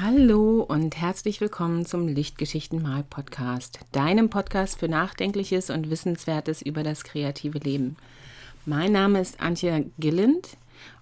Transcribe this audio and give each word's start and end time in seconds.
Hallo 0.00 0.60
und 0.60 0.96
herzlich 0.96 1.40
willkommen 1.40 1.84
zum 1.84 2.06
Lichtgeschichten 2.06 2.80
mal 2.80 3.02
Podcast, 3.02 3.80
deinem 3.90 4.30
Podcast 4.30 4.78
für 4.78 4.88
Nachdenkliches 4.88 5.70
und 5.70 5.90
Wissenswertes 5.90 6.62
über 6.62 6.84
das 6.84 7.02
kreative 7.02 7.58
Leben. 7.58 7.96
Mein 8.64 8.92
Name 8.92 9.20
ist 9.20 9.40
Antje 9.40 9.86
Gilland 9.98 10.56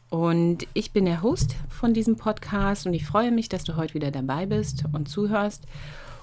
und 0.09 0.67
ich 0.73 0.93
bin 0.93 1.05
der 1.05 1.21
Host 1.21 1.57
von 1.69 1.93
diesem 1.93 2.17
Podcast 2.17 2.87
und 2.87 2.95
ich 2.95 3.05
freue 3.05 3.33
mich, 3.33 3.51
dass 3.51 3.65
du 3.65 3.77
heute 3.77 3.93
wieder 3.93 4.11
dabei 4.11 4.47
bist 4.47 4.85
und 4.95 5.11
zuhörst 5.11 5.65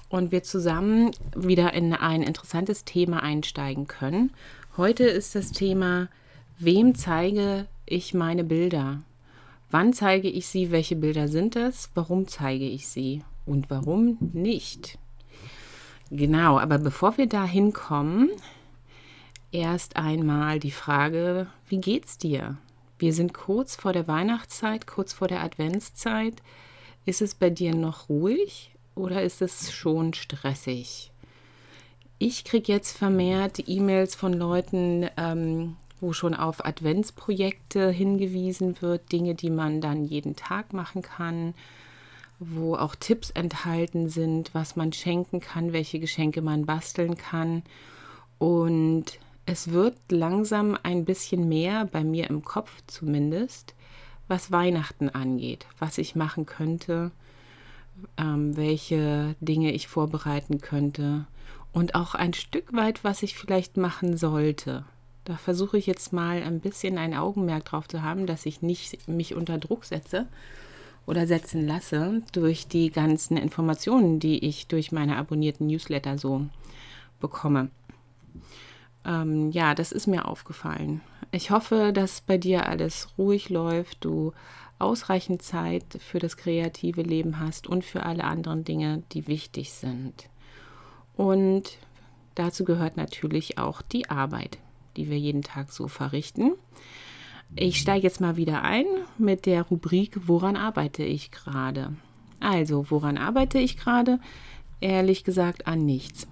und 0.08 0.32
wir 0.32 0.42
zusammen 0.42 1.12
wieder 1.36 1.74
in 1.74 1.92
ein 1.92 2.24
interessantes 2.24 2.84
Thema 2.84 3.22
einsteigen 3.22 3.86
können. 3.86 4.32
Heute 4.76 5.04
ist 5.04 5.36
das 5.36 5.52
Thema, 5.52 6.08
wem 6.58 6.96
zeige 6.96 7.68
ich 7.86 8.14
meine 8.14 8.42
Bilder? 8.42 9.02
Wann 9.70 9.92
zeige 9.92 10.28
ich 10.28 10.46
sie? 10.46 10.70
Welche 10.70 10.96
Bilder 10.96 11.28
sind 11.28 11.56
das? 11.56 11.90
Warum 11.94 12.28
zeige 12.28 12.68
ich 12.68 12.88
sie? 12.88 13.22
Und 13.46 13.70
warum 13.70 14.18
nicht? 14.32 14.98
Genau, 16.10 16.58
aber 16.58 16.78
bevor 16.78 17.16
wir 17.18 17.26
da 17.26 17.44
hinkommen, 17.44 18.30
erst 19.50 19.96
einmal 19.96 20.60
die 20.60 20.70
Frage, 20.70 21.48
wie 21.68 21.80
geht's 21.80 22.18
dir? 22.18 22.56
Wir 22.98 23.12
sind 23.12 23.34
kurz 23.34 23.76
vor 23.76 23.92
der 23.92 24.06
Weihnachtszeit, 24.06 24.86
kurz 24.86 25.12
vor 25.12 25.28
der 25.28 25.42
Adventszeit. 25.42 26.34
Ist 27.04 27.20
es 27.20 27.34
bei 27.34 27.50
dir 27.50 27.74
noch 27.74 28.08
ruhig 28.08 28.70
oder 28.94 29.22
ist 29.22 29.42
es 29.42 29.72
schon 29.72 30.14
stressig? 30.14 31.10
Ich 32.18 32.44
kriege 32.44 32.72
jetzt 32.72 32.96
vermehrt 32.96 33.64
E-Mails 33.66 34.14
von 34.14 34.32
Leuten, 34.32 35.08
ähm, 35.16 35.76
wo 36.04 36.12
schon 36.12 36.34
auf 36.34 36.64
Adventsprojekte 36.66 37.90
hingewiesen 37.90 38.82
wird, 38.82 39.10
Dinge, 39.10 39.34
die 39.34 39.48
man 39.48 39.80
dann 39.80 40.04
jeden 40.04 40.36
Tag 40.36 40.74
machen 40.74 41.00
kann, 41.00 41.54
wo 42.38 42.76
auch 42.76 42.94
Tipps 42.94 43.30
enthalten 43.30 44.10
sind, 44.10 44.54
was 44.54 44.76
man 44.76 44.92
schenken 44.92 45.40
kann, 45.40 45.72
welche 45.72 45.98
Geschenke 45.98 46.42
man 46.42 46.66
basteln 46.66 47.16
kann. 47.16 47.62
Und 48.38 49.18
es 49.46 49.72
wird 49.72 49.96
langsam 50.10 50.76
ein 50.82 51.06
bisschen 51.06 51.48
mehr, 51.48 51.86
bei 51.86 52.04
mir 52.04 52.28
im 52.28 52.44
Kopf 52.44 52.82
zumindest, 52.86 53.74
was 54.28 54.52
Weihnachten 54.52 55.08
angeht, 55.08 55.66
was 55.78 55.96
ich 55.96 56.14
machen 56.14 56.44
könnte, 56.44 57.12
ähm, 58.18 58.58
welche 58.58 59.36
Dinge 59.40 59.72
ich 59.72 59.88
vorbereiten 59.88 60.60
könnte 60.60 61.24
und 61.72 61.94
auch 61.94 62.14
ein 62.14 62.34
Stück 62.34 62.74
weit, 62.74 63.04
was 63.04 63.22
ich 63.22 63.36
vielleicht 63.36 63.78
machen 63.78 64.18
sollte. 64.18 64.84
Da 65.24 65.36
versuche 65.36 65.78
ich 65.78 65.86
jetzt 65.86 66.12
mal 66.12 66.42
ein 66.42 66.60
bisschen 66.60 66.98
ein 66.98 67.14
Augenmerk 67.14 67.64
drauf 67.64 67.88
zu 67.88 68.02
haben, 68.02 68.26
dass 68.26 68.44
ich 68.44 68.60
nicht 68.60 69.08
mich 69.08 69.34
unter 69.34 69.58
Druck 69.58 69.84
setze 69.84 70.26
oder 71.06 71.26
setzen 71.26 71.66
lasse 71.66 72.22
durch 72.32 72.68
die 72.68 72.90
ganzen 72.90 73.36
Informationen, 73.36 74.20
die 74.20 74.46
ich 74.46 74.66
durch 74.66 74.92
meine 74.92 75.16
abonnierten 75.16 75.66
Newsletter 75.66 76.18
so 76.18 76.46
bekomme. 77.20 77.70
Ähm, 79.06 79.50
ja, 79.50 79.74
das 79.74 79.92
ist 79.92 80.06
mir 80.06 80.28
aufgefallen. 80.28 81.00
Ich 81.32 81.50
hoffe, 81.50 81.92
dass 81.92 82.20
bei 82.20 82.38
dir 82.38 82.66
alles 82.66 83.08
ruhig 83.16 83.48
läuft, 83.48 84.04
du 84.04 84.32
ausreichend 84.78 85.42
Zeit 85.42 85.84
für 86.00 86.18
das 86.18 86.36
kreative 86.36 87.02
Leben 87.02 87.38
hast 87.38 87.66
und 87.66 87.84
für 87.84 88.02
alle 88.02 88.24
anderen 88.24 88.64
Dinge, 88.64 89.02
die 89.12 89.26
wichtig 89.26 89.72
sind. 89.72 90.28
Und 91.16 91.78
dazu 92.34 92.64
gehört 92.64 92.96
natürlich 92.96 93.56
auch 93.56 93.82
die 93.82 94.10
Arbeit 94.10 94.58
die 94.96 95.10
wir 95.10 95.18
jeden 95.18 95.42
Tag 95.42 95.72
so 95.72 95.88
verrichten. 95.88 96.52
Ich 97.56 97.78
steige 97.78 98.04
jetzt 98.04 98.20
mal 98.20 98.36
wieder 98.36 98.62
ein 98.62 98.86
mit 99.18 99.46
der 99.46 99.62
Rubrik 99.62 100.26
Woran 100.26 100.56
arbeite 100.56 101.04
ich 101.04 101.30
gerade? 101.30 101.94
Also, 102.40 102.90
woran 102.90 103.16
arbeite 103.16 103.58
ich 103.58 103.76
gerade? 103.76 104.18
Ehrlich 104.80 105.24
gesagt 105.24 105.66
an 105.66 105.84
nichts. 105.86 106.26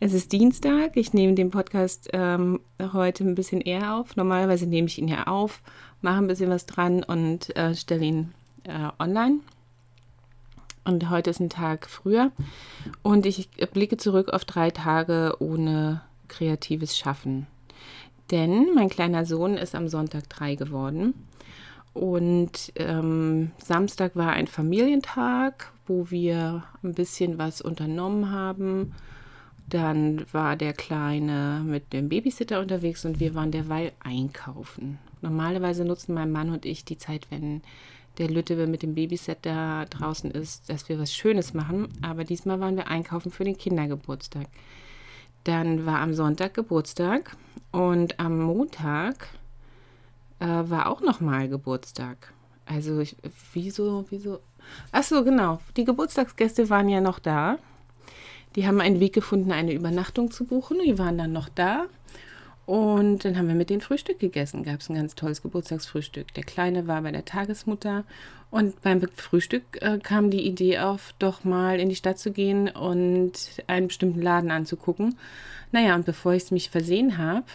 Es 0.00 0.12
ist 0.12 0.32
Dienstag. 0.32 0.96
Ich 0.96 1.14
nehme 1.14 1.34
den 1.34 1.50
Podcast 1.50 2.10
ähm, 2.12 2.60
heute 2.92 3.24
ein 3.24 3.34
bisschen 3.34 3.60
eher 3.60 3.94
auf. 3.94 4.16
Normalerweise 4.16 4.66
nehme 4.66 4.88
ich 4.88 4.98
ihn 4.98 5.08
ja 5.08 5.28
auf, 5.28 5.62
mache 6.02 6.18
ein 6.18 6.26
bisschen 6.26 6.50
was 6.50 6.66
dran 6.66 7.02
und 7.02 7.56
äh, 7.56 7.74
stelle 7.74 8.04
ihn 8.04 8.34
äh, 8.64 8.88
online. 8.98 9.38
Und 10.84 11.08
heute 11.08 11.30
ist 11.30 11.40
ein 11.40 11.48
Tag 11.48 11.88
früher. 11.88 12.32
Und 13.02 13.24
ich 13.24 13.48
blicke 13.72 13.96
zurück 13.96 14.30
auf 14.30 14.44
drei 14.44 14.70
Tage 14.70 15.36
ohne 15.38 16.02
kreatives 16.34 16.96
Schaffen. 16.96 17.46
Denn 18.30 18.74
mein 18.74 18.88
kleiner 18.88 19.24
Sohn 19.24 19.56
ist 19.56 19.74
am 19.74 19.88
Sonntag 19.88 20.28
drei 20.28 20.54
geworden. 20.54 21.14
Und 21.92 22.72
ähm, 22.76 23.52
Samstag 23.58 24.16
war 24.16 24.32
ein 24.32 24.48
Familientag, 24.48 25.72
wo 25.86 26.10
wir 26.10 26.64
ein 26.82 26.94
bisschen 26.94 27.38
was 27.38 27.60
unternommen 27.60 28.30
haben. 28.30 28.94
Dann 29.68 30.24
war 30.32 30.56
der 30.56 30.72
Kleine 30.72 31.62
mit 31.64 31.92
dem 31.92 32.08
Babysitter 32.08 32.60
unterwegs 32.60 33.04
und 33.04 33.20
wir 33.20 33.34
waren 33.34 33.52
derweil 33.52 33.92
einkaufen. 34.00 34.98
Normalerweise 35.22 35.84
nutzen 35.84 36.14
mein 36.14 36.32
Mann 36.32 36.50
und 36.50 36.66
ich 36.66 36.84
die 36.84 36.98
Zeit, 36.98 37.26
wenn 37.30 37.62
der 38.18 38.28
Lütte 38.28 38.66
mit 38.66 38.82
dem 38.82 38.94
Babysitter 38.94 39.86
draußen 39.88 40.30
ist, 40.30 40.68
dass 40.68 40.88
wir 40.88 40.98
was 40.98 41.14
Schönes 41.14 41.54
machen. 41.54 41.88
Aber 42.02 42.24
diesmal 42.24 42.60
waren 42.60 42.76
wir 42.76 42.88
einkaufen 42.88 43.30
für 43.30 43.44
den 43.44 43.56
Kindergeburtstag. 43.56 44.46
Dann 45.44 45.86
war 45.86 46.00
am 46.00 46.14
Sonntag 46.14 46.54
Geburtstag 46.54 47.36
und 47.70 48.18
am 48.18 48.40
Montag 48.40 49.28
äh, 50.40 50.46
war 50.46 50.88
auch 50.88 51.00
nochmal 51.00 51.48
Geburtstag. 51.48 52.32
Also 52.66 53.00
ich, 53.00 53.16
wieso, 53.52 54.06
wieso? 54.08 54.40
Ach 54.92 55.02
so, 55.02 55.22
genau. 55.22 55.60
Die 55.76 55.84
Geburtstagsgäste 55.84 56.70
waren 56.70 56.88
ja 56.88 57.00
noch 57.00 57.18
da. 57.18 57.58
Die 58.56 58.66
haben 58.66 58.80
einen 58.80 59.00
Weg 59.00 59.12
gefunden, 59.12 59.52
eine 59.52 59.72
Übernachtung 59.72 60.30
zu 60.30 60.44
buchen. 60.44 60.78
Die 60.84 60.98
waren 60.98 61.18
dann 61.18 61.32
noch 61.32 61.48
da. 61.48 61.86
Und 62.66 63.24
dann 63.24 63.36
haben 63.36 63.48
wir 63.48 63.54
mit 63.54 63.68
denen 63.68 63.82
Frühstück 63.82 64.18
gegessen. 64.18 64.62
Gab 64.62 64.80
es 64.80 64.88
ein 64.88 64.96
ganz 64.96 65.14
tolles 65.14 65.42
Geburtstagsfrühstück. 65.42 66.32
Der 66.34 66.44
Kleine 66.44 66.86
war 66.86 67.02
bei 67.02 67.12
der 67.12 67.24
Tagesmutter. 67.24 68.04
Und 68.50 68.80
beim 68.82 69.02
Frühstück 69.16 69.82
äh, 69.82 69.98
kam 69.98 70.30
die 70.30 70.46
Idee 70.46 70.78
auf, 70.78 71.14
doch 71.18 71.44
mal 71.44 71.78
in 71.80 71.88
die 71.88 71.96
Stadt 71.96 72.18
zu 72.18 72.30
gehen 72.30 72.68
und 72.68 73.32
einen 73.66 73.88
bestimmten 73.88 74.22
Laden 74.22 74.50
anzugucken. 74.50 75.16
Naja, 75.72 75.94
und 75.94 76.06
bevor 76.06 76.32
ich 76.32 76.44
es 76.44 76.50
mich 76.52 76.70
versehen 76.70 77.18
habe, 77.18 77.46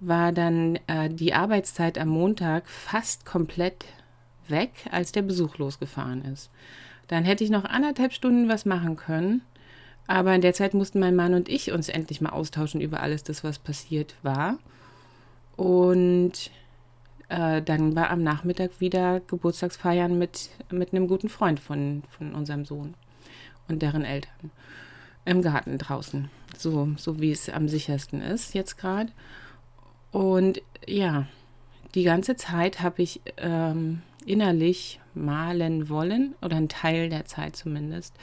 war 0.00 0.32
dann 0.32 0.78
äh, 0.86 1.08
die 1.08 1.32
Arbeitszeit 1.32 1.96
am 1.96 2.08
Montag 2.08 2.68
fast 2.68 3.24
komplett 3.24 3.86
weg, 4.48 4.72
als 4.90 5.12
der 5.12 5.22
Besuch 5.22 5.58
losgefahren 5.58 6.24
ist. 6.24 6.50
Dann 7.08 7.24
hätte 7.24 7.44
ich 7.44 7.50
noch 7.50 7.64
anderthalb 7.64 8.12
Stunden 8.12 8.48
was 8.48 8.66
machen 8.66 8.96
können. 8.96 9.42
Aber 10.06 10.34
in 10.34 10.40
der 10.40 10.54
Zeit 10.54 10.74
mussten 10.74 11.00
mein 11.00 11.16
Mann 11.16 11.34
und 11.34 11.48
ich 11.48 11.72
uns 11.72 11.88
endlich 11.88 12.20
mal 12.20 12.30
austauschen 12.30 12.80
über 12.80 13.00
alles 13.00 13.22
das, 13.22 13.44
was 13.44 13.58
passiert 13.58 14.14
war. 14.22 14.58
Und 15.56 16.50
äh, 17.28 17.62
dann 17.62 17.94
war 17.94 18.10
am 18.10 18.22
Nachmittag 18.22 18.80
wieder 18.80 19.20
Geburtstagsfeiern 19.20 20.18
mit, 20.18 20.50
mit 20.70 20.92
einem 20.92 21.08
guten 21.08 21.28
Freund 21.28 21.60
von, 21.60 22.02
von 22.10 22.34
unserem 22.34 22.64
Sohn 22.64 22.94
und 23.68 23.80
deren 23.80 24.04
Eltern 24.04 24.50
im 25.24 25.40
Garten 25.40 25.78
draußen. 25.78 26.30
So, 26.56 26.90
so 26.96 27.20
wie 27.20 27.30
es 27.30 27.48
am 27.48 27.68
sichersten 27.68 28.20
ist 28.20 28.54
jetzt 28.54 28.76
gerade. 28.76 29.12
Und 30.10 30.60
ja, 30.86 31.26
die 31.94 32.02
ganze 32.02 32.36
Zeit 32.36 32.80
habe 32.80 33.02
ich 33.02 33.20
ähm, 33.38 34.02
innerlich 34.26 35.00
malen 35.14 35.88
wollen, 35.88 36.34
oder 36.42 36.56
einen 36.56 36.68
Teil 36.68 37.08
der 37.08 37.26
Zeit 37.26 37.56
zumindest. 37.56 38.14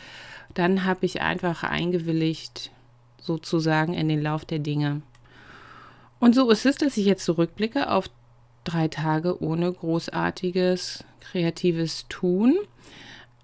Dann 0.54 0.86
habe 0.86 1.06
ich 1.06 1.22
einfach 1.22 1.64
eingewilligt, 1.64 2.72
sozusagen 3.22 3.94
in 3.94 4.10
den 4.10 4.22
Lauf 4.22 4.46
der 4.46 4.60
Dinge. 4.60 5.02
Und 6.20 6.36
so 6.36 6.50
ist 6.50 6.66
es, 6.66 6.78
dass 6.78 6.98
ich 6.98 7.06
jetzt 7.06 7.26
zurückblicke 7.26 7.92
auf 7.92 8.10
drei 8.64 8.88
Tage 8.88 9.42
ohne 9.42 9.72
großartiges 9.72 11.04
kreatives 11.20 12.06
Tun. 12.10 12.58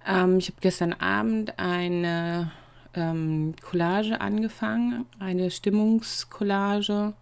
Ähm, 0.05 0.37
ich 0.37 0.47
habe 0.47 0.57
gestern 0.61 0.93
Abend 0.93 1.57
eine 1.59 2.51
ähm, 2.93 3.53
Collage 3.61 4.19
angefangen, 4.19 5.05
eine 5.19 5.51
Stimmungscollage 5.51 7.13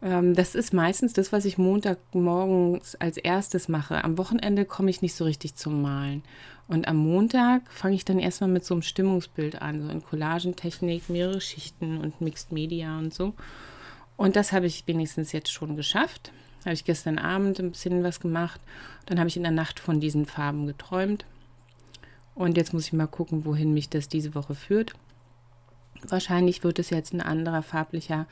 das 0.00 0.54
ist 0.54 0.72
meistens 0.72 1.12
das, 1.12 1.32
was 1.32 1.44
ich 1.44 1.58
Montagmorgens 1.58 2.94
als 2.96 3.16
erstes 3.16 3.68
mache. 3.68 4.04
Am 4.04 4.16
Wochenende 4.16 4.64
komme 4.64 4.90
ich 4.90 5.02
nicht 5.02 5.14
so 5.14 5.24
richtig 5.24 5.56
zum 5.56 5.82
Malen. 5.82 6.22
Und 6.68 6.86
am 6.86 6.98
Montag 6.98 7.62
fange 7.72 7.96
ich 7.96 8.04
dann 8.04 8.18
erstmal 8.18 8.50
mit 8.50 8.64
so 8.64 8.74
einem 8.74 8.82
Stimmungsbild 8.82 9.60
an, 9.60 9.82
so 9.82 9.88
in 9.88 10.04
Collagentechnik, 10.04 11.08
mehrere 11.08 11.40
Schichten 11.40 11.98
und 11.98 12.20
Mixed 12.20 12.52
Media 12.52 12.98
und 12.98 13.12
so. 13.12 13.34
Und 14.16 14.36
das 14.36 14.52
habe 14.52 14.66
ich 14.66 14.86
wenigstens 14.86 15.32
jetzt 15.32 15.50
schon 15.50 15.76
geschafft. 15.76 16.30
Habe 16.64 16.74
ich 16.74 16.84
gestern 16.84 17.18
Abend 17.18 17.58
ein 17.58 17.70
bisschen 17.70 18.04
was 18.04 18.20
gemacht. 18.20 18.60
Dann 19.06 19.18
habe 19.18 19.28
ich 19.28 19.36
in 19.36 19.44
der 19.44 19.52
Nacht 19.52 19.80
von 19.80 19.98
diesen 19.98 20.26
Farben 20.26 20.66
geträumt. 20.66 21.24
Und 22.34 22.56
jetzt 22.56 22.72
muss 22.72 22.86
ich 22.86 22.92
mal 22.92 23.06
gucken, 23.08 23.44
wohin 23.44 23.74
mich 23.74 23.88
das 23.88 24.08
diese 24.08 24.34
Woche 24.34 24.54
führt. 24.54 24.92
Wahrscheinlich 26.06 26.62
wird 26.62 26.78
es 26.78 26.90
jetzt 26.90 27.12
ein 27.12 27.20
anderer 27.20 27.62
farblicher 27.62 28.26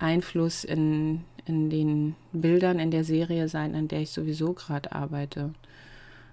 Einfluss 0.00 0.64
in, 0.64 1.24
in 1.44 1.70
den 1.70 2.16
Bildern 2.32 2.78
in 2.78 2.90
der 2.90 3.04
Serie 3.04 3.48
sein, 3.48 3.74
an 3.74 3.88
der 3.88 4.00
ich 4.00 4.10
sowieso 4.10 4.52
gerade 4.52 4.92
arbeite. 4.92 5.54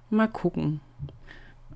Mal 0.10 0.28
gucken. 0.28 0.82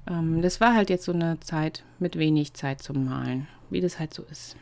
Ähm, 0.08 0.42
das 0.42 0.62
war 0.62 0.76
halt 0.76 0.90
jetzt 0.90 1.06
so 1.06 1.14
eine 1.14 1.40
Zeit 1.40 1.84
mit 2.00 2.18
wenig 2.18 2.54
Zeit 2.54 2.82
zum 2.82 3.06
Malen, 3.06 3.48
wie 3.70 3.82
das 3.82 4.00
halt 4.00 4.14
so 4.14 4.24
ist. 4.24 4.56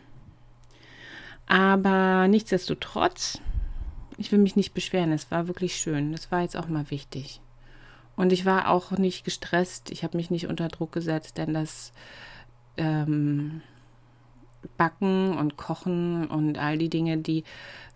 Aber 1.48 2.28
nichtsdestotrotz, 2.28 3.40
ich 4.18 4.32
will 4.32 4.40
mich 4.40 4.56
nicht 4.56 4.74
beschweren, 4.74 5.12
es 5.12 5.32
war 5.32 5.48
wirklich 5.48 5.76
schön. 5.76 6.12
Das 6.12 6.32
war 6.32 6.42
jetzt 6.42 6.58
auch 6.58 6.68
mal 6.68 6.90
wichtig. 6.92 7.42
Und 8.16 8.34
ich 8.34 8.46
war 8.46 8.70
auch 8.70 8.92
nicht 8.92 9.24
gestresst, 9.24 9.92
ich 9.92 10.04
habe 10.04 10.18
mich 10.18 10.32
nicht 10.32 10.48
unter 10.48 10.68
Druck 10.70 10.92
gesetzt, 10.92 11.38
denn 11.38 11.54
das 11.54 11.94
ähm, 12.76 13.62
Backen 14.78 15.38
und 15.38 15.58
Kochen 15.58 16.28
und 16.28 16.58
all 16.58 16.78
die 16.78 16.90
Dinge, 16.90 17.18
die 17.18 17.44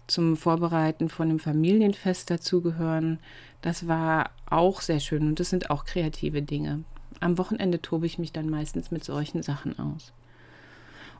zum 0.07 0.35
Vorbereiten 0.35 1.09
von 1.09 1.29
einem 1.29 1.39
Familienfest 1.39 2.29
dazugehören, 2.29 3.19
das 3.61 3.87
war 3.87 4.31
auch 4.49 4.81
sehr 4.81 4.99
schön 4.99 5.27
und 5.27 5.39
das 5.39 5.49
sind 5.49 5.69
auch 5.69 5.85
kreative 5.85 6.41
Dinge. 6.41 6.83
Am 7.19 7.37
Wochenende 7.37 7.81
tobe 7.81 8.05
ich 8.05 8.17
mich 8.17 8.31
dann 8.31 8.49
meistens 8.49 8.91
mit 8.91 9.03
solchen 9.03 9.43
Sachen 9.43 9.77
aus. 9.79 10.11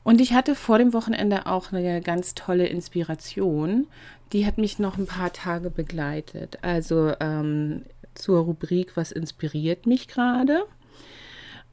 Und 0.04 0.20
ich 0.20 0.34
hatte 0.34 0.56
vor 0.56 0.80
dem 0.80 0.94
Wochenende 0.94 1.46
auch 1.46 1.72
eine 1.72 2.02
ganz 2.02 2.34
tolle 2.34 2.66
Inspiration. 2.68 3.88
Die 4.34 4.46
hat 4.46 4.58
mich 4.58 4.80
noch 4.80 4.98
ein 4.98 5.06
paar 5.06 5.32
Tage 5.32 5.70
begleitet. 5.70 6.58
Also 6.64 7.14
ähm, 7.20 7.84
zur 8.16 8.42
Rubrik 8.42 8.98
Was 8.98 9.12
inspiriert 9.12 9.86
mich 9.86 10.08
gerade? 10.08 10.64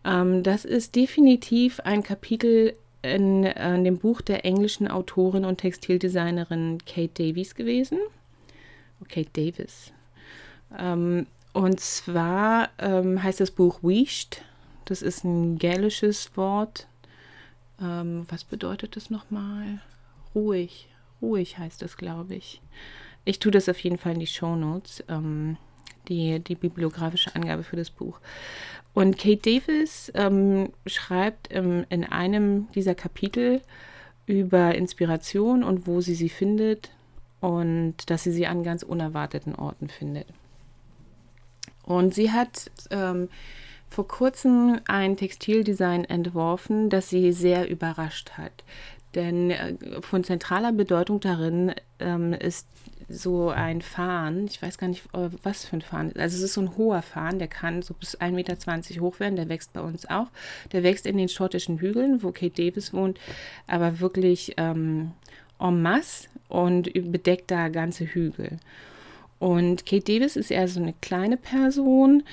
Ähm, 0.04 0.42
das 0.42 0.64
ist 0.64 0.94
definitiv 0.94 1.80
ein 1.80 2.02
Kapitel 2.02 2.74
in, 3.02 3.44
in, 3.44 3.84
dem 3.84 3.98
Buch 3.98 4.20
der 4.20 4.44
englischen 4.44 4.88
Autorin 4.88 5.44
und 5.44 5.58
Textildesignerin 5.58 6.78
Kate 6.84 7.12
Davies 7.14 7.54
gewesen. 7.54 7.98
Oh, 9.00 9.06
Kate 9.08 9.30
Davis. 9.32 9.92
Ähm, 10.76 11.26
und 11.52 11.80
zwar 11.80 12.70
ähm, 12.78 13.22
heißt 13.22 13.40
das 13.40 13.50
Buch 13.50 13.80
Wished. 13.82 14.42
Das 14.84 15.02
ist 15.02 15.24
ein 15.24 15.58
gälisches 15.58 16.36
Wort. 16.36 16.88
Ähm, 17.80 18.26
was 18.28 18.44
bedeutet 18.44 18.96
das 18.96 19.10
nochmal? 19.10 19.80
Ruhig. 20.34 20.88
Ruhig 21.20 21.58
heißt 21.58 21.82
das, 21.82 21.96
glaube 21.96 22.34
ich. 22.34 22.60
Ich 23.24 23.38
tue 23.38 23.52
das 23.52 23.68
auf 23.68 23.78
jeden 23.80 23.98
Fall 23.98 24.14
in 24.14 24.20
die 24.20 24.26
Show 24.26 24.56
Notes, 24.56 25.04
ähm, 25.08 25.56
die, 26.08 26.40
die 26.40 26.54
bibliografische 26.54 27.34
Angabe 27.34 27.62
für 27.62 27.76
das 27.76 27.90
Buch. 27.90 28.20
Und 28.94 29.18
Kate 29.18 29.36
Davis 29.36 30.10
ähm, 30.14 30.70
schreibt 30.86 31.48
ähm, 31.50 31.84
in 31.88 32.04
einem 32.04 32.68
dieser 32.72 32.94
Kapitel 32.94 33.60
über 34.26 34.74
Inspiration 34.74 35.62
und 35.62 35.86
wo 35.86 36.00
sie 36.00 36.14
sie 36.14 36.28
findet 36.28 36.90
und 37.40 37.94
dass 38.06 38.24
sie 38.24 38.32
sie 38.32 38.46
an 38.46 38.62
ganz 38.64 38.82
unerwarteten 38.82 39.54
Orten 39.54 39.88
findet. 39.88 40.26
Und 41.84 42.14
sie 42.14 42.32
hat 42.32 42.70
ähm, 42.90 43.28
vor 43.88 44.06
kurzem 44.06 44.80
ein 44.86 45.16
Textildesign 45.16 46.04
entworfen, 46.04 46.90
das 46.90 47.08
sie 47.08 47.32
sehr 47.32 47.70
überrascht 47.70 48.32
hat. 48.32 48.64
Denn 49.14 49.50
äh, 49.50 49.74
von 50.02 50.24
zentraler 50.24 50.72
Bedeutung 50.72 51.20
darin 51.20 51.72
ähm, 51.98 52.32
ist 52.34 52.66
so 53.08 53.48
ein 53.48 53.80
Fahnen, 53.80 54.46
ich 54.46 54.60
weiß 54.60 54.76
gar 54.76 54.88
nicht, 54.88 55.06
äh, 55.14 55.30
was 55.42 55.64
für 55.64 55.76
ein 55.76 55.82
Fahnen. 55.82 56.12
Also 56.18 56.36
es 56.36 56.42
ist 56.42 56.54
so 56.54 56.60
ein 56.60 56.76
hoher 56.76 57.02
Fahnen, 57.02 57.38
der 57.38 57.48
kann 57.48 57.82
so 57.82 57.94
bis 57.94 58.18
1,20 58.18 58.32
Meter 58.32 59.00
hoch 59.00 59.18
werden, 59.20 59.36
der 59.36 59.48
wächst 59.48 59.72
bei 59.72 59.80
uns 59.80 60.08
auch. 60.08 60.28
Der 60.72 60.82
wächst 60.82 61.06
in 61.06 61.16
den 61.16 61.28
schottischen 61.28 61.78
Hügeln, 61.78 62.22
wo 62.22 62.32
Kate 62.32 62.62
Davis 62.62 62.92
wohnt, 62.92 63.18
aber 63.66 64.00
wirklich 64.00 64.54
ähm, 64.58 65.12
en 65.58 65.82
masse 65.82 66.28
und 66.48 66.92
bedeckt 66.92 67.50
da 67.50 67.68
ganze 67.68 68.04
Hügel. 68.04 68.58
Und 69.38 69.86
Kate 69.86 70.12
Davis 70.12 70.36
ist 70.36 70.50
eher 70.50 70.68
so 70.68 70.80
eine 70.80 70.94
kleine 71.00 71.36
Person. 71.36 72.24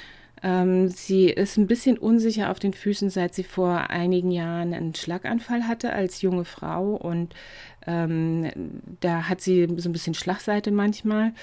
Ähm, 0.44 0.90
sie 0.90 1.30
ist 1.30 1.58
ein 1.58 1.68
bisschen 1.68 1.98
unsicher 1.98 2.52
auf 2.52 2.60
den 2.60 2.74
Füßen, 2.74 3.10
seit 3.10 3.34
sie 3.34 3.44
vor 3.44 3.90
einigen 3.90 4.32
Jahren 4.32 4.74
einen 4.74 4.96
Schlaganfall 4.96 5.68
hatte 5.68 5.94
als 5.94 6.22
junge 6.22 6.46
Frau. 6.46 6.96
Und 6.96 7.34
ähm, 7.88 8.52
da 9.00 9.30
hat 9.30 9.42
sie 9.42 9.68
so 9.78 9.90
ein 9.90 9.94
bisschen 9.94 10.14
Schlagseite 10.14 10.72
manchmal. 10.72 11.34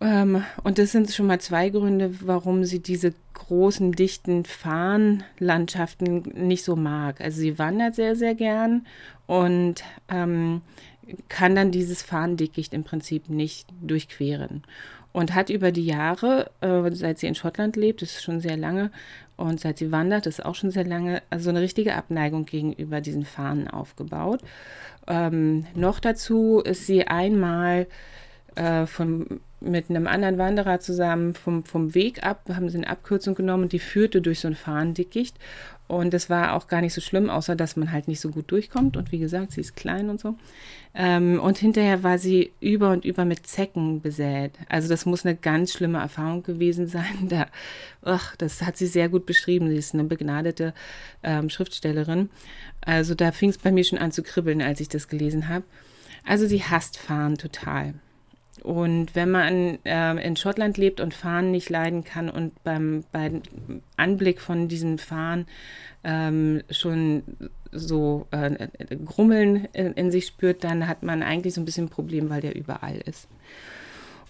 Ähm, 0.00 0.44
und 0.64 0.78
das 0.78 0.92
sind 0.92 1.10
schon 1.10 1.26
mal 1.26 1.40
zwei 1.40 1.68
Gründe, 1.68 2.14
warum 2.22 2.64
sie 2.64 2.80
diese 2.80 3.12
großen, 3.34 3.92
dichten 3.92 4.44
Farnlandschaften 4.44 6.20
nicht 6.46 6.64
so 6.64 6.74
mag. 6.74 7.20
Also 7.20 7.40
sie 7.40 7.58
wandert 7.58 7.94
sehr, 7.94 8.16
sehr 8.16 8.34
gern 8.34 8.86
und 9.26 9.84
ähm, 10.08 10.62
kann 11.28 11.54
dann 11.54 11.70
dieses 11.70 12.02
Fahndickicht 12.02 12.72
im 12.72 12.84
Prinzip 12.84 13.28
nicht 13.28 13.68
durchqueren. 13.80 14.62
Und 15.12 15.34
hat 15.34 15.50
über 15.50 15.72
die 15.72 15.86
Jahre, 15.86 16.52
äh, 16.60 16.88
seit 16.94 17.18
sie 17.18 17.26
in 17.26 17.34
Schottland 17.34 17.74
lebt, 17.74 18.00
das 18.00 18.12
ist 18.12 18.22
schon 18.22 18.40
sehr 18.40 18.56
lange, 18.56 18.92
und 19.40 19.58
seit 19.58 19.78
sie 19.78 19.90
wandert, 19.90 20.26
ist 20.26 20.44
auch 20.44 20.54
schon 20.54 20.70
sehr 20.70 20.84
lange, 20.84 21.22
also 21.30 21.50
eine 21.50 21.60
richtige 21.60 21.94
Abneigung 21.94 22.44
gegenüber 22.44 23.00
diesen 23.00 23.24
Fahnen 23.24 23.68
aufgebaut. 23.68 24.40
Ähm, 25.08 25.64
noch 25.74 25.98
dazu 25.98 26.60
ist 26.60 26.86
sie 26.86 27.06
einmal 27.06 27.86
äh, 28.56 28.86
von, 28.86 29.40
mit 29.60 29.90
einem 29.90 30.06
anderen 30.06 30.38
Wanderer 30.38 30.80
zusammen 30.80 31.34
vom, 31.34 31.64
vom 31.64 31.94
Weg 31.94 32.24
ab, 32.24 32.48
haben 32.48 32.68
sie 32.68 32.78
eine 32.78 32.88
Abkürzung 32.88 33.34
genommen 33.34 33.68
die 33.68 33.78
führte 33.78 34.20
durch 34.20 34.40
so 34.40 34.48
ein 34.48 34.54
Fahrendickicht. 34.54 35.36
Und 35.90 36.14
das 36.14 36.30
war 36.30 36.54
auch 36.54 36.68
gar 36.68 36.82
nicht 36.82 36.94
so 36.94 37.00
schlimm, 37.00 37.28
außer 37.28 37.56
dass 37.56 37.74
man 37.74 37.90
halt 37.90 38.06
nicht 38.06 38.20
so 38.20 38.30
gut 38.30 38.52
durchkommt. 38.52 38.96
Und 38.96 39.10
wie 39.10 39.18
gesagt, 39.18 39.50
sie 39.50 39.60
ist 39.60 39.74
klein 39.74 40.08
und 40.08 40.20
so. 40.20 40.36
Ähm, 40.94 41.40
und 41.40 41.58
hinterher 41.58 42.04
war 42.04 42.16
sie 42.16 42.52
über 42.60 42.90
und 42.92 43.04
über 43.04 43.24
mit 43.24 43.44
Zecken 43.44 44.00
besät. 44.00 44.52
Also 44.68 44.88
das 44.88 45.04
muss 45.04 45.26
eine 45.26 45.34
ganz 45.34 45.72
schlimme 45.72 45.98
Erfahrung 45.98 46.44
gewesen 46.44 46.86
sein. 46.86 47.04
Da, 47.28 47.46
ach, 48.02 48.36
das 48.36 48.62
hat 48.62 48.76
sie 48.76 48.86
sehr 48.86 49.08
gut 49.08 49.26
beschrieben. 49.26 49.68
Sie 49.68 49.76
ist 49.76 49.92
eine 49.92 50.04
begnadete 50.04 50.74
ähm, 51.24 51.50
Schriftstellerin. 51.50 52.30
Also 52.80 53.16
da 53.16 53.32
fing 53.32 53.50
es 53.50 53.58
bei 53.58 53.72
mir 53.72 53.82
schon 53.82 53.98
an 53.98 54.12
zu 54.12 54.22
kribbeln, 54.22 54.62
als 54.62 54.80
ich 54.80 54.88
das 54.88 55.08
gelesen 55.08 55.48
habe. 55.48 55.64
Also 56.24 56.46
sie 56.46 56.62
hasst 56.62 56.98
Fahren 56.98 57.36
total. 57.36 57.94
Und 58.62 59.14
wenn 59.14 59.30
man 59.30 59.78
äh, 59.84 60.26
in 60.26 60.36
Schottland 60.36 60.76
lebt 60.76 61.00
und 61.00 61.14
Fahren 61.14 61.50
nicht 61.50 61.70
leiden 61.70 62.04
kann 62.04 62.28
und 62.28 62.62
beim, 62.62 63.04
beim 63.12 63.42
Anblick 63.96 64.40
von 64.40 64.68
diesen 64.68 64.98
Fahren 64.98 65.46
ähm, 66.04 66.62
schon 66.70 67.22
so 67.72 68.26
äh, 68.30 68.68
Grummeln 69.04 69.68
in, 69.72 69.92
in, 69.94 70.10
sich 70.10 70.26
spürt, 70.26 70.64
dann 70.64 70.88
hat 70.88 71.02
man 71.02 71.22
eigentlich 71.22 71.54
so 71.54 71.60
ein 71.60 71.64
bisschen 71.64 71.86
ein 71.86 71.90
Problem, 71.90 72.30
weil 72.30 72.40
der 72.40 72.56
überall 72.56 73.00
ist. 73.04 73.28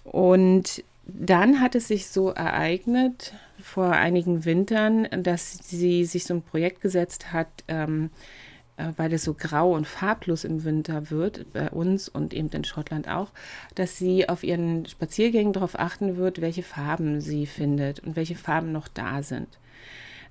Und 0.05 0.85
dann 1.07 1.61
hat 1.61 1.75
es 1.75 1.89
sich 1.89 2.09
so 2.09 2.31
ereignet 2.31 3.35
vor 3.59 3.93
einigen 3.93 4.45
Wintern, 4.45 5.09
dass 5.23 5.53
sie 5.69 6.05
sich 6.05 6.25
so 6.25 6.35
ein 6.35 6.43
Projekt 6.43 6.81
gesetzt 6.81 7.33
hat, 7.33 7.49
ähm, 7.69 8.07
äh, 8.07 8.50
weil 8.97 9.13
es 9.13 9.25
so 9.25 9.35
grau 9.35 9.75
und 9.75 9.87
farblos 9.87 10.45
im 10.45 10.65
Winter 10.65 11.11
wird, 11.11 11.53
bei 11.53 11.71
uns 11.71 12.09
und 12.09 12.35
eben 12.35 12.49
in 12.51 12.65
Schottland 12.65 13.09
auch, 13.09 13.31
dass 13.75 13.99
sie 13.99 14.29
auf 14.29 14.43
ihren 14.43 14.87
Spaziergängen 14.87 15.53
darauf 15.53 15.79
achten 15.79 16.17
wird, 16.17 16.41
welche 16.41 16.63
Farben 16.63 17.21
sie 17.21 17.47
findet 17.47 18.01
und 18.01 18.17
welche 18.17 18.37
Farben 18.37 18.73
noch 18.73 18.89
da 18.89 19.23
sind. 19.23 19.49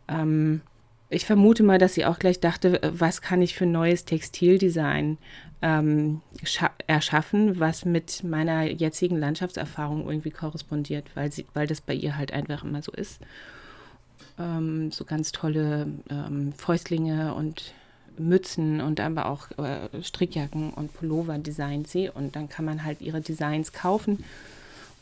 Ähm, 0.08 0.62
ich 1.10 1.26
vermute 1.26 1.64
mal, 1.64 1.80
dass 1.80 1.96
sie 1.96 2.06
auch 2.06 2.20
gleich 2.20 2.40
dachte, 2.40 2.82
äh, 2.84 2.92
was 2.94 3.22
kann 3.22 3.42
ich 3.42 3.56
für 3.56 3.66
neues 3.66 4.06
Textildesign 4.06 5.18
ähm, 5.62 6.22
erschaffen, 6.88 7.60
was 7.60 7.84
mit 7.84 8.24
meiner 8.24 8.64
jetzigen 8.64 9.18
Landschaftserfahrung 9.18 10.08
irgendwie 10.08 10.32
korrespondiert, 10.32 11.06
weil, 11.16 11.32
sie, 11.32 11.46
weil 11.54 11.68
das 11.68 11.82
bei 11.82 11.94
ihr 11.94 12.18
halt 12.18 12.32
einfach 12.32 12.64
immer 12.64 12.82
so 12.82 12.92
ist. 12.92 13.20
Ähm, 14.38 14.92
so 14.92 15.04
ganz 15.04 15.32
tolle 15.32 15.88
ähm, 16.10 16.54
Fäustlinge 16.54 17.34
und 17.34 17.74
Mützen 18.20 18.82
und 18.82 19.00
aber 19.00 19.28
auch 19.28 19.48
äh, 19.58 20.02
Strickjacken 20.02 20.72
und 20.72 20.94
Pullover 20.94 21.38
designt 21.38 21.88
sie 21.88 22.10
und 22.10 22.36
dann 22.36 22.50
kann 22.50 22.66
man 22.66 22.84
halt 22.84 23.02
ihre 23.02 23.22
Designs 23.22 23.74
kaufen 23.74 24.24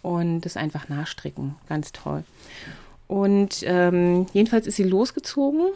und 0.01 0.41
das 0.41 0.57
einfach 0.57 0.89
nachstricken. 0.89 1.55
Ganz 1.67 1.91
toll. 1.91 2.23
Und 3.07 3.63
ähm, 3.63 4.27
jedenfalls 4.33 4.67
ist 4.67 4.75
sie 4.75 4.83
losgezogen 4.83 5.67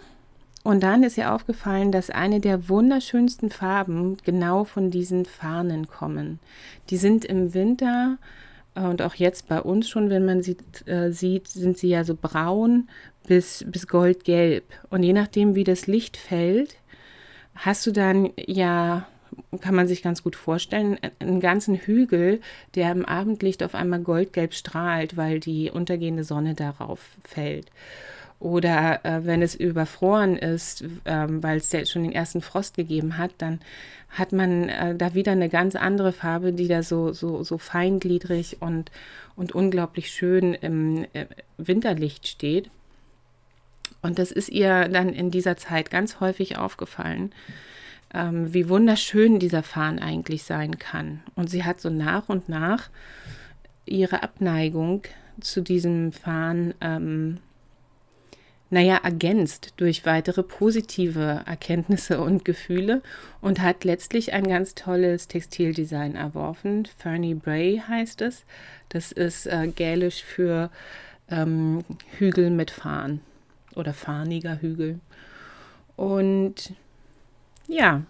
und 0.63 0.83
dann 0.83 1.03
ist 1.03 1.17
ihr 1.17 1.33
aufgefallen, 1.33 1.91
dass 1.91 2.09
eine 2.09 2.39
der 2.39 2.69
wunderschönsten 2.69 3.49
Farben 3.49 4.17
genau 4.23 4.63
von 4.63 4.91
diesen 4.91 5.25
Fahnen 5.25 5.87
kommen. 5.87 6.39
Die 6.89 6.97
sind 6.97 7.25
im 7.25 7.53
Winter 7.53 8.17
äh, 8.75 8.81
und 8.81 9.01
auch 9.01 9.15
jetzt 9.15 9.47
bei 9.47 9.61
uns 9.61 9.89
schon, 9.89 10.09
wenn 10.09 10.25
man 10.25 10.43
sie 10.43 10.57
äh, 10.85 11.11
sieht, 11.11 11.47
sind 11.47 11.77
sie 11.77 11.89
ja 11.89 12.03
so 12.03 12.15
braun 12.19 12.89
bis, 13.27 13.65
bis 13.67 13.87
goldgelb. 13.87 14.65
Und 14.89 15.03
je 15.03 15.13
nachdem, 15.13 15.55
wie 15.55 15.63
das 15.63 15.87
Licht 15.87 16.17
fällt, 16.17 16.75
hast 17.55 17.85
du 17.85 17.91
dann 17.91 18.31
ja, 18.37 19.07
kann 19.61 19.75
man 19.75 19.87
sich 19.87 20.01
ganz 20.01 20.23
gut 20.23 20.35
vorstellen, 20.35 20.97
einen 21.19 21.39
ganzen 21.39 21.75
Hügel, 21.75 22.41
der 22.75 22.91
im 22.91 23.05
Abendlicht 23.05 23.63
auf 23.63 23.75
einmal 23.75 24.01
goldgelb 24.01 24.53
strahlt, 24.53 25.17
weil 25.17 25.39
die 25.39 25.71
untergehende 25.71 26.23
Sonne 26.23 26.53
darauf 26.53 26.99
fällt. 27.23 27.67
Oder 28.39 29.05
äh, 29.05 29.23
wenn 29.23 29.43
es 29.43 29.53
überfroren 29.53 30.35
ist, 30.35 30.83
ähm, 31.05 31.43
weil 31.43 31.57
es 31.57 31.71
ja 31.71 31.85
schon 31.85 32.01
den 32.01 32.11
ersten 32.11 32.41
Frost 32.41 32.75
gegeben 32.75 33.19
hat, 33.19 33.31
dann 33.37 33.59
hat 34.09 34.31
man 34.31 34.67
äh, 34.67 34.95
da 34.95 35.13
wieder 35.13 35.33
eine 35.33 35.47
ganz 35.47 35.75
andere 35.75 36.11
Farbe, 36.11 36.51
die 36.51 36.67
da 36.67 36.81
so, 36.81 37.13
so, 37.13 37.43
so 37.43 37.59
feingliedrig 37.59 38.57
und, 38.59 38.89
und 39.35 39.53
unglaublich 39.53 40.09
schön 40.09 40.55
im 40.55 41.05
äh, 41.13 41.27
Winterlicht 41.57 42.27
steht. 42.27 42.71
Und 44.01 44.19
das 44.19 44.31
ist 44.31 44.49
ihr 44.49 44.87
dann 44.89 45.09
in 45.09 45.31
dieser 45.31 45.57
Zeit 45.57 45.91
ganz 45.91 46.19
häufig 46.19 46.57
aufgefallen, 46.57 47.31
ähm, 48.13 48.53
wie 48.53 48.67
wunderschön 48.67 49.39
dieser 49.39 49.63
Farn 49.63 49.99
eigentlich 49.99 50.43
sein 50.43 50.79
kann. 50.79 51.21
Und 51.35 51.49
sie 51.49 51.63
hat 51.63 51.79
so 51.79 51.89
nach 51.89 52.29
und 52.29 52.49
nach 52.49 52.89
ihre 53.85 54.23
Abneigung 54.23 55.03
zu 55.39 55.61
diesem 55.61 56.11
Farn 56.11 56.73
ähm, 56.81 57.37
naja, 58.73 59.01
ergänzt 59.03 59.73
durch 59.77 60.05
weitere 60.05 60.43
positive 60.43 61.41
Erkenntnisse 61.45 62.21
und 62.21 62.45
Gefühle 62.45 63.01
und 63.41 63.59
hat 63.61 63.83
letztlich 63.83 64.31
ein 64.31 64.47
ganz 64.47 64.75
tolles 64.75 65.27
Textildesign 65.27 66.15
erworfen. 66.15 66.87
Fernie 66.97 67.33
Bray 67.33 67.81
heißt 67.85 68.21
es. 68.21 68.45
Das 68.87 69.11
ist 69.11 69.45
äh, 69.45 69.67
gälisch 69.67 70.23
für 70.23 70.69
ähm, 71.29 71.83
Hügel 72.17 72.49
mit 72.49 72.71
Farn 72.71 73.19
oder 73.75 73.93
farniger 73.93 74.61
Hügel. 74.61 74.99
Und 75.95 76.73
ja, 77.67 78.03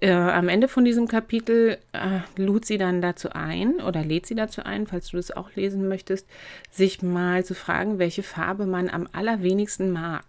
äh, 0.00 0.10
am 0.10 0.48
Ende 0.48 0.68
von 0.68 0.84
diesem 0.84 1.08
Kapitel 1.08 1.78
äh, 1.92 2.20
lud 2.36 2.64
sie 2.64 2.78
dann 2.78 3.02
dazu 3.02 3.30
ein 3.30 3.80
oder 3.80 4.02
lädt 4.02 4.26
sie 4.26 4.34
dazu 4.34 4.62
ein, 4.62 4.86
falls 4.86 5.08
du 5.08 5.16
das 5.16 5.30
auch 5.30 5.54
lesen 5.54 5.88
möchtest, 5.88 6.26
sich 6.70 7.02
mal 7.02 7.44
zu 7.44 7.54
fragen, 7.54 7.98
welche 7.98 8.22
Farbe 8.22 8.66
man 8.66 8.88
am 8.88 9.08
allerwenigsten 9.12 9.90
mag 9.90 10.24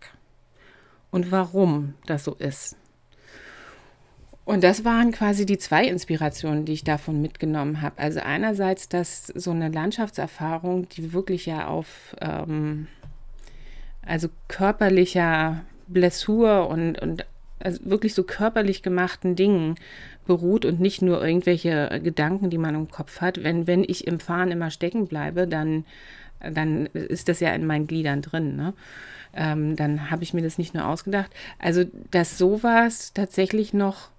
und 1.12 1.32
warum 1.32 1.94
das 2.06 2.26
so 2.26 2.36
ist. 2.36 2.76
Und 4.44 4.64
das 4.64 4.86
waren 4.86 5.12
quasi 5.12 5.46
die 5.46 5.58
zwei 5.58 5.88
Inspirationen, 5.88 6.66
die 6.66 6.74
ich 6.74 6.84
davon 6.84 7.20
mitgenommen 7.20 7.82
habe. 7.82 7.98
Also 7.98 8.20
einerseits, 8.20 8.88
dass 8.88 9.26
so 9.28 9.50
eine 9.50 9.70
Landschaftserfahrung, 9.70 10.88
die 10.90 11.14
wirklich 11.14 11.48
ja 11.48 11.66
auf 11.66 12.16
ähm, 12.22 12.88
also 14.06 14.30
körperlicher 14.48 15.62
Blessur 15.88 16.68
und, 16.68 17.02
und 17.02 17.26
also 17.60 17.80
wirklich 17.84 18.14
so 18.14 18.24
körperlich 18.24 18.84
gemachten 18.84 19.36
Dingen 19.36 19.76
beruht 20.26 20.66
und 20.66 20.80
nicht 20.80 21.02
nur 21.02 21.26
irgendwelche 21.26 22.00
Gedanken, 22.04 22.50
die 22.50 22.58
man 22.58 22.76
im 22.76 22.90
Kopf 22.90 23.22
hat. 23.22 23.44
Wenn, 23.44 23.68
wenn 23.68 23.84
ich 23.84 24.08
im 24.08 24.20
Fahren 24.20 24.52
immer 24.52 24.72
stecken 24.72 25.08
bleibe, 25.08 25.48
dann, 25.48 25.86
dann 26.40 26.88
ist 26.88 27.30
das 27.30 27.40
ja 27.40 27.54
in 27.54 27.66
meinen 27.66 27.88
Gliedern 27.88 28.22
drin. 28.22 28.56
Ne? 28.56 28.74
Ähm, 29.34 29.76
dann 29.76 30.10
habe 30.10 30.24
ich 30.24 30.34
mir 30.34 30.42
das 30.42 30.58
nicht 30.58 30.74
nur 30.74 30.86
ausgedacht. 30.88 31.32
Also, 31.60 31.84
dass 32.12 32.38
sowas 32.38 33.14
tatsächlich 33.14 33.74
noch 33.74 34.10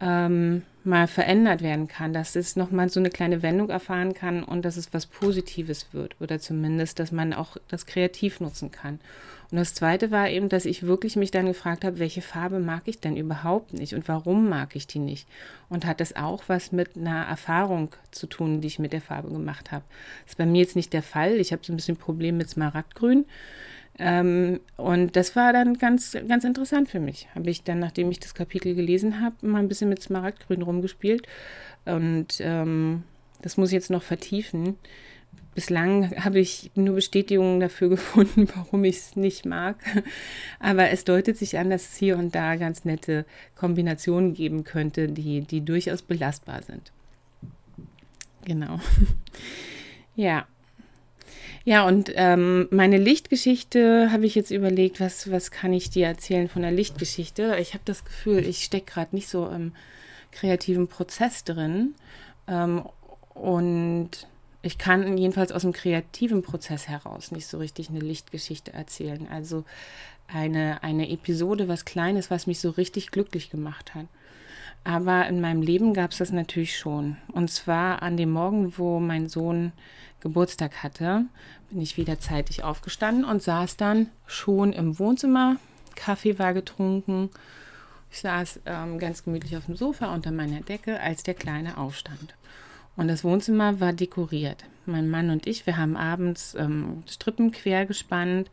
ähm, 0.00 0.62
mal 0.88 1.06
verändert 1.06 1.62
werden 1.62 1.86
kann, 1.86 2.12
dass 2.12 2.34
es 2.34 2.56
nochmal 2.56 2.88
so 2.88 2.98
eine 2.98 3.10
kleine 3.10 3.42
Wendung 3.42 3.70
erfahren 3.70 4.14
kann 4.14 4.42
und 4.42 4.64
dass 4.64 4.76
es 4.76 4.92
was 4.92 5.06
Positives 5.06 5.86
wird 5.92 6.16
oder 6.20 6.40
zumindest, 6.40 6.98
dass 6.98 7.12
man 7.12 7.32
auch 7.32 7.56
das 7.68 7.86
kreativ 7.86 8.40
nutzen 8.40 8.72
kann. 8.72 8.98
Und 9.50 9.56
das 9.56 9.72
Zweite 9.72 10.10
war 10.10 10.28
eben, 10.28 10.50
dass 10.50 10.66
ich 10.66 10.82
wirklich 10.82 11.16
mich 11.16 11.30
dann 11.30 11.46
gefragt 11.46 11.84
habe, 11.84 11.98
welche 11.98 12.20
Farbe 12.20 12.58
mag 12.58 12.82
ich 12.84 13.00
denn 13.00 13.16
überhaupt 13.16 13.72
nicht 13.72 13.94
und 13.94 14.06
warum 14.06 14.48
mag 14.48 14.76
ich 14.76 14.86
die 14.86 14.98
nicht? 14.98 15.26
Und 15.70 15.86
hat 15.86 16.00
das 16.00 16.16
auch 16.16 16.42
was 16.48 16.70
mit 16.70 16.96
einer 16.96 17.24
Erfahrung 17.24 17.90
zu 18.10 18.26
tun, 18.26 18.60
die 18.60 18.66
ich 18.66 18.78
mit 18.78 18.92
der 18.92 19.00
Farbe 19.00 19.30
gemacht 19.30 19.72
habe? 19.72 19.84
Das 20.24 20.32
ist 20.32 20.38
bei 20.38 20.44
mir 20.44 20.60
jetzt 20.60 20.76
nicht 20.76 20.92
der 20.92 21.02
Fall. 21.02 21.36
Ich 21.36 21.52
habe 21.52 21.62
so 21.64 21.72
ein 21.72 21.76
bisschen 21.76 21.96
Problem 21.96 22.36
mit 22.36 22.50
Smaragdgrün. 22.50 23.24
Ähm, 23.98 24.60
und 24.76 25.16
das 25.16 25.34
war 25.34 25.52
dann 25.52 25.74
ganz, 25.74 26.16
ganz 26.28 26.44
interessant 26.44 26.88
für 26.88 27.00
mich. 27.00 27.28
Habe 27.34 27.50
ich 27.50 27.62
dann, 27.64 27.80
nachdem 27.80 28.10
ich 28.10 28.20
das 28.20 28.34
Kapitel 28.34 28.74
gelesen 28.74 29.20
habe, 29.20 29.34
mal 29.46 29.58
ein 29.58 29.68
bisschen 29.68 29.88
mit 29.88 30.02
Smaragdgrün 30.02 30.62
rumgespielt. 30.62 31.26
Und 31.84 32.40
ähm, 32.40 33.02
das 33.42 33.56
muss 33.56 33.70
ich 33.70 33.74
jetzt 33.74 33.90
noch 33.90 34.02
vertiefen. 34.02 34.76
Bislang 35.54 36.24
habe 36.24 36.38
ich 36.38 36.70
nur 36.76 36.94
Bestätigungen 36.94 37.58
dafür 37.58 37.88
gefunden, 37.88 38.48
warum 38.54 38.84
ich 38.84 38.96
es 38.98 39.16
nicht 39.16 39.44
mag. 39.44 39.76
Aber 40.60 40.90
es 40.90 41.04
deutet 41.04 41.36
sich 41.36 41.58
an, 41.58 41.70
dass 41.70 41.90
es 41.90 41.96
hier 41.96 42.16
und 42.16 42.34
da 42.34 42.54
ganz 42.54 42.84
nette 42.84 43.24
Kombinationen 43.56 44.34
geben 44.34 44.62
könnte, 44.62 45.08
die, 45.08 45.40
die 45.40 45.64
durchaus 45.64 46.02
belastbar 46.02 46.62
sind. 46.62 46.92
Genau. 48.44 48.80
Ja. 50.14 50.48
Ja, 51.68 51.86
und 51.86 52.10
ähm, 52.14 52.66
meine 52.70 52.96
Lichtgeschichte 52.96 54.10
habe 54.10 54.24
ich 54.24 54.34
jetzt 54.34 54.50
überlegt, 54.50 55.00
was, 55.00 55.30
was 55.30 55.50
kann 55.50 55.74
ich 55.74 55.90
dir 55.90 56.06
erzählen 56.06 56.48
von 56.48 56.62
der 56.62 56.70
Lichtgeschichte? 56.70 57.58
Ich 57.60 57.74
habe 57.74 57.82
das 57.84 58.06
Gefühl, 58.06 58.46
ich 58.46 58.64
stecke 58.64 58.90
gerade 58.90 59.14
nicht 59.14 59.28
so 59.28 59.46
im 59.46 59.72
kreativen 60.32 60.88
Prozess 60.88 61.44
drin. 61.44 61.94
Ähm, 62.46 62.84
und 63.34 64.08
ich 64.62 64.78
kann 64.78 65.18
jedenfalls 65.18 65.52
aus 65.52 65.60
dem 65.60 65.74
kreativen 65.74 66.42
Prozess 66.42 66.88
heraus 66.88 67.32
nicht 67.32 67.46
so 67.46 67.58
richtig 67.58 67.90
eine 67.90 68.00
Lichtgeschichte 68.00 68.72
erzählen. 68.72 69.28
Also 69.30 69.66
eine, 70.26 70.82
eine 70.82 71.10
Episode, 71.10 71.68
was 71.68 71.84
Kleines, 71.84 72.30
was 72.30 72.46
mich 72.46 72.60
so 72.60 72.70
richtig 72.70 73.10
glücklich 73.10 73.50
gemacht 73.50 73.94
hat. 73.94 74.06
Aber 74.84 75.26
in 75.26 75.42
meinem 75.42 75.60
Leben 75.60 75.92
gab 75.92 76.12
es 76.12 76.18
das 76.18 76.32
natürlich 76.32 76.78
schon. 76.78 77.18
Und 77.30 77.50
zwar 77.50 78.00
an 78.00 78.16
dem 78.16 78.30
Morgen, 78.30 78.78
wo 78.78 79.00
mein 79.00 79.28
Sohn 79.28 79.72
Geburtstag 80.20 80.82
hatte, 80.82 81.26
bin 81.70 81.80
ich 81.80 81.96
wieder 81.96 82.18
zeitig 82.18 82.64
aufgestanden 82.64 83.24
und 83.24 83.42
saß 83.42 83.76
dann 83.76 84.08
schon 84.26 84.72
im 84.72 84.98
Wohnzimmer. 84.98 85.56
Kaffee 85.94 86.38
war 86.38 86.54
getrunken. 86.54 87.30
Ich 88.10 88.20
saß 88.20 88.60
ähm, 88.66 88.98
ganz 88.98 89.24
gemütlich 89.24 89.56
auf 89.56 89.66
dem 89.66 89.76
Sofa 89.76 90.14
unter 90.14 90.32
meiner 90.32 90.60
Decke, 90.60 91.00
als 91.00 91.22
der 91.22 91.34
Kleine 91.34 91.76
aufstand. 91.76 92.34
Und 92.96 93.08
das 93.08 93.22
Wohnzimmer 93.22 93.80
war 93.80 93.92
dekoriert. 93.92 94.64
Mein 94.86 95.08
Mann 95.08 95.30
und 95.30 95.46
ich, 95.46 95.66
wir 95.66 95.76
haben 95.76 95.96
abends 95.96 96.54
ähm, 96.58 97.04
Strippen 97.08 97.52
quer 97.52 97.86
gespannt 97.86 98.50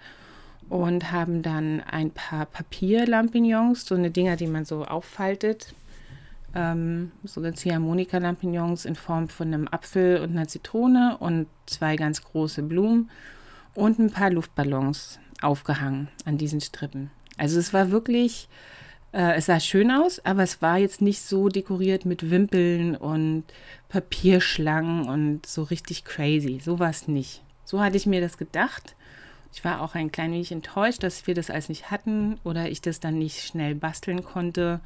und 0.70 1.12
haben 1.12 1.42
dann 1.42 1.82
ein 1.82 2.12
paar 2.12 2.46
Papierlampignons, 2.46 3.86
so 3.86 3.96
eine 3.96 4.12
Dinger, 4.12 4.36
die 4.36 4.48
man 4.48 4.66
so 4.66 4.86
auffaltet, 4.86 5.74
ähm, 6.56 7.12
so 7.24 7.42
eine 7.42 7.54
Ziehharmonika-Lampignons 7.54 8.86
in 8.86 8.96
Form 8.96 9.30
von 9.30 9.54
einem 9.54 9.68
Apfel 9.68 10.22
und 10.22 10.32
einer 10.32 10.48
Zitrone 10.48 11.18
und 11.20 11.48
zwei 11.66 11.96
ganz 11.98 12.24
große 12.24 12.64
Blumen 12.64 13.10
und 13.74 14.00
ein 14.00 14.12
paar 14.12 14.32
Luftballons 14.32 15.20
aufgehangen 15.42 16.08
an 16.24 16.38
diesen 16.38 16.62
Strippen. 16.62 17.12
Also 17.38 17.60
es 17.60 17.74
war 17.74 17.92
wirklich, 17.92 18.48
äh, 19.12 19.36
es 19.36 19.48
sah 19.48 19.60
schön 19.60 19.92
aus, 19.92 20.24
aber 20.26 20.44
es 20.44 20.62
war 20.62 20.78
jetzt 20.78 21.02
nicht 21.02 21.22
so 21.22 21.50
dekoriert 21.50 22.06
mit 22.06 22.32
Wimpeln 22.32 22.96
und 22.96 23.44
Papierschlangen 23.90 25.08
und 25.08 25.46
so 25.46 25.64
richtig 25.64 26.06
crazy. 26.06 26.62
So 26.64 26.80
war 26.80 26.90
es 26.90 27.08
nicht. 27.08 27.44
So 27.66 27.82
hatte 27.82 27.98
ich 27.98 28.06
mir 28.06 28.22
das 28.22 28.38
gedacht. 28.38 28.96
Ich 29.52 29.64
war 29.64 29.82
auch 29.82 29.96
ein 29.96 30.12
klein 30.12 30.32
wenig 30.32 30.52
enttäuscht, 30.52 31.04
dass 31.04 31.28
wir 31.28 31.34
das 31.34 31.50
alles 31.50 31.70
nicht 31.70 31.92
hatten 31.92 32.40
oder 32.44 32.70
ich 32.70 32.82
das 32.82 33.00
dann 33.00 33.18
nicht 33.18 33.42
schnell 33.42 33.76
basteln 33.76 34.24
konnte. 34.24 34.82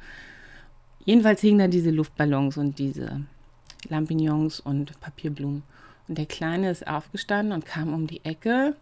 Jedenfalls 1.04 1.40
hingen 1.40 1.58
da 1.58 1.68
diese 1.68 1.90
Luftballons 1.90 2.56
und 2.56 2.78
diese 2.78 3.22
Lampignons 3.88 4.60
und 4.60 4.98
Papierblumen. 5.00 5.62
Und 6.08 6.18
der 6.18 6.26
Kleine 6.26 6.70
ist 6.70 6.86
aufgestanden 6.86 7.52
und 7.52 7.66
kam 7.66 7.94
um 7.94 8.06
die 8.06 8.24
Ecke 8.24 8.76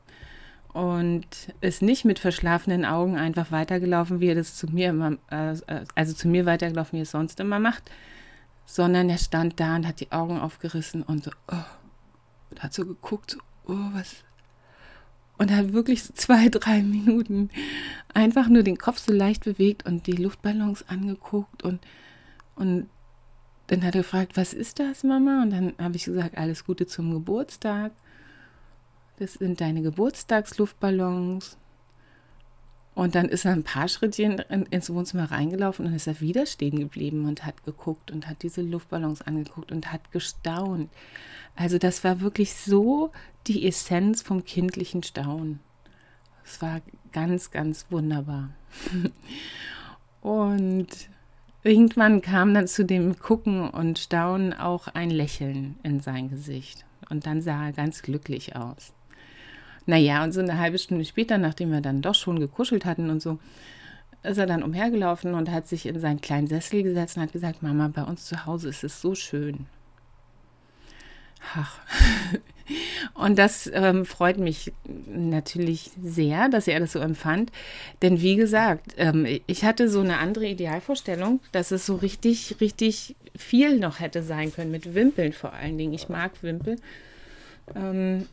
und 0.73 1.27
ist 1.61 1.83
nicht 1.83 2.05
mit 2.05 2.19
verschlafenen 2.19 2.85
Augen 2.85 3.17
einfach 3.17 3.51
weitergelaufen, 3.51 4.21
wie 4.21 4.29
er 4.29 4.35
das 4.35 4.57
zu 4.57 4.67
mir 4.67 4.91
immer, 4.91 5.13
äh, 5.31 5.55
also 5.95 6.15
zu 6.15 6.29
mir 6.29 6.47
weitergelaufen, 6.47 6.97
wie 6.97 7.01
er 7.01 7.05
es 7.05 7.11
sonst 7.11 7.41
immer 7.41 7.59
macht, 7.59 7.91
sondern 8.67 9.09
er 9.11 9.19
stand 9.19 9.61
da 9.61 9.77
und 9.77 9.87
hat 9.87 10.01
die 10.01 10.13
Augen 10.13 10.39
aufgerissen 10.39 11.03
und 11.03 11.25
so, 11.25 11.31
oh, 11.51 11.57
und 12.51 12.63
hat 12.63 12.75
so 12.75 12.85
geguckt, 12.85 13.33
so, 13.33 13.39
oh, 13.73 13.91
was, 13.93 14.25
und 15.39 15.53
hat 15.53 15.73
wirklich 15.73 16.03
so 16.03 16.13
zwei, 16.13 16.49
drei 16.49 16.83
Minuten 16.83 17.51
einfach 18.13 18.49
nur 18.49 18.63
den 18.63 18.77
Kopf 18.77 18.99
so 18.99 19.13
leicht 19.13 19.45
bewegt 19.45 19.87
und 19.87 20.07
die 20.07 20.13
Luftballons 20.13 20.89
angeguckt 20.89 21.63
und 21.63 21.81
und 22.59 22.88
dann 23.69 23.85
hat 23.85 23.95
er 23.95 24.03
gefragt, 24.03 24.37
was 24.37 24.53
ist 24.53 24.79
das, 24.79 25.05
Mama? 25.05 25.43
Und 25.43 25.50
dann 25.50 25.75
habe 25.79 25.97
ich 25.97 26.05
gesagt, 26.05 26.37
alles 26.37 26.65
Gute 26.65 26.87
zum 26.87 27.12
Geburtstag. 27.12 27.93
Das 29.19 29.35
sind 29.35 29.61
deine 29.61 29.83
Geburtstagsluftballons. 29.83 31.59
Und 32.95 33.15
dann 33.15 33.27
ist 33.29 33.45
er 33.45 33.53
ein 33.53 33.62
paar 33.62 33.87
Schrittchen 33.87 34.38
ins 34.38 34.91
Wohnzimmer 34.91 35.31
reingelaufen 35.31 35.87
und 35.87 35.95
ist 35.95 36.09
er 36.09 36.21
wieder 36.21 36.47
stehen 36.47 36.81
geblieben 36.81 37.27
und 37.27 37.45
hat 37.45 37.62
geguckt 37.65 38.11
und 38.11 38.27
hat 38.27 38.43
diese 38.43 38.62
Luftballons 38.62 39.23
angeguckt 39.23 39.71
und 39.71 39.93
hat 39.93 40.11
gestaunt. 40.11 40.91
Also 41.55 41.79
das 41.79 42.03
war 42.03 42.21
wirklich 42.21 42.55
so 42.55 43.12
die 43.47 43.69
Essenz 43.69 44.23
vom 44.23 44.45
kindlichen 44.45 45.05
Staunen. 45.05 45.61
Es 46.45 46.61
war 46.61 46.81
ganz, 47.12 47.53
ganz 47.53 47.87
wunderbar. 47.91 48.50
und 50.23 50.88
Irgendwann 51.69 52.23
kam 52.23 52.55
dann 52.55 52.67
zu 52.67 52.83
dem 52.83 53.19
Gucken 53.19 53.69
und 53.69 53.99
Staunen 53.99 54.55
auch 54.55 54.89
ein 54.89 55.11
Lächeln 55.11 55.77
in 55.83 56.01
sein 56.01 56.31
Gesicht. 56.31 56.87
Und 57.11 57.27
dann 57.27 57.43
sah 57.43 57.67
er 57.67 57.73
ganz 57.75 58.01
glücklich 58.01 58.57
aus. 58.57 58.95
Naja, 59.85 60.25
und 60.25 60.33
so 60.33 60.41
eine 60.41 60.57
halbe 60.57 60.79
Stunde 60.79 61.05
später, 61.05 61.37
nachdem 61.37 61.71
wir 61.71 61.83
dann 61.83 62.01
doch 62.01 62.15
schon 62.15 62.41
gekuschelt 62.41 62.87
hatten 62.87 63.11
und 63.11 63.21
so, 63.21 63.39
ist 64.23 64.39
er 64.39 64.47
dann 64.47 64.63
umhergelaufen 64.63 65.35
und 65.35 65.51
hat 65.51 65.69
sich 65.69 65.85
in 65.85 66.01
seinen 66.01 66.23
kleinen 66.23 66.47
Sessel 66.47 66.83
gesetzt 66.85 67.19
und 67.19 67.25
hat 67.25 67.33
gesagt, 67.33 67.63
Mama, 67.63 67.89
bei 67.95 68.03
uns 68.03 68.25
zu 68.25 68.47
Hause 68.47 68.71
ist 68.71 68.83
es 68.83 69.03
so 69.03 69.15
schön. 69.15 69.67
Ach. 71.54 71.78
Und 73.14 73.38
das 73.38 73.68
ähm, 73.73 74.04
freut 74.04 74.38
mich 74.38 74.73
natürlich 75.07 75.90
sehr, 76.02 76.49
dass 76.49 76.68
er 76.68 76.80
das 76.80 76.92
so 76.92 76.99
empfand. 76.99 77.50
Denn 78.02 78.21
wie 78.21 78.37
gesagt, 78.37 78.95
ähm, 78.99 79.26
ich 79.47 79.64
hatte 79.64 79.88
so 79.88 80.00
eine 80.00 80.18
andere 80.18 80.47
Idealvorstellung, 80.47 81.40
dass 81.52 81.71
es 81.71 81.87
so 81.87 81.97
richtig, 81.97 82.57
richtig 82.61 83.16
viel 83.35 83.78
noch 83.78 84.00
hätte 84.00 84.23
sein 84.23 84.52
können, 84.52 84.71
mit 84.71 84.95
Wimpeln 84.95 85.33
vor 85.33 85.54
allen 85.54 85.78
Dingen. 85.78 85.95
Ich 85.95 86.09
mag 86.09 86.42
Wimpel. 86.42 86.76
Ähm, 87.75 88.26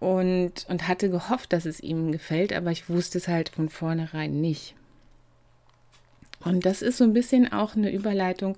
und, 0.00 0.66
und 0.68 0.88
hatte 0.88 1.08
gehofft, 1.08 1.52
dass 1.52 1.64
es 1.64 1.80
ihm 1.80 2.12
gefällt, 2.12 2.52
aber 2.52 2.70
ich 2.70 2.88
wusste 2.88 3.18
es 3.18 3.28
halt 3.28 3.48
von 3.48 3.68
vornherein 3.68 4.40
nicht. 4.40 4.74
Und 6.40 6.66
das 6.66 6.82
ist 6.82 6.98
so 6.98 7.04
ein 7.04 7.14
bisschen 7.14 7.52
auch 7.52 7.74
eine 7.74 7.90
Überleitung 7.90 8.56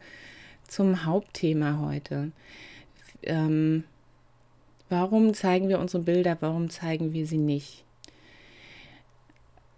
zum 0.66 1.04
Hauptthema 1.04 1.78
heute. 1.80 2.32
Ähm, 3.26 3.84
warum 4.88 5.34
zeigen 5.34 5.68
wir 5.68 5.78
unsere 5.78 6.02
Bilder, 6.02 6.36
warum 6.40 6.70
zeigen 6.70 7.12
wir 7.12 7.26
sie 7.26 7.38
nicht? 7.38 7.84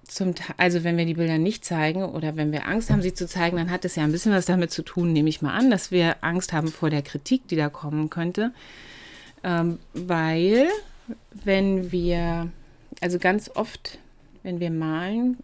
Zum, 0.05 0.35
also 0.57 0.85
wenn 0.85 0.97
wir 0.97 1.05
die 1.05 1.15
Bilder 1.15 1.37
nicht 1.37 1.65
zeigen 1.65 2.03
oder 2.03 2.37
wenn 2.37 2.51
wir 2.51 2.67
Angst 2.67 2.91
haben, 2.91 3.03
sie 3.03 3.13
zu 3.13 3.27
zeigen, 3.27 3.59
dann 3.59 3.71
hat 3.71 3.85
es 3.85 3.97
ja 3.97 4.05
ein 4.05 4.13
bisschen 4.13 4.33
was 4.33 4.47
damit 4.47 4.71
zu 4.71 4.83
tun, 4.83 5.13
nehme 5.13 5.29
ich 5.29 5.43
mal 5.43 5.53
an, 5.53 5.71
dass 5.71 5.91
wir 5.91 6.17
Angst 6.23 6.53
haben 6.53 6.69
vor 6.69 6.89
der 6.89 7.03
Kritik, 7.03 7.47
die 7.49 7.57
da 7.57 7.69
kommen 7.69 8.09
könnte. 8.09 8.53
Ähm, 9.45 9.79
weil 9.93 10.69
wenn 11.33 11.93
wir, 11.93 12.51
also 13.01 13.19
ganz 13.19 13.51
oft, 13.55 13.99
wenn 14.43 14.61
wir 14.61 14.71
malen, 14.71 15.37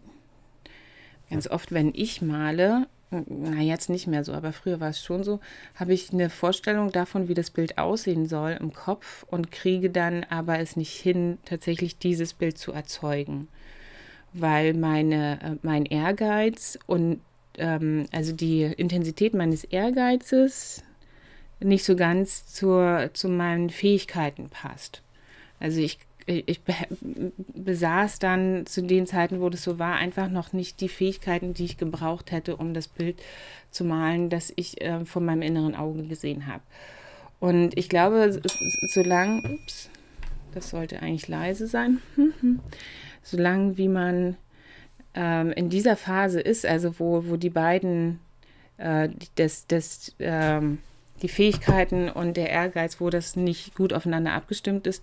ganz 1.29 1.47
oft, 1.47 1.71
wenn 1.71 1.91
ich 1.93 2.21
male, 2.21 2.87
na 3.11 3.61
jetzt 3.61 3.89
nicht 3.89 4.07
mehr 4.07 4.23
so, 4.23 4.33
aber 4.33 4.51
früher 4.51 4.79
war 4.79 4.89
es 4.89 5.03
schon 5.03 5.23
so, 5.23 5.39
habe 5.75 5.93
ich 5.93 6.11
eine 6.11 6.29
Vorstellung 6.29 6.91
davon, 6.91 7.27
wie 7.27 7.33
das 7.33 7.51
Bild 7.51 7.77
aussehen 7.77 8.25
soll 8.25 8.57
im 8.59 8.73
Kopf 8.73 9.25
und 9.29 9.51
kriege 9.51 9.89
dann 9.89 10.25
aber 10.29 10.59
es 10.59 10.75
nicht 10.75 10.93
hin, 10.93 11.37
tatsächlich 11.45 11.97
dieses 11.97 12.33
Bild 12.33 12.57
zu 12.57 12.71
erzeugen, 12.71 13.47
weil 14.33 14.73
meine, 14.73 15.39
äh, 15.41 15.55
mein 15.61 15.85
Ehrgeiz 15.85 16.79
und 16.87 17.21
ähm, 17.57 18.07
also 18.11 18.33
die 18.33 18.63
Intensität 18.63 19.33
meines 19.33 19.63
Ehrgeizes 19.63 20.83
nicht 21.59 21.85
so 21.85 21.95
ganz 21.95 22.47
zur, 22.47 23.11
zu 23.13 23.29
meinen 23.29 23.69
Fähigkeiten 23.69 24.49
passt. 24.49 25.01
Also 25.59 25.79
ich 25.79 25.99
ich 26.27 26.61
besaß 27.53 28.19
dann 28.19 28.65
zu 28.65 28.81
den 28.81 29.05
Zeiten, 29.05 29.41
wo 29.41 29.49
das 29.49 29.63
so 29.63 29.77
war, 29.77 29.95
einfach 29.95 30.29
noch 30.29 30.53
nicht 30.53 30.81
die 30.81 30.89
Fähigkeiten, 30.89 31.53
die 31.53 31.65
ich 31.65 31.77
gebraucht 31.77 32.31
hätte, 32.31 32.55
um 32.55 32.73
das 32.73 32.87
Bild 32.87 33.21
zu 33.69 33.83
malen, 33.83 34.29
das 34.29 34.51
ich 34.55 34.81
äh, 34.81 35.05
von 35.05 35.25
meinem 35.25 35.43
inneren 35.43 35.75
Auge 35.75 36.03
gesehen 36.03 36.47
habe. 36.47 36.63
Und 37.39 37.77
ich 37.77 37.89
glaube, 37.89 38.41
solange, 38.93 39.41
ups, 39.43 39.89
das 40.53 40.69
sollte 40.69 41.01
eigentlich 41.01 41.27
leise 41.27 41.67
sein, 41.67 41.99
solange 43.21 43.77
wie 43.77 43.89
man 43.89 44.37
ähm, 45.13 45.51
in 45.51 45.69
dieser 45.69 45.95
Phase 45.95 46.39
ist, 46.41 46.65
also 46.65 46.99
wo, 46.99 47.25
wo 47.27 47.37
die 47.37 47.49
beiden, 47.49 48.19
äh, 48.77 49.09
das, 49.35 49.67
das, 49.67 50.15
ähm, 50.19 50.79
die 51.21 51.29
Fähigkeiten 51.29 52.09
und 52.09 52.35
der 52.35 52.49
Ehrgeiz, 52.49 52.99
wo 52.99 53.09
das 53.09 53.35
nicht 53.35 53.75
gut 53.75 53.93
aufeinander 53.93 54.33
abgestimmt 54.33 54.87
ist, 54.87 55.01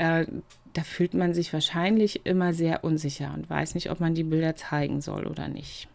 äh, 0.00 0.26
da 0.72 0.82
fühlt 0.82 1.14
man 1.14 1.34
sich 1.34 1.52
wahrscheinlich 1.52 2.24
immer 2.24 2.54
sehr 2.54 2.84
unsicher 2.84 3.32
und 3.34 3.50
weiß 3.50 3.74
nicht, 3.74 3.90
ob 3.90 4.00
man 4.00 4.14
die 4.14 4.24
Bilder 4.24 4.56
zeigen 4.56 5.00
soll 5.00 5.26
oder 5.26 5.48
nicht. 5.48 5.88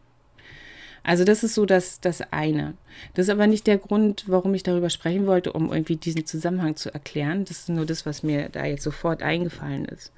Also 1.01 1.23
das 1.23 1.43
ist 1.43 1.53
so 1.53 1.65
das, 1.65 2.01
das 2.01 2.21
eine. 2.31 2.73
Das 3.13 3.27
ist 3.27 3.29
aber 3.29 3.47
nicht 3.47 3.67
der 3.67 3.77
Grund, 3.77 4.25
warum 4.27 4.53
ich 4.53 4.63
darüber 4.63 4.89
sprechen 4.89 5.27
wollte, 5.27 5.53
um 5.53 5.71
irgendwie 5.71 5.95
diesen 5.95 6.25
Zusammenhang 6.25 6.75
zu 6.75 6.93
erklären. 6.93 7.45
Das 7.45 7.59
ist 7.59 7.69
nur 7.69 7.85
das, 7.85 8.05
was 8.05 8.23
mir 8.23 8.49
da 8.49 8.65
jetzt 8.65 8.83
sofort 8.83 9.21
eingefallen 9.21 9.85
ist. 9.85 10.11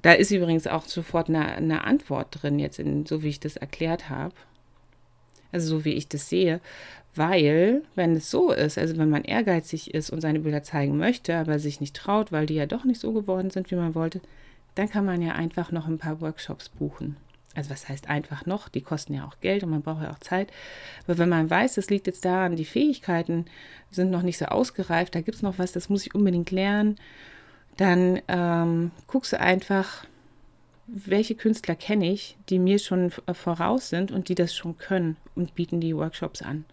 Da 0.00 0.12
ist 0.12 0.30
übrigens 0.30 0.66
auch 0.66 0.84
sofort 0.84 1.28
eine, 1.28 1.46
eine 1.46 1.84
Antwort 1.84 2.28
drin, 2.42 2.58
jetzt 2.58 2.78
in, 2.78 3.06
so 3.06 3.22
wie 3.22 3.28
ich 3.28 3.40
das 3.40 3.56
erklärt 3.56 4.08
habe. 4.08 4.34
Also 5.52 5.78
so 5.78 5.84
wie 5.84 5.94
ich 5.94 6.08
das 6.08 6.28
sehe. 6.28 6.60
Weil, 7.14 7.82
wenn 7.94 8.14
es 8.14 8.30
so 8.30 8.52
ist, 8.52 8.78
also 8.78 8.96
wenn 8.96 9.10
man 9.10 9.24
ehrgeizig 9.24 9.92
ist 9.94 10.10
und 10.10 10.20
seine 10.20 10.40
Bilder 10.40 10.62
zeigen 10.62 10.98
möchte, 10.98 11.36
aber 11.36 11.58
sich 11.58 11.80
nicht 11.80 11.96
traut, 11.96 12.30
weil 12.30 12.46
die 12.46 12.54
ja 12.54 12.66
doch 12.66 12.84
nicht 12.84 13.00
so 13.00 13.12
geworden 13.12 13.50
sind, 13.50 13.70
wie 13.70 13.76
man 13.76 13.94
wollte, 13.94 14.20
dann 14.74 14.88
kann 14.88 15.04
man 15.04 15.20
ja 15.20 15.32
einfach 15.32 15.72
noch 15.72 15.88
ein 15.88 15.98
paar 15.98 16.20
Workshops 16.20 16.68
buchen. 16.68 17.16
Also 17.56 17.70
was 17.70 17.88
heißt 17.88 18.08
einfach 18.08 18.46
noch? 18.46 18.68
Die 18.68 18.82
kosten 18.82 19.14
ja 19.14 19.26
auch 19.26 19.40
Geld 19.40 19.64
und 19.64 19.70
man 19.70 19.82
braucht 19.82 20.02
ja 20.02 20.12
auch 20.12 20.20
Zeit. 20.20 20.52
Aber 21.04 21.18
wenn 21.18 21.28
man 21.28 21.50
weiß, 21.50 21.76
es 21.78 21.90
liegt 21.90 22.06
jetzt 22.06 22.24
daran, 22.24 22.54
die 22.54 22.64
Fähigkeiten 22.64 23.46
sind 23.90 24.10
noch 24.10 24.22
nicht 24.22 24.38
so 24.38 24.44
ausgereift, 24.44 25.14
da 25.14 25.20
gibt 25.20 25.36
es 25.36 25.42
noch 25.42 25.58
was, 25.58 25.72
das 25.72 25.88
muss 25.88 26.06
ich 26.06 26.14
unbedingt 26.14 26.52
lernen, 26.52 26.96
dann 27.76 28.20
ähm, 28.28 28.92
guckst 29.08 29.32
du 29.32 29.40
einfach, 29.40 30.04
welche 30.88 31.34
Künstler 31.34 31.74
kenne 31.74 32.10
ich, 32.10 32.36
die 32.48 32.58
mir 32.58 32.78
schon 32.78 33.10
voraus 33.10 33.90
sind 33.90 34.10
und 34.10 34.28
die 34.28 34.34
das 34.34 34.54
schon 34.54 34.76
können 34.78 35.16
und 35.34 35.54
bieten 35.54 35.80
die 35.80 35.94
Workshops 35.94 36.42
an 36.42 36.64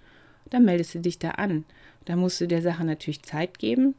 dann 0.50 0.66
meldest 0.66 0.96
du 0.96 1.00
dich 1.00 1.20
da 1.20 1.32
an. 1.32 1.66
Da 2.06 2.16
musst 2.16 2.40
du 2.42 2.48
der 2.48 2.62
Sache 2.62 2.84
natürlich 2.84 3.24
Zeit 3.24 3.60
geben. 3.60 3.96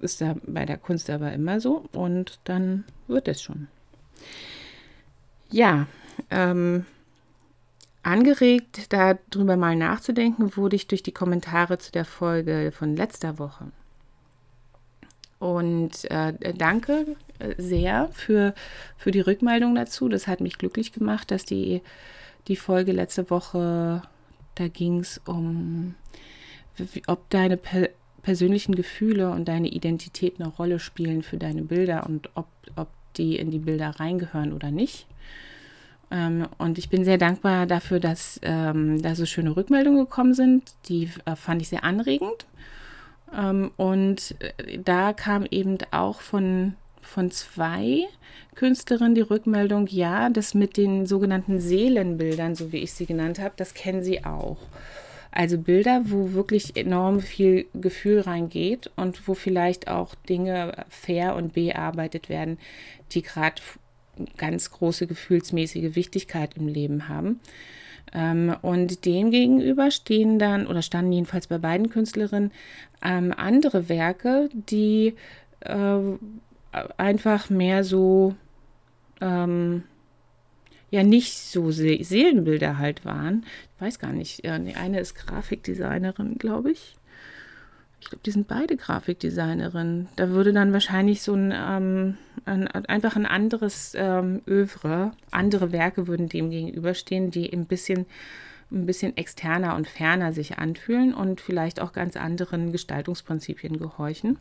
Ist 0.00 0.20
da 0.20 0.36
bei 0.46 0.64
der 0.64 0.78
Kunst 0.78 1.08
aber 1.10 1.32
immer 1.32 1.60
so. 1.60 1.84
Und 1.92 2.40
dann 2.44 2.84
wird 3.06 3.28
es 3.28 3.42
schon. 3.42 3.68
Ja, 5.50 5.86
ähm, 6.30 6.86
angeregt, 8.02 8.92
darüber 8.92 9.56
mal 9.56 9.76
nachzudenken, 9.76 10.56
wurde 10.56 10.76
ich 10.76 10.88
durch 10.88 11.02
die 11.02 11.12
Kommentare 11.12 11.78
zu 11.78 11.92
der 11.92 12.04
Folge 12.04 12.72
von 12.72 12.96
letzter 12.96 13.38
Woche. 13.38 13.70
Und 15.42 16.08
äh, 16.10 16.54
danke 16.56 17.16
sehr 17.58 18.08
für, 18.12 18.54
für 18.96 19.10
die 19.10 19.20
Rückmeldung 19.20 19.74
dazu. 19.74 20.08
Das 20.08 20.28
hat 20.28 20.40
mich 20.40 20.56
glücklich 20.56 20.92
gemacht, 20.92 21.32
dass 21.32 21.44
die, 21.44 21.82
die 22.46 22.54
Folge 22.54 22.92
letzte 22.92 23.28
Woche 23.28 24.02
da 24.54 24.68
ging 24.68 25.00
es 25.00 25.20
um, 25.26 25.94
ob 27.06 27.30
deine 27.30 27.56
per 27.56 27.88
persönlichen 28.22 28.76
Gefühle 28.76 29.30
und 29.30 29.48
deine 29.48 29.68
Identität 29.68 30.38
eine 30.38 30.48
Rolle 30.48 30.78
spielen 30.78 31.22
für 31.22 31.38
deine 31.38 31.62
Bilder 31.62 32.06
und 32.06 32.30
ob, 32.34 32.46
ob 32.76 32.88
die 33.16 33.36
in 33.36 33.50
die 33.50 33.58
Bilder 33.58 33.98
reingehören 33.98 34.52
oder 34.52 34.70
nicht. 34.70 35.06
Ähm, 36.12 36.46
und 36.58 36.78
ich 36.78 36.88
bin 36.88 37.04
sehr 37.04 37.18
dankbar 37.18 37.66
dafür, 37.66 37.98
dass 37.98 38.38
ähm, 38.42 39.02
da 39.02 39.16
so 39.16 39.26
schöne 39.26 39.56
Rückmeldungen 39.56 40.04
gekommen 40.04 40.34
sind. 40.34 40.74
Die 40.88 41.10
äh, 41.24 41.34
fand 41.34 41.62
ich 41.62 41.68
sehr 41.68 41.82
anregend. 41.82 42.46
Ähm, 43.36 43.70
und 43.76 44.34
äh, 44.40 44.78
da 44.78 45.12
kam 45.12 45.46
eben 45.50 45.78
auch 45.90 46.20
von 46.20 46.74
von 47.12 47.30
zwei 47.30 48.06
Künstlerinnen 48.54 49.14
die 49.14 49.20
Rückmeldung, 49.20 49.86
ja, 49.88 50.30
das 50.30 50.54
mit 50.54 50.76
den 50.76 51.04
sogenannten 51.04 51.60
Seelenbildern, 51.60 52.54
so 52.54 52.72
wie 52.72 52.78
ich 52.78 52.92
sie 52.92 53.06
genannt 53.06 53.38
habe, 53.38 53.54
das 53.56 53.74
kennen 53.74 54.02
sie 54.02 54.24
auch. 54.24 54.58
Also 55.30 55.58
Bilder, 55.58 56.02
wo 56.04 56.32
wirklich 56.32 56.76
enorm 56.76 57.20
viel 57.20 57.66
Gefühl 57.74 58.20
reingeht 58.20 58.90
und 58.96 59.26
wo 59.26 59.34
vielleicht 59.34 59.88
auch 59.88 60.14
Dinge 60.14 60.84
fair 60.88 61.34
und 61.34 61.54
bearbeitet 61.54 62.28
werden, 62.28 62.58
die 63.12 63.22
gerade 63.22 63.62
ganz 64.36 64.70
große 64.70 65.06
gefühlsmäßige 65.06 65.96
Wichtigkeit 65.96 66.56
im 66.56 66.68
Leben 66.68 67.08
haben. 67.08 67.40
Ähm, 68.14 68.54
und 68.62 69.04
dem 69.06 69.30
gegenüber 69.30 69.90
stehen 69.90 70.38
dann, 70.38 70.66
oder 70.66 70.82
standen 70.82 71.12
jedenfalls 71.12 71.46
bei 71.46 71.58
beiden 71.58 71.88
Künstlerinnen, 71.88 72.52
ähm, 73.02 73.32
andere 73.36 73.88
Werke, 73.88 74.48
die 74.52 75.14
äh, 75.60 76.00
einfach 76.96 77.50
mehr 77.50 77.84
so, 77.84 78.34
ähm, 79.20 79.84
ja, 80.90 81.02
nicht 81.02 81.38
so 81.38 81.70
Se 81.70 81.98
Seelenbilder 82.02 82.78
halt 82.78 83.04
waren. 83.04 83.46
Ich 83.76 83.82
weiß 83.82 83.98
gar 83.98 84.12
nicht. 84.12 84.44
Die 84.44 84.48
eine 84.48 85.00
ist 85.00 85.14
Grafikdesignerin, 85.14 86.36
glaube 86.36 86.72
ich. 86.72 86.96
Ich 88.02 88.08
glaube, 88.08 88.22
die 88.26 88.32
sind 88.32 88.48
beide 88.48 88.76
Grafikdesignerinnen. 88.76 90.08
Da 90.16 90.30
würde 90.30 90.52
dann 90.52 90.72
wahrscheinlich 90.72 91.22
so 91.22 91.34
ein, 91.34 91.54
ähm, 91.54 92.18
ein 92.44 92.66
einfach 92.66 93.14
ein 93.14 93.26
anderes 93.26 93.94
ähm, 93.96 94.42
Övre, 94.48 95.12
andere 95.30 95.70
Werke 95.70 96.08
würden 96.08 96.28
dem 96.28 96.50
gegenüberstehen, 96.50 97.30
die 97.30 97.52
ein 97.52 97.66
bisschen 97.66 98.06
ein 98.72 98.86
bisschen 98.86 99.16
externer 99.18 99.76
und 99.76 99.86
ferner 99.86 100.32
sich 100.32 100.58
anfühlen 100.58 101.12
und 101.12 101.42
vielleicht 101.42 101.78
auch 101.78 101.92
ganz 101.92 102.16
anderen 102.16 102.72
Gestaltungsprinzipien 102.72 103.78
gehorchen. 103.78 104.38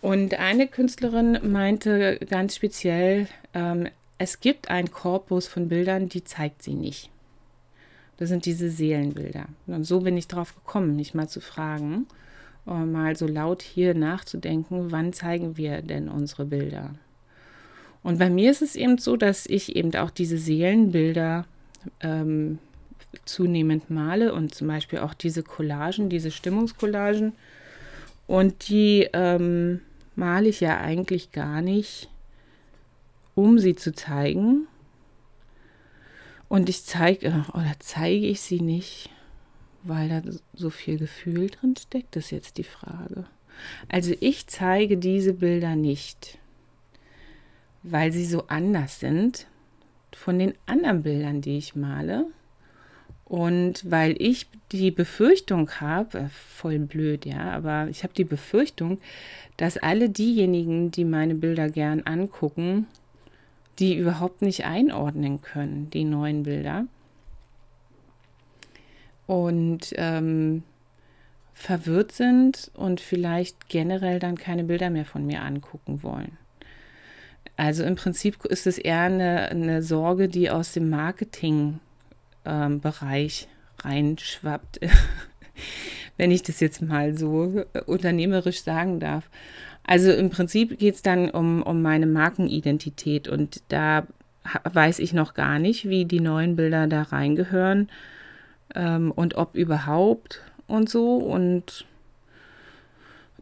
Und 0.00 0.34
eine 0.34 0.66
Künstlerin 0.66 1.38
meinte 1.50 2.18
ganz 2.28 2.56
speziell, 2.56 3.28
ähm, 3.54 3.88
es 4.18 4.40
gibt 4.40 4.70
einen 4.70 4.90
Korpus 4.90 5.46
von 5.46 5.68
Bildern, 5.68 6.08
die 6.08 6.24
zeigt 6.24 6.64
sie 6.64 6.74
nicht. 6.74 7.10
Das 8.18 8.28
sind 8.28 8.44
diese 8.44 8.68
Seelenbilder. 8.68 9.46
Und 9.68 9.84
so 9.84 10.00
bin 10.00 10.16
ich 10.16 10.26
drauf 10.26 10.54
gekommen, 10.54 10.96
mich 10.96 11.14
mal 11.14 11.28
zu 11.28 11.40
fragen, 11.40 12.06
mal 12.74 13.16
so 13.16 13.26
laut 13.26 13.62
hier 13.62 13.94
nachzudenken, 13.94 14.90
wann 14.90 15.12
zeigen 15.12 15.56
wir 15.56 15.82
denn 15.82 16.08
unsere 16.08 16.44
Bilder? 16.44 16.94
Und 18.02 18.18
bei 18.18 18.30
mir 18.30 18.50
ist 18.50 18.62
es 18.62 18.76
eben 18.76 18.98
so, 18.98 19.16
dass 19.16 19.46
ich 19.46 19.76
eben 19.76 19.94
auch 19.96 20.10
diese 20.10 20.38
Seelenbilder 20.38 21.46
ähm, 22.00 22.58
zunehmend 23.24 23.90
male 23.90 24.32
und 24.32 24.54
zum 24.54 24.68
Beispiel 24.68 25.00
auch 25.00 25.14
diese 25.14 25.42
Collagen, 25.42 26.08
diese 26.08 26.30
Stimmungskollagen 26.30 27.32
Und 28.26 28.68
die 28.68 29.08
ähm, 29.12 29.80
male 30.16 30.48
ich 30.48 30.60
ja 30.60 30.78
eigentlich 30.78 31.32
gar 31.32 31.60
nicht, 31.62 32.08
um 33.34 33.58
sie 33.58 33.74
zu 33.74 33.94
zeigen. 33.94 34.66
Und 36.48 36.68
ich 36.68 36.84
zeige, 36.84 37.44
oder 37.52 37.72
zeige 37.78 38.26
ich 38.26 38.40
sie 38.40 38.60
nicht, 38.60 39.10
weil 39.88 40.08
da 40.08 40.22
so 40.54 40.70
viel 40.70 40.98
Gefühl 40.98 41.48
drin 41.48 41.74
steckt, 41.76 42.16
ist 42.16 42.30
jetzt 42.30 42.58
die 42.58 42.64
Frage. 42.64 43.24
Also 43.88 44.14
ich 44.20 44.46
zeige 44.46 44.96
diese 44.96 45.34
Bilder 45.34 45.74
nicht, 45.74 46.38
weil 47.82 48.12
sie 48.12 48.24
so 48.24 48.44
anders 48.48 49.00
sind 49.00 49.46
von 50.12 50.38
den 50.38 50.54
anderen 50.66 51.02
Bildern, 51.02 51.40
die 51.40 51.58
ich 51.58 51.74
male. 51.74 52.26
Und 53.24 53.90
weil 53.90 54.16
ich 54.18 54.48
die 54.72 54.90
Befürchtung 54.90 55.70
habe, 55.80 56.18
äh, 56.18 56.28
voll 56.28 56.78
blöd, 56.78 57.26
ja, 57.26 57.50
aber 57.52 57.88
ich 57.90 58.02
habe 58.02 58.14
die 58.14 58.24
Befürchtung, 58.24 59.00
dass 59.58 59.76
alle 59.76 60.08
diejenigen, 60.08 60.90
die 60.90 61.04
meine 61.04 61.34
Bilder 61.34 61.68
gern 61.68 62.00
angucken, 62.02 62.86
die 63.78 63.96
überhaupt 63.96 64.40
nicht 64.40 64.64
einordnen 64.64 65.42
können, 65.42 65.90
die 65.90 66.04
neuen 66.04 66.44
Bilder. 66.44 66.86
Und 69.28 69.94
ähm, 69.96 70.64
verwirrt 71.58 72.12
sind 72.12 72.70
und 72.74 73.00
vielleicht 73.00 73.68
generell 73.68 74.20
dann 74.20 74.38
keine 74.38 74.64
Bilder 74.64 74.88
mehr 74.90 75.04
von 75.04 75.26
mir 75.26 75.42
angucken 75.42 76.02
wollen. 76.02 76.38
Also 77.56 77.82
im 77.82 77.96
Prinzip 77.96 78.44
ist 78.44 78.68
es 78.68 78.78
eher 78.78 79.02
eine, 79.02 79.50
eine 79.50 79.82
Sorge, 79.82 80.28
die 80.28 80.50
aus 80.50 80.72
dem 80.72 80.88
Marketing-Bereich 80.88 81.78
ähm, 82.44 83.48
reinschwappt, 83.84 84.78
wenn 86.16 86.30
ich 86.30 86.44
das 86.44 86.60
jetzt 86.60 86.80
mal 86.80 87.18
so 87.18 87.64
unternehmerisch 87.86 88.62
sagen 88.62 89.00
darf. 89.00 89.28
Also 89.82 90.12
im 90.12 90.30
Prinzip 90.30 90.78
geht 90.78 90.94
es 90.94 91.02
dann 91.02 91.28
um, 91.30 91.64
um 91.64 91.82
meine 91.82 92.06
Markenidentität 92.06 93.26
und 93.28 93.62
da 93.68 94.06
weiß 94.64 94.98
ich 95.00 95.12
noch 95.12 95.34
gar 95.34 95.58
nicht, 95.58 95.88
wie 95.88 96.04
die 96.04 96.20
neuen 96.20 96.54
Bilder 96.56 96.86
da 96.86 97.02
reingehören 97.02 97.88
ähm, 98.74 99.10
und 99.10 99.36
ob 99.36 99.54
überhaupt 99.54 100.42
und 100.66 100.88
so. 100.88 101.16
Und 101.16 101.86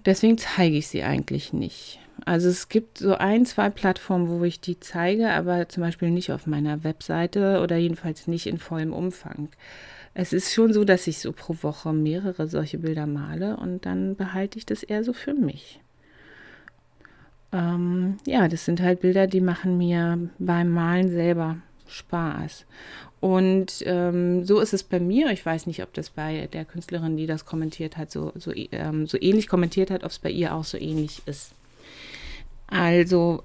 deswegen 0.04 0.38
zeige 0.38 0.76
ich 0.76 0.88
sie 0.88 1.02
eigentlich 1.02 1.52
nicht. 1.52 2.00
Also 2.24 2.48
es 2.48 2.68
gibt 2.68 2.98
so 2.98 3.14
ein, 3.16 3.44
zwei 3.44 3.70
Plattformen, 3.70 4.28
wo 4.28 4.42
ich 4.44 4.60
die 4.60 4.80
zeige, 4.80 5.30
aber 5.30 5.68
zum 5.68 5.82
Beispiel 5.82 6.10
nicht 6.10 6.32
auf 6.32 6.46
meiner 6.46 6.82
Webseite 6.82 7.60
oder 7.62 7.76
jedenfalls 7.76 8.26
nicht 8.26 8.46
in 8.46 8.58
vollem 8.58 8.92
Umfang. 8.92 9.48
Es 10.14 10.32
ist 10.32 10.54
schon 10.54 10.72
so, 10.72 10.84
dass 10.84 11.06
ich 11.06 11.18
so 11.18 11.32
pro 11.32 11.54
Woche 11.60 11.92
mehrere 11.92 12.48
solche 12.48 12.78
Bilder 12.78 13.06
male 13.06 13.58
und 13.58 13.84
dann 13.84 14.16
behalte 14.16 14.58
ich 14.58 14.64
das 14.64 14.82
eher 14.82 15.04
so 15.04 15.12
für 15.12 15.34
mich. 15.34 15.80
Ähm, 17.52 18.16
ja, 18.26 18.48
das 18.48 18.64
sind 18.64 18.80
halt 18.80 19.00
Bilder, 19.00 19.26
die 19.26 19.42
machen 19.42 19.76
mir 19.76 20.18
beim 20.38 20.70
Malen 20.70 21.10
selber 21.10 21.58
Spaß. 21.86 22.66
Und 23.20 23.82
ähm, 23.86 24.44
so 24.44 24.60
ist 24.60 24.74
es 24.74 24.82
bei 24.82 25.00
mir. 25.00 25.30
Ich 25.30 25.44
weiß 25.44 25.66
nicht, 25.66 25.82
ob 25.82 25.92
das 25.94 26.10
bei 26.10 26.48
der 26.52 26.64
Künstlerin, 26.64 27.16
die 27.16 27.26
das 27.26 27.44
kommentiert 27.44 27.96
hat, 27.96 28.10
so, 28.10 28.32
so, 28.34 28.52
ähm, 28.54 29.06
so 29.06 29.18
ähnlich 29.20 29.48
kommentiert 29.48 29.90
hat, 29.90 30.04
ob 30.04 30.10
es 30.10 30.18
bei 30.18 30.30
ihr 30.30 30.54
auch 30.54 30.64
so 30.64 30.78
ähnlich 30.78 31.22
ist. 31.26 31.52
Also 32.66 33.42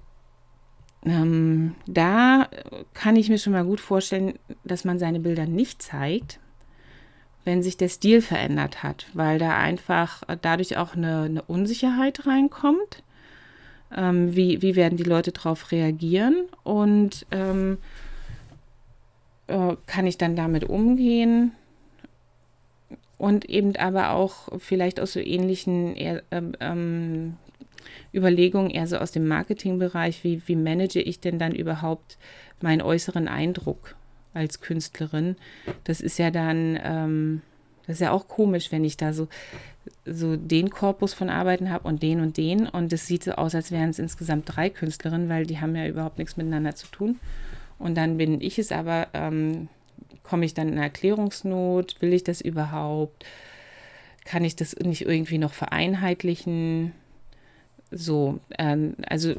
ähm, 1.05 1.75
da 1.87 2.49
kann 2.93 3.15
ich 3.15 3.29
mir 3.29 3.37
schon 3.37 3.53
mal 3.53 3.65
gut 3.65 3.79
vorstellen, 3.79 4.37
dass 4.63 4.83
man 4.83 4.99
seine 4.99 5.19
Bilder 5.19 5.45
nicht 5.45 5.81
zeigt, 5.81 6.39
wenn 7.43 7.63
sich 7.63 7.77
der 7.77 7.89
Stil 7.89 8.21
verändert 8.21 8.83
hat, 8.83 9.07
weil 9.13 9.39
da 9.39 9.57
einfach 9.57 10.21
dadurch 10.41 10.77
auch 10.77 10.95
eine, 10.95 11.23
eine 11.23 11.41
Unsicherheit 11.43 12.27
reinkommt. 12.27 13.03
Ähm, 13.95 14.35
wie, 14.35 14.61
wie 14.61 14.75
werden 14.75 14.97
die 14.97 15.03
Leute 15.03 15.31
darauf 15.31 15.71
reagieren 15.71 16.45
und 16.63 17.25
ähm, 17.31 17.77
äh, 19.51 19.75
kann 19.85 20.07
ich 20.07 20.17
dann 20.17 20.35
damit 20.35 20.63
umgehen? 20.63 21.51
Und 23.17 23.45
eben 23.45 23.75
aber 23.75 24.11
auch 24.11 24.49
vielleicht 24.57 24.99
aus 24.99 25.13
so 25.13 25.19
ähnlichen 25.19 25.95
eher, 25.95 26.23
ähm, 26.31 26.53
ähm, 26.59 27.37
Überlegungen, 28.13 28.71
eher 28.71 28.87
so 28.87 28.97
aus 28.97 29.11
dem 29.11 29.27
Marketingbereich, 29.27 30.23
wie, 30.23 30.41
wie 30.47 30.55
manage 30.55 31.01
ich 31.01 31.19
denn 31.19 31.37
dann 31.37 31.53
überhaupt 31.53 32.17
meinen 32.61 32.81
äußeren 32.81 33.27
Eindruck 33.27 33.95
als 34.33 34.59
Künstlerin? 34.59 35.35
Das 35.83 36.01
ist 36.01 36.17
ja 36.17 36.31
dann, 36.31 36.79
ähm, 36.83 37.41
das 37.85 37.97
ist 37.97 38.01
ja 38.01 38.11
auch 38.11 38.27
komisch, 38.27 38.71
wenn 38.71 38.83
ich 38.83 38.97
da 38.97 39.13
so, 39.13 39.27
so 40.05 40.35
den 40.35 40.71
Korpus 40.71 41.13
von 41.13 41.29
Arbeiten 41.29 41.69
habe 41.69 41.87
und 41.87 42.01
den 42.01 42.21
und 42.21 42.37
den 42.37 42.67
und 42.67 42.91
es 42.91 43.05
sieht 43.05 43.23
so 43.23 43.33
aus, 43.33 43.53
als 43.53 43.71
wären 43.71 43.91
es 43.91 43.99
insgesamt 43.99 44.45
drei 44.47 44.69
Künstlerinnen, 44.69 45.29
weil 45.29 45.45
die 45.45 45.59
haben 45.59 45.75
ja 45.75 45.85
überhaupt 45.85 46.17
nichts 46.17 46.37
miteinander 46.37 46.75
zu 46.75 46.87
tun. 46.87 47.19
Und 47.81 47.95
dann 47.95 48.17
bin 48.17 48.39
ich 48.41 48.59
es 48.59 48.71
aber, 48.71 49.07
ähm, 49.13 49.67
komme 50.23 50.45
ich 50.45 50.53
dann 50.53 50.69
in 50.69 50.77
Erklärungsnot? 50.77 52.01
Will 52.01 52.13
ich 52.13 52.23
das 52.23 52.41
überhaupt? 52.41 53.25
Kann 54.23 54.45
ich 54.45 54.55
das 54.55 54.75
nicht 54.75 55.01
irgendwie 55.01 55.39
noch 55.39 55.53
vereinheitlichen? 55.53 56.93
So, 57.89 58.39
ähm, 58.57 58.95
also 59.07 59.35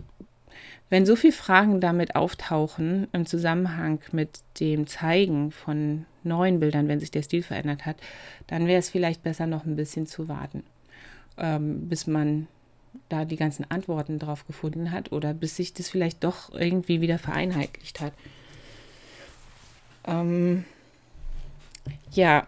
wenn 0.91 1.07
so 1.07 1.17
viele 1.17 1.33
Fragen 1.33 1.81
damit 1.81 2.17
auftauchen 2.17 3.09
im 3.13 3.25
Zusammenhang 3.25 4.01
mit 4.11 4.41
dem 4.61 4.87
Zeigen 4.87 5.51
von 5.51 6.05
neuen 6.23 6.61
Bildern, 6.61 6.89
wenn 6.89 7.01
sich 7.01 7.11
der 7.11 7.23
Stil 7.23 7.43
verändert 7.43 7.87
hat, 7.87 7.97
dann 8.49 8.67
wäre 8.67 8.79
es 8.79 8.91
vielleicht 8.91 9.23
besser, 9.23 9.47
noch 9.47 9.65
ein 9.65 9.77
bisschen 9.77 10.07
zu 10.07 10.29
warten, 10.29 10.65
ähm, 11.39 11.89
bis 11.89 12.07
man 12.07 12.49
da 13.09 13.25
die 13.25 13.37
ganzen 13.37 13.71
Antworten 13.71 14.19
drauf 14.19 14.47
gefunden 14.47 14.91
hat 14.91 15.13
oder 15.13 15.35
bis 15.35 15.57
sich 15.57 15.75
das 15.75 15.89
vielleicht 15.89 16.25
doch 16.25 16.53
irgendwie 16.53 17.01
wieder 17.01 17.19
vereinheitlicht 17.19 18.01
hat. 18.01 18.13
Ähm, 20.07 20.65
ja, 22.11 22.47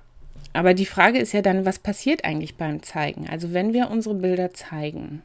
aber 0.53 0.75
die 0.75 0.87
Frage 0.87 1.19
ist 1.19 1.33
ja 1.33 1.43
dann, 1.43 1.67
was 1.67 1.79
passiert 1.79 2.25
eigentlich 2.25 2.57
beim 2.57 2.83
Zeigen? 2.83 3.29
Also 3.29 3.53
wenn 3.53 3.73
wir 3.73 3.91
unsere 3.91 4.15
Bilder 4.15 4.53
zeigen, 4.55 5.23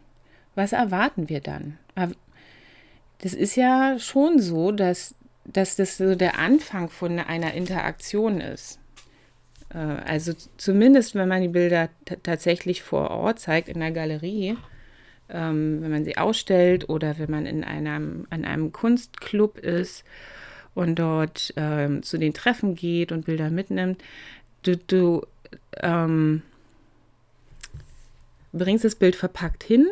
was 0.55 0.73
erwarten 0.73 1.29
wir 1.29 1.39
dann? 1.39 1.77
Das 3.19 3.33
ist 3.33 3.55
ja 3.55 3.99
schon 3.99 4.39
so, 4.39 4.71
dass, 4.71 5.15
dass 5.45 5.75
das 5.75 5.97
so 5.97 6.15
der 6.15 6.39
Anfang 6.39 6.89
von 6.89 7.19
einer 7.19 7.53
Interaktion 7.53 8.41
ist. 8.41 8.79
Äh, 9.73 9.77
also 9.77 10.33
zumindest, 10.57 11.15
wenn 11.15 11.27
man 11.27 11.41
die 11.41 11.47
Bilder 11.47 11.89
tatsächlich 12.23 12.81
vor 12.81 13.11
Ort 13.11 13.39
zeigt 13.39 13.69
in 13.69 13.79
der 13.79 13.91
Galerie, 13.91 14.57
ähm, 15.29 15.81
wenn 15.81 15.91
man 15.91 16.05
sie 16.05 16.17
ausstellt 16.17 16.89
oder 16.89 17.19
wenn 17.19 17.31
man 17.31 17.45
in 17.45 17.63
einem, 17.63 18.27
an 18.29 18.45
einem 18.45 18.71
Kunstclub 18.71 19.57
ist 19.59 20.03
und 20.75 20.97
dort 20.97 21.53
ähm, 21.55 22.03
zu 22.03 22.17
den 22.17 22.33
Treffen 22.33 22.75
geht 22.75 23.11
und 23.11 23.25
Bilder 23.25 23.49
mitnimmt, 23.49 24.01
du, 24.63 24.77
du 24.77 25.25
ähm, 25.77 26.41
bringst 28.51 28.85
das 28.85 28.95
Bild 28.95 29.15
verpackt 29.15 29.63
hin 29.63 29.87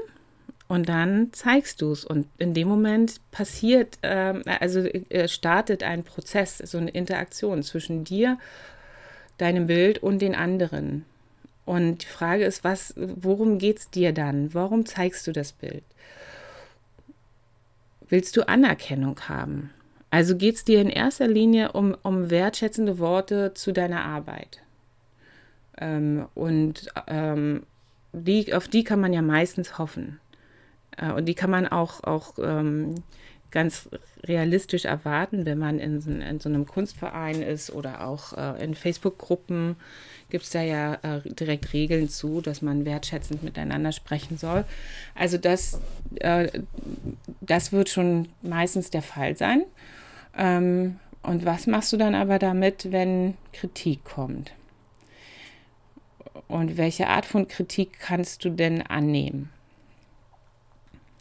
und 0.67 0.89
dann 0.89 1.31
zeigst 1.31 1.81
du 1.81 1.91
es. 1.91 2.03
Und 2.03 2.27
in 2.37 2.53
dem 2.53 2.67
Moment 2.67 3.21
passiert, 3.31 3.97
ähm, 4.03 4.43
also 4.45 4.81
äh, 4.81 5.27
startet 5.27 5.83
ein 5.83 6.03
Prozess, 6.03 6.57
so 6.57 6.77
eine 6.77 6.91
Interaktion 6.91 7.63
zwischen 7.63 8.03
dir, 8.03 8.37
deinem 9.37 9.67
Bild 9.67 10.01
und 10.03 10.21
den 10.21 10.35
anderen. 10.35 11.05
Und 11.67 12.03
die 12.03 12.07
Frage 12.07 12.45
ist, 12.45 12.63
was, 12.63 12.93
worum 12.95 13.57
geht 13.57 13.79
es 13.79 13.89
dir 13.89 14.13
dann? 14.13 14.53
Warum 14.53 14.85
zeigst 14.85 15.27
du 15.27 15.33
das 15.33 15.51
Bild? 15.51 15.83
Willst 18.07 18.37
du 18.37 18.47
Anerkennung 18.47 19.19
haben? 19.27 19.71
Also 20.09 20.37
geht 20.37 20.55
es 20.55 20.63
dir 20.63 20.79
in 20.79 20.89
erster 20.89 21.27
Linie 21.27 21.73
um, 21.73 21.93
um 22.03 22.29
wertschätzende 22.29 22.99
Worte 22.99 23.53
zu 23.53 23.73
deiner 23.73 24.05
Arbeit. 24.05 24.61
Ähm, 25.77 26.27
und 26.35 26.87
ähm, 27.07 27.63
die, 28.13 28.53
auf 28.53 28.69
die 28.69 28.85
kann 28.85 29.01
man 29.01 29.11
ja 29.11 29.21
meistens 29.21 29.77
hoffen. 29.77 30.21
Äh, 30.95 31.11
und 31.11 31.25
die 31.25 31.35
kann 31.35 31.49
man 31.49 31.67
auch, 31.67 32.01
auch 32.05 32.35
ähm, 32.41 32.95
ganz 33.51 33.89
realistisch 34.23 34.85
erwarten, 34.85 35.45
wenn 35.45 35.57
man 35.57 35.79
in, 35.79 36.21
in, 36.21 36.39
so 36.39 36.47
einem 36.47 36.65
Kunstverein 36.65 37.41
ist 37.41 37.71
oder 37.71 38.07
auch 38.07 38.31
äh, 38.37 38.63
in 38.63 38.73
Facebook-Gruppen 38.73 39.75
gibt 40.29 40.43
es 40.43 40.49
da 40.49 40.61
ja 40.61 40.95
äh, 40.95 41.21
direkt 41.23 41.73
Regeln 41.73 42.09
zu, 42.09 42.41
dass 42.41 42.61
man 42.61 42.85
wertschätzend 42.85 43.43
miteinander 43.43 43.91
sprechen 43.91 44.37
soll. 44.37 44.65
Also 45.15 45.37
das, 45.37 45.79
äh, 46.15 46.49
das 47.41 47.71
wird 47.71 47.89
schon 47.89 48.29
meistens 48.41 48.89
der 48.89 49.01
Fall 49.01 49.37
sein. 49.37 49.63
Ähm, 50.37 50.99
und 51.23 51.45
was 51.45 51.67
machst 51.67 51.91
du 51.93 51.97
dann 51.97 52.15
aber 52.15 52.39
damit, 52.39 52.91
wenn 52.91 53.35
Kritik 53.53 54.03
kommt? 54.03 54.51
Und 56.47 56.77
welche 56.77 57.07
Art 57.07 57.25
von 57.25 57.47
Kritik 57.47 57.99
kannst 57.99 58.45
du 58.45 58.49
denn 58.49 58.81
annehmen? 58.81 59.49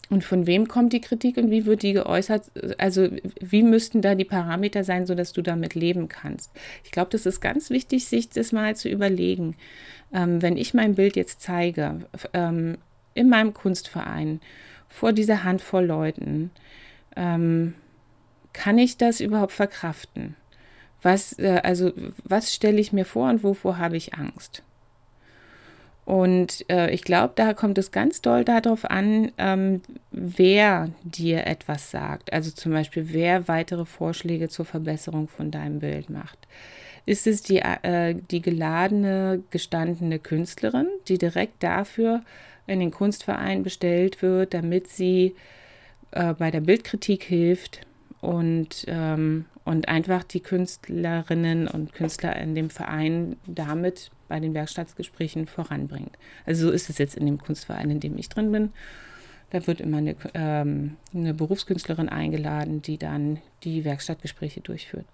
Und 0.09 0.23
von 0.23 0.47
wem 0.47 0.69
kommt 0.69 0.92
die 0.92 1.01
Kritik 1.01 1.37
und 1.37 1.51
wie 1.51 1.66
wird 1.66 1.83
die 1.83 1.92
geäußert? 1.92 2.51
Also 2.79 3.09
wie 3.40 3.62
müssten 3.62 4.03
da 4.03 4.14
die 4.14 4.25
Parameter 4.25 4.85
sein, 4.85 5.05
sodass 5.05 5.33
du 5.33 5.42
damit 5.42 5.75
leben 5.75 6.09
kannst? 6.09 6.53
Ich 6.85 6.92
glaube, 6.92 7.11
das 7.11 7.27
ist 7.27 7.40
ganz 7.40 7.71
wichtig, 7.71 8.07
sich 8.07 8.29
das 8.29 8.53
mal 8.53 8.77
zu 8.77 8.88
überlegen. 8.88 9.57
Ähm, 10.12 10.42
wenn 10.42 10.57
ich 10.57 10.75
mein 10.75 10.95
Bild 10.95 11.16
jetzt 11.16 11.40
zeige, 11.40 12.07
ähm, 12.33 12.79
in 13.14 13.29
meinem 13.29 13.53
Kunstverein 13.53 14.40
vor 14.88 15.12
dieser 15.12 15.42
Handvoll 15.42 15.87
Leuten, 15.87 16.51
ähm, 17.16 17.75
kann 18.53 18.79
ich 18.79 18.97
das 18.97 19.21
überhaupt 19.21 19.53
verkraften? 19.53 20.37
Was, 21.03 21.38
äh, 21.38 21.61
also, 21.62 21.92
was 22.25 22.55
stelle 22.55 22.81
ich 22.81 22.92
mir 22.92 23.05
vor 23.05 23.29
und 23.29 23.42
wovor 23.42 23.79
habe 23.79 23.97
ich 23.97 24.14
Angst? 24.14 24.62
Und 26.07 26.64
äh, 26.71 26.90
ich 26.92 27.03
glaube, 27.03 27.33
da 27.35 27.53
kommt 27.53 27.79
es 27.79 27.90
ganz 27.90 28.23
doll 28.23 28.45
darauf 28.45 28.85
an, 28.85 29.33
ähm, 29.38 29.83
wer 30.12 30.90
dir 31.03 31.49
etwas 31.49 31.90
sagt. 31.90 32.33
Also 32.33 32.53
zum 32.53 32.71
Beispiel, 32.71 33.09
wer 33.12 33.49
weitere 33.49 33.85
Vorschläge 33.85 34.49
zur 34.49 34.66
Verbesserung 34.66 35.27
von 35.27 35.51
deinem 35.51 35.81
Bild 35.81 36.09
macht. 36.09 36.38
Ist 37.07 37.27
es 37.27 37.42
die, 37.42 37.59
äh, 37.59 38.14
die 38.31 38.40
geladene, 38.40 39.42
gestandene 39.51 40.21
Künstlerin, 40.21 40.87
die 41.09 41.19
direkt 41.19 41.64
dafür 41.64 42.23
in 42.69 42.79
den 42.79 42.92
Kunstverein 42.92 43.64
bestellt 43.64 44.23
wird, 44.23 44.55
damit 44.55 44.87
sie 44.87 45.35
äh, 46.12 46.35
bei 46.35 46.53
der 46.53 46.61
Bildkritik 46.61 47.25
hilft 47.25 47.81
und, 48.21 48.85
ähm, 48.87 49.47
und 49.64 49.88
einfach 49.88 50.23
die 50.23 50.40
Künstlerinnen 50.40 51.66
und 51.66 51.92
Künstler 51.95 52.37
in 52.37 52.55
dem 52.55 52.71
Verein 52.71 53.35
damit 53.47 54.12
bei 54.28 54.40
den 54.40 54.54
Werkstattgesprächen 54.54 55.46
voranbringt. 55.46 56.16
Also 56.44 56.68
so 56.68 56.72
ist 56.72 56.90
es 56.90 56.98
jetzt 56.98 57.16
in 57.16 57.26
dem 57.26 57.38
Kunstverein, 57.38 57.90
in 57.90 58.00
dem 58.00 58.16
ich 58.18 58.28
drin 58.28 58.52
bin. 58.52 58.72
Da 59.50 59.66
wird 59.66 59.80
immer 59.80 59.98
eine, 59.98 60.16
ähm, 60.34 60.96
eine 61.14 61.34
Berufskünstlerin 61.34 62.08
eingeladen, 62.08 62.82
die 62.82 62.98
dann 62.98 63.38
die 63.62 63.84
Werkstattgespräche 63.84 64.60
durchführt. 64.60 65.06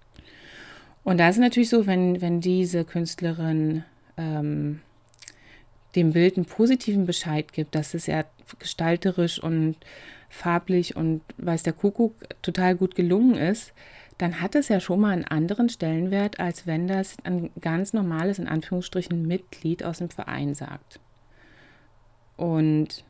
Und 1.03 1.19
da 1.19 1.29
ist 1.29 1.35
es 1.35 1.41
natürlich 1.41 1.69
so, 1.69 1.85
wenn, 1.85 2.21
wenn 2.21 2.41
diese 2.41 2.85
Künstlerin 2.85 3.83
ähm, 4.17 4.79
dem 5.95 6.13
Bild 6.13 6.37
einen 6.37 6.45
positiven 6.45 7.05
Bescheid 7.05 7.53
gibt, 7.53 7.75
dass 7.75 7.93
es 7.93 8.07
ja 8.07 8.23
gestalterisch 8.59 9.41
und 9.41 9.75
farblich 10.29 10.95
und 10.95 11.21
weiß 11.37 11.63
der 11.63 11.73
Kuckuck 11.73 12.15
total 12.41 12.75
gut 12.75 12.95
gelungen 12.95 13.35
ist, 13.35 13.73
dann 14.23 14.39
hat 14.39 14.55
es 14.55 14.69
ja 14.69 14.79
schon 14.79 15.01
mal 15.01 15.11
einen 15.11 15.25
anderen 15.25 15.67
Stellenwert, 15.67 16.39
als 16.39 16.65
wenn 16.65 16.87
das 16.87 17.17
ein 17.25 17.49
ganz 17.59 17.91
normales, 17.91 18.39
in 18.39 18.47
Anführungsstrichen, 18.47 19.27
Mitglied 19.27 19.83
aus 19.83 19.97
dem 19.97 20.09
Verein 20.09 20.55
sagt. 20.55 21.01
Und 22.37 23.03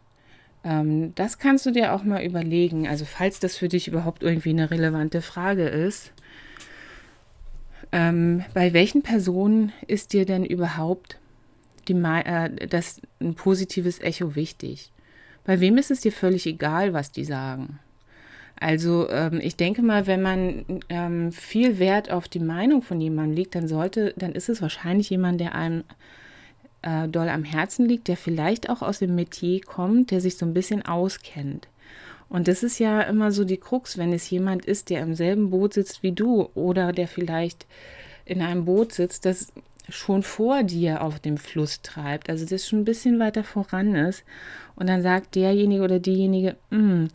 ähm, 0.64 1.14
das 1.14 1.38
kannst 1.38 1.68
du 1.68 1.72
dir 1.72 1.94
auch 1.94 2.04
mal 2.04 2.24
überlegen, 2.24 2.88
also 2.88 3.06
falls 3.06 3.40
das 3.40 3.56
für 3.56 3.68
dich 3.68 3.88
überhaupt 3.88 4.24
irgendwie 4.24 4.50
eine 4.50 4.72
relevante 4.72 5.22
Frage 5.22 5.68
ist. 5.68 6.14
Ähm, 7.92 8.44
bei 8.56 8.74
welchen 8.74 9.04
Personen 9.04 9.72
ist 9.86 10.14
dir 10.14 10.26
denn 10.26 10.44
überhaupt 10.44 11.20
die, 11.88 11.94
äh, 11.94 12.68
das, 12.68 13.02
ein 13.20 13.36
positives 13.36 14.02
Echo 14.02 14.34
wichtig? 14.34 14.92
Bei 15.44 15.60
wem 15.60 15.78
ist 15.78 15.92
es 15.92 16.02
dir 16.02 16.12
völlig 16.12 16.48
egal, 16.48 16.94
was 16.94 17.12
die 17.12 17.24
sagen? 17.24 17.78
Also 18.60 19.10
ähm, 19.10 19.40
ich 19.42 19.56
denke 19.56 19.82
mal, 19.82 20.08
wenn 20.08 20.22
man 20.22 20.66
ähm, 20.90 21.32
viel 21.32 21.80
Wert 21.80 22.12
auf 22.12 22.28
die 22.28 22.40
Meinung 22.40 22.82
von 22.82 23.02
jemandem 23.02 23.36
legt, 23.36 23.56
dann 23.56 23.68
sollte, 23.68 24.14
dann 24.16 24.34
ist 24.34 24.50
es 24.50 24.62
wahrscheinlich 24.62 25.10
jemand, 25.10 25.42
der 25.42 25.56
einem 25.56 25.84
äh, 26.82 27.08
doll 27.08 27.30
am 27.30 27.44
Herzen 27.44 27.88
liegt, 27.88 28.08
der 28.08 28.18
vielleicht 28.18 28.70
auch 28.70 28.82
aus 28.82 29.00
dem 29.00 29.16
Metier 29.16 29.62
kommt, 29.62 30.12
der 30.12 30.22
sich 30.22 30.38
so 30.38 30.46
ein 30.46 30.54
bisschen 30.54 30.86
auskennt. 30.86 31.68
Und 32.30 32.48
das 32.48 32.64
ist 32.64 32.80
ja 32.80 33.02
immer 33.02 33.32
so 33.32 33.44
die 33.44 33.58
Krux, 33.58 33.98
wenn 33.98 34.14
es 34.14 34.30
jemand 34.30 34.66
ist, 34.66 34.90
der 34.90 35.02
im 35.02 35.14
selben 35.14 35.50
Boot 35.50 35.74
sitzt 35.74 36.02
wie 36.02 36.14
du 36.14 36.50
oder 36.56 36.92
der 36.92 37.08
vielleicht 37.08 37.68
in 38.26 38.42
einem 38.42 38.66
Boot 38.66 38.94
sitzt, 38.94 39.26
das 39.26 39.52
schon 39.90 40.24
vor 40.24 40.64
dir 40.64 41.02
auf 41.02 41.20
dem 41.20 41.38
Fluss 41.38 41.82
treibt, 41.82 42.30
also 42.30 42.46
das 42.46 42.68
schon 42.68 42.80
ein 42.80 42.86
bisschen 42.86 43.20
weiter 43.20 43.44
voran 43.44 43.96
ist. 43.96 44.24
Und 44.76 44.88
dann 44.88 45.02
sagt 45.02 45.36
derjenige 45.36 45.84
oder 45.84 46.00
diejenige, 46.00 46.56
hm, 46.72 47.10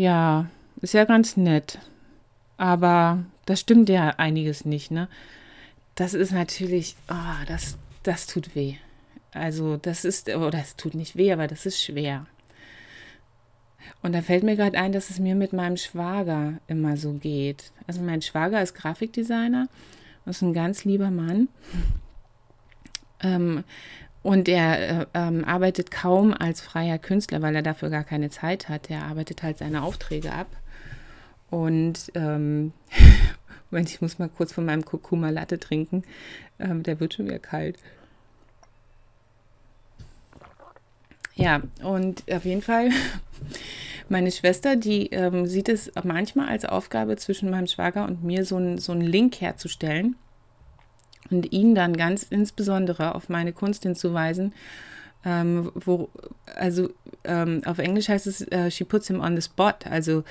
ja, 0.00 0.46
ist 0.80 0.94
ja 0.94 1.04
ganz 1.04 1.36
nett. 1.36 1.78
Aber 2.56 3.24
das 3.44 3.60
stimmt 3.60 3.88
ja 3.90 4.14
einiges 4.16 4.64
nicht, 4.64 4.90
ne? 4.90 5.08
Das 5.94 6.14
ist 6.14 6.32
natürlich, 6.32 6.96
oh, 7.10 7.44
das, 7.46 7.76
das 8.02 8.26
tut 8.26 8.54
weh. 8.54 8.76
Also, 9.32 9.76
das 9.76 10.06
ist, 10.06 10.34
oder 10.34 10.58
es 10.58 10.76
tut 10.76 10.94
nicht 10.94 11.16
weh, 11.16 11.32
aber 11.32 11.46
das 11.46 11.66
ist 11.66 11.82
schwer. 11.82 12.26
Und 14.02 14.14
da 14.14 14.22
fällt 14.22 14.42
mir 14.42 14.56
gerade 14.56 14.78
ein, 14.78 14.92
dass 14.92 15.10
es 15.10 15.18
mir 15.18 15.34
mit 15.34 15.52
meinem 15.52 15.76
Schwager 15.76 16.54
immer 16.66 16.96
so 16.96 17.12
geht. 17.12 17.70
Also, 17.86 18.00
mein 18.00 18.22
Schwager 18.22 18.62
ist 18.62 18.74
Grafikdesigner 18.74 19.68
und 20.24 20.30
ist 20.30 20.40
ein 20.42 20.54
ganz 20.54 20.84
lieber 20.84 21.10
Mann. 21.10 21.48
Ähm, 23.22 23.64
und 24.22 24.48
er 24.48 25.00
äh, 25.00 25.06
ähm, 25.14 25.44
arbeitet 25.44 25.90
kaum 25.90 26.34
als 26.34 26.60
freier 26.60 26.98
Künstler, 26.98 27.40
weil 27.42 27.56
er 27.56 27.62
dafür 27.62 27.88
gar 27.88 28.04
keine 28.04 28.30
Zeit 28.30 28.68
hat. 28.68 28.90
Er 28.90 29.04
arbeitet 29.04 29.42
halt 29.42 29.58
seine 29.58 29.82
Aufträge 29.82 30.32
ab. 30.32 30.48
Und 31.48 32.12
ähm, 32.14 32.72
Moment, 33.70 33.88
ich 33.88 34.00
muss 34.00 34.18
mal 34.18 34.28
kurz 34.28 34.52
von 34.52 34.66
meinem 34.66 34.84
Kurkuma 34.84 35.30
Latte 35.30 35.58
trinken. 35.58 36.04
Ähm, 36.58 36.82
der 36.82 37.00
wird 37.00 37.14
schon 37.14 37.26
wieder 37.26 37.38
kalt. 37.38 37.78
Ja, 41.34 41.62
und 41.82 42.24
auf 42.30 42.44
jeden 42.44 42.60
Fall, 42.60 42.90
meine 44.10 44.30
Schwester, 44.30 44.76
die 44.76 45.06
ähm, 45.06 45.46
sieht 45.46 45.70
es 45.70 45.90
manchmal 46.04 46.48
als 46.48 46.66
Aufgabe 46.66 47.16
zwischen 47.16 47.48
meinem 47.48 47.68
Schwager 47.68 48.04
und 48.04 48.22
mir, 48.22 48.44
so, 48.44 48.58
ein, 48.58 48.76
so 48.76 48.92
einen 48.92 49.00
Link 49.00 49.40
herzustellen 49.40 50.16
und 51.30 51.52
ihn 51.52 51.74
dann 51.74 51.96
ganz 51.96 52.22
insbesondere 52.22 53.14
auf 53.14 53.28
meine 53.28 53.52
Kunst 53.52 53.82
hinzuweisen. 53.82 54.52
Ähm, 55.24 55.70
wo, 55.74 56.08
also 56.56 56.88
ähm, 57.24 57.62
auf 57.66 57.78
Englisch 57.78 58.08
heißt 58.08 58.26
es, 58.26 58.46
uh, 58.54 58.70
she 58.70 58.84
puts 58.84 59.06
him 59.08 59.20
on 59.20 59.36
the 59.36 59.42
spot. 59.42 59.74
Also 59.84 60.24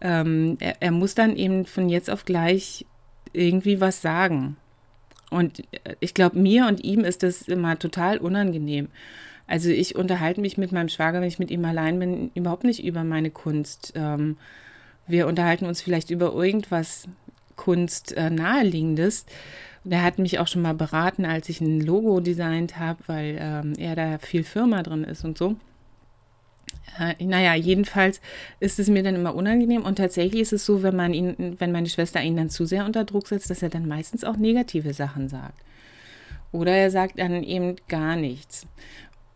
ähm, 0.00 0.56
er, 0.60 0.82
er, 0.82 0.90
muss 0.90 1.14
dann 1.14 1.36
eben 1.36 1.66
von 1.66 1.88
jetzt 1.88 2.10
auf 2.10 2.24
gleich 2.24 2.84
irgendwie 3.32 3.80
was 3.80 4.02
sagen. 4.02 4.56
Und 5.30 5.62
ich 6.00 6.14
glaube, 6.14 6.38
mir 6.38 6.66
und 6.66 6.84
ihm 6.84 7.00
ist 7.00 7.22
das 7.22 7.42
immer 7.42 7.78
total 7.78 8.18
unangenehm. 8.18 8.88
Also 9.46 9.68
ich 9.68 9.94
unterhalte 9.94 10.40
mich 10.40 10.56
mit 10.58 10.72
meinem 10.72 10.88
Schwager, 10.88 11.20
wenn 11.20 11.28
ich 11.28 11.38
mit 11.38 11.50
ihm 11.50 11.64
allein 11.64 11.98
bin, 11.98 12.30
überhaupt 12.34 12.64
nicht 12.64 12.84
über 12.84 13.04
meine 13.04 13.30
Kunst. 13.30 13.92
Ähm, 13.94 14.36
wir 15.06 15.26
unterhalten 15.26 15.66
uns 15.66 15.82
vielleicht 15.82 16.10
über 16.10 16.32
irgendwas 16.32 17.08
Kunst 17.56 18.16
äh, 18.16 18.30
naheliegendes. 18.30 19.26
Der 19.84 20.02
hat 20.02 20.18
mich 20.18 20.38
auch 20.38 20.48
schon 20.48 20.62
mal 20.62 20.74
beraten, 20.74 21.26
als 21.26 21.48
ich 21.48 21.60
ein 21.60 21.80
Logo 21.80 22.20
designt 22.20 22.78
habe, 22.78 23.00
weil 23.06 23.36
ähm, 23.38 23.74
er 23.76 23.94
da 23.94 24.18
viel 24.18 24.42
Firma 24.42 24.82
drin 24.82 25.04
ist 25.04 25.24
und 25.24 25.36
so. 25.36 25.56
Äh, 26.98 27.22
naja, 27.24 27.54
jedenfalls 27.54 28.20
ist 28.60 28.78
es 28.78 28.88
mir 28.88 29.02
dann 29.02 29.14
immer 29.14 29.34
unangenehm 29.34 29.82
und 29.82 29.96
tatsächlich 29.96 30.40
ist 30.40 30.52
es 30.52 30.64
so, 30.64 30.82
wenn 30.82 30.96
man 30.96 31.12
ihn, 31.12 31.56
wenn 31.58 31.72
meine 31.72 31.88
Schwester 31.88 32.22
ihn 32.22 32.36
dann 32.36 32.50
zu 32.50 32.66
sehr 32.66 32.84
unter 32.84 33.04
Druck 33.04 33.28
setzt, 33.28 33.50
dass 33.50 33.62
er 33.62 33.68
dann 33.68 33.88
meistens 33.88 34.24
auch 34.24 34.36
negative 34.36 34.94
Sachen 34.94 35.28
sagt. 35.28 35.60
Oder 36.52 36.72
er 36.72 36.90
sagt 36.90 37.18
dann 37.18 37.42
eben 37.42 37.76
gar 37.88 38.16
nichts. 38.16 38.66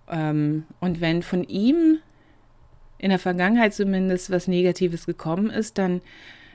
Ähm, 0.09 0.65
und 0.81 1.01
wenn 1.01 1.23
von 1.23 1.45
ihm 1.45 1.99
in 2.99 3.11
der 3.11 3.19
Vergangenheit 3.19 3.75
zumindest 3.75 4.31
was 4.31 4.49
Negatives 4.49 5.07
gekommen 5.07 5.51
ist, 5.51 5.79
dann 5.79 6.01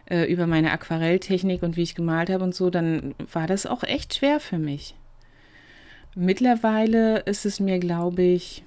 äh, 0.06 0.26
über 0.26 0.48
meine 0.48 0.72
Aquarelltechnik 0.72 1.64
und 1.64 1.78
wie 1.78 1.84
ich 1.84 1.96
gemalt 1.96 2.30
habe 2.30 2.44
und 2.44 2.56
so, 2.56 2.70
dann 2.70 3.16
war 3.32 3.48
das 3.48 3.66
auch 3.66 3.84
echt 3.84 4.16
schwer 4.16 4.40
für 4.40 4.58
mich. 4.58 4.96
Mittlerweile 6.16 7.20
ist 7.20 7.46
es 7.46 7.60
mir, 7.60 7.80
glaube 7.80 8.22
ich, 8.22 8.64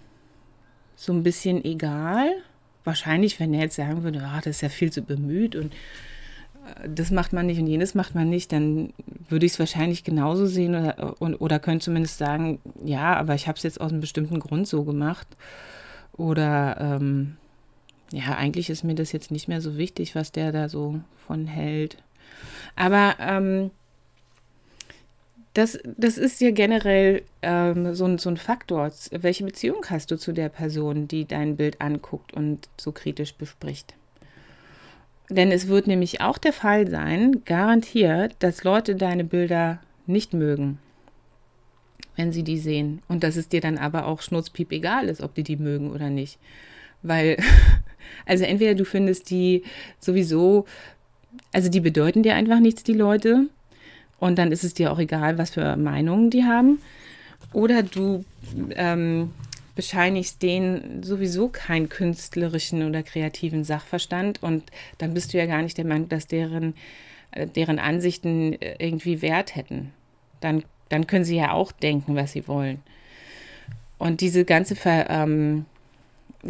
so 0.97 1.13
ein 1.13 1.23
bisschen 1.23 1.65
egal. 1.65 2.31
Wahrscheinlich, 2.85 3.39
wenn 3.39 3.55
er 3.55 3.63
jetzt 3.63 3.77
sagen 3.77 4.03
würde, 4.03 4.23
ah, 4.23 4.39
das 4.39 4.57
ist 4.57 4.61
ja 4.63 4.69
viel 4.69 4.91
zu 4.91 5.03
bemüht 5.03 5.55
und 5.55 5.73
äh, 5.73 6.89
das 6.89 7.11
macht 7.11 7.33
man 7.33 7.47
nicht 7.47 7.59
und 7.61 7.67
jenes 7.67 7.95
macht 7.95 8.15
man 8.15 8.29
nicht, 8.29 8.53
dann 8.53 8.93
würde 9.29 9.47
ich 9.47 9.53
es 9.53 9.59
wahrscheinlich 9.59 10.05
genauso 10.05 10.47
sehen 10.47 10.75
oder, 10.75 11.15
oder 11.21 11.59
könnte 11.59 11.85
zumindest 11.85 12.19
sagen, 12.19 12.61
ja, 12.85 13.15
aber 13.15 13.35
ich 13.35 13.47
habe 13.47 13.57
es 13.57 13.63
jetzt 13.63 13.81
aus 13.81 13.93
einem 13.93 14.01
bestimmten 14.01 14.41
Grund 14.41 14.67
so 14.67 14.85
gemacht. 14.85 15.29
Oder 16.17 16.79
ähm, 16.81 17.37
ja, 18.11 18.37
eigentlich 18.37 18.71
ist 18.71 18.85
mir 18.85 18.95
das 18.95 19.13
jetzt 19.13 19.31
nicht 19.31 19.49
mehr 19.49 19.61
so 19.61 19.77
wichtig, 19.77 20.15
was 20.15 20.33
der 20.33 20.53
da 20.53 20.69
so 20.69 21.01
von 21.17 21.47
hält. 21.47 21.97
Aber 22.77 23.17
ähm, 23.19 23.71
das, 25.55 25.79
das 25.97 26.19
ist 26.19 26.41
ja 26.41 26.51
generell 26.51 27.23
ähm, 27.41 27.95
so, 27.95 28.05
ein, 28.05 28.19
so 28.19 28.29
ein 28.29 28.37
Faktor. 28.37 28.91
Welche 29.11 29.45
Beziehung 29.45 29.85
hast 29.89 30.11
du 30.11 30.19
zu 30.19 30.33
der 30.33 30.51
Person, 30.51 31.09
die 31.09 31.25
dein 31.25 31.57
Bild 31.57 31.81
anguckt 31.81 32.35
und 32.35 32.69
so 32.77 32.93
kritisch 32.93 33.35
bespricht? 33.35 33.95
Denn 35.31 35.51
es 35.51 35.67
wird 35.67 35.87
nämlich 35.87 36.21
auch 36.21 36.39
der 36.39 36.53
Fall 36.53 36.89
sein, 36.89 37.43
garantiert, 37.45 38.37
dass 38.41 38.65
Leute 38.65 38.95
deine 38.95 39.25
Bilder 39.25 39.81
nicht 40.07 40.35
mögen, 40.35 40.79
wenn 42.15 42.33
sie 42.33 42.45
die 42.45 42.59
sehen. 42.59 43.01
Und 43.09 43.25
dass 43.25 43.37
es 43.37 43.49
dir 43.49 43.61
dann 43.61 43.79
aber 43.79 44.07
auch 44.07 44.21
schnurzpiep 44.21 44.71
egal 44.73 45.09
ist, 45.09 45.23
ob 45.23 45.35
die 45.35 45.43
die 45.43 45.57
mögen 45.57 45.91
oder 45.91 46.11
nicht. 46.11 46.39
Weil 47.03 47.39
also 48.25 48.45
entweder 48.45 48.75
du 48.75 48.85
findest 48.85 49.31
die 49.31 49.63
sowieso, 50.01 50.67
also 51.53 51.69
die 51.69 51.81
bedeuten 51.81 52.23
dir 52.23 52.35
einfach 52.35 52.61
nichts, 52.61 52.83
die 52.83 52.95
Leute. 52.95 53.49
Und 54.19 54.39
dann 54.39 54.53
ist 54.53 54.65
es 54.65 54.75
dir 54.75 54.93
auch 54.93 54.99
egal, 54.99 55.39
was 55.39 55.51
für 55.51 55.77
Meinungen 55.77 56.31
die 56.31 56.45
haben. 56.45 56.81
Oder 57.53 57.83
du 57.83 58.25
ähm, 58.75 59.31
bescheinigst 59.77 60.43
denen 60.43 61.03
sowieso 61.03 61.49
keinen 61.49 61.89
künstlerischen 61.89 62.83
oder 62.83 63.03
kreativen 63.03 63.63
Sachverstand 63.63 64.43
und 64.43 64.65
dann 64.99 65.15
bist 65.15 65.33
du 65.33 65.39
ja 65.39 65.47
gar 65.47 65.63
nicht 65.63 65.79
der 65.79 65.85
Meinung, 65.85 66.09
dass 66.09 66.27
deren, 66.27 66.75
äh, 67.31 67.47
deren 67.47 67.79
Ansichten 67.79 68.55
äh, 68.55 68.77
irgendwie 68.79 69.23
Wert 69.23 69.55
hätten. 69.55 69.93
Dann, 70.41 70.65
dann 70.89 71.07
können 71.07 71.25
sie 71.25 71.37
ja 71.37 71.53
auch 71.53 71.73
denken, 71.73 72.17
was 72.17 72.33
sie 72.33 72.49
wollen. 72.49 72.81
Und 73.99 74.21
diese 74.23 74.45
ganze 74.45 74.77
Ver, 74.77 75.09
ähm, 75.11 75.67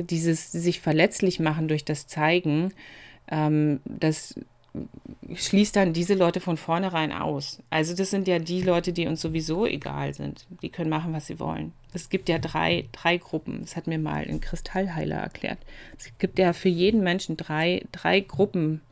dieses 0.03 0.53
sich 0.53 0.81
verletzlich 0.81 1.41
machen 1.41 1.69
durch 1.69 1.85
das 1.85 2.07
Zeigen, 2.07 2.73
ähm, 3.29 3.81
das 3.85 4.35
schließt 5.35 5.77
dann 5.77 5.93
diese 5.93 6.15
Leute 6.15 6.41
von 6.41 6.57
vornherein 6.57 7.13
aus. 7.13 7.63
Also 7.71 7.95
das 7.95 8.11
sind 8.11 8.29
ja 8.29 8.39
die 8.39 8.63
Leute, 8.63 8.93
die 8.93 9.07
uns 9.07 9.21
sowieso 9.21 9.67
egal 9.67 10.15
sind. 10.15 10.47
Die 10.63 10.69
können 10.69 10.91
machen, 10.91 11.13
was 11.13 11.27
sie 11.27 11.41
wollen. 11.41 11.73
Es 11.93 12.11
gibt 12.11 12.29
ja 12.29 12.39
drei, 12.39 12.87
drei 12.93 13.17
Gruppen. 13.17 13.61
Das 13.61 13.77
hat 13.77 13.87
mir 13.87 13.99
mal 13.99 14.27
ein 14.29 14.41
Kristallheiler 14.41 15.17
erklärt. 15.17 15.59
Es 15.99 16.11
gibt 16.19 16.39
ja 16.39 16.53
für 16.53 16.69
jeden 16.69 17.03
Menschen 17.03 17.37
drei, 17.37 17.85
drei 17.93 18.21
Gruppen 18.21 18.83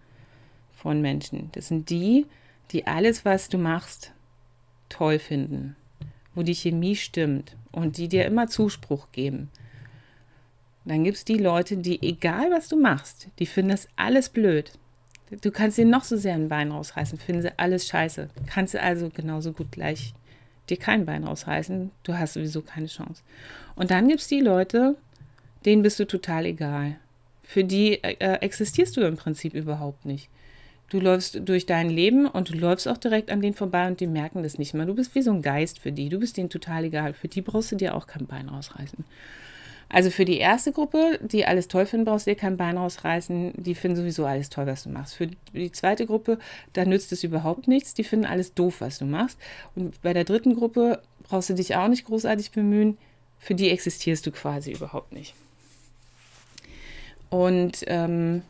von 0.74 1.00
Menschen. 1.00 1.50
Das 1.52 1.68
sind 1.68 1.90
die, 1.90 2.26
die 2.70 2.86
alles, 2.86 3.24
was 3.24 3.48
du 3.48 3.58
machst, 3.58 4.12
toll 4.88 5.18
finden, 5.18 5.76
wo 6.34 6.42
die 6.42 6.54
Chemie 6.54 6.96
stimmt 6.96 7.56
und 7.72 7.98
die 7.98 8.08
dir 8.08 8.24
immer 8.24 8.48
Zuspruch 8.48 9.12
geben. 9.12 9.50
Dann 10.84 11.04
gibt 11.04 11.16
es 11.16 11.24
die 11.24 11.38
Leute, 11.38 11.76
die, 11.76 12.02
egal 12.02 12.50
was 12.50 12.68
du 12.68 12.78
machst, 12.78 13.28
die 13.38 13.46
finden 13.46 13.70
das 13.70 13.88
alles 13.96 14.28
blöd. 14.28 14.72
Du 15.40 15.50
kannst 15.50 15.78
dir 15.78 15.86
noch 15.86 16.04
so 16.04 16.16
sehr 16.16 16.34
ein 16.34 16.48
Bein 16.48 16.70
rausreißen, 16.70 17.18
finden 17.18 17.42
sie 17.42 17.58
alles 17.58 17.88
scheiße. 17.88 18.28
Kannst 18.46 18.74
du 18.74 18.80
also 18.80 19.08
genauso 19.08 19.52
gut 19.52 19.72
gleich 19.72 20.14
dir 20.68 20.76
kein 20.76 21.06
Bein 21.06 21.24
rausreißen. 21.24 21.90
Du 22.02 22.14
hast 22.14 22.34
sowieso 22.34 22.62
keine 22.62 22.86
Chance. 22.86 23.22
Und 23.74 23.90
dann 23.90 24.08
gibt 24.08 24.20
es 24.20 24.28
die 24.28 24.40
Leute, 24.40 24.96
denen 25.64 25.82
bist 25.82 25.98
du 25.98 26.06
total 26.06 26.46
egal. 26.46 26.96
Für 27.42 27.64
die 27.64 28.02
äh, 28.02 28.38
existierst 28.40 28.96
du 28.96 29.02
im 29.02 29.16
Prinzip 29.16 29.54
überhaupt 29.54 30.04
nicht. 30.04 30.28
Du 30.90 31.00
läufst 31.00 31.40
durch 31.44 31.66
dein 31.66 31.90
Leben 31.90 32.26
und 32.26 32.50
du 32.50 32.54
läufst 32.54 32.86
auch 32.88 32.98
direkt 32.98 33.30
an 33.30 33.40
denen 33.40 33.54
vorbei 33.54 33.86
und 33.88 34.00
die 34.00 34.06
merken 34.06 34.42
das 34.42 34.58
nicht 34.58 34.74
mehr. 34.74 34.86
Du 34.86 34.94
bist 34.94 35.14
wie 35.14 35.22
so 35.22 35.32
ein 35.32 35.42
Geist 35.42 35.78
für 35.78 35.92
die. 35.92 36.08
Du 36.08 36.18
bist 36.18 36.36
denen 36.36 36.50
total 36.50 36.84
egal. 36.84 37.14
Für 37.14 37.28
die 37.28 37.40
brauchst 37.40 37.72
du 37.72 37.76
dir 37.76 37.94
auch 37.94 38.06
kein 38.06 38.26
Bein 38.26 38.48
rausreißen. 38.48 39.04
Also 39.94 40.10
für 40.10 40.24
die 40.24 40.38
erste 40.38 40.72
Gruppe, 40.72 41.20
die 41.22 41.46
alles 41.46 41.68
toll 41.68 41.86
finden, 41.86 42.04
brauchst 42.04 42.26
du 42.26 42.32
dir 42.32 42.36
kein 42.36 42.56
Bein 42.56 42.76
rausreißen. 42.76 43.52
Die 43.54 43.76
finden 43.76 43.96
sowieso 43.98 44.26
alles 44.26 44.50
toll, 44.50 44.66
was 44.66 44.82
du 44.82 44.88
machst. 44.88 45.14
Für 45.14 45.28
die 45.52 45.70
zweite 45.70 46.04
Gruppe, 46.04 46.40
da 46.72 46.84
nützt 46.84 47.12
es 47.12 47.22
überhaupt 47.22 47.68
nichts. 47.68 47.94
Die 47.94 48.02
finden 48.02 48.26
alles 48.26 48.54
doof, 48.54 48.80
was 48.80 48.98
du 48.98 49.04
machst. 49.04 49.38
Und 49.76 50.02
bei 50.02 50.12
der 50.12 50.24
dritten 50.24 50.56
Gruppe 50.56 51.00
brauchst 51.22 51.50
du 51.50 51.54
dich 51.54 51.76
auch 51.76 51.86
nicht 51.86 52.06
großartig 52.06 52.50
bemühen. 52.50 52.98
Für 53.38 53.54
die 53.54 53.70
existierst 53.70 54.26
du 54.26 54.32
quasi 54.32 54.72
überhaupt 54.72 55.12
nicht. 55.12 55.32
Und 57.30 57.84
ähm, 57.86 58.42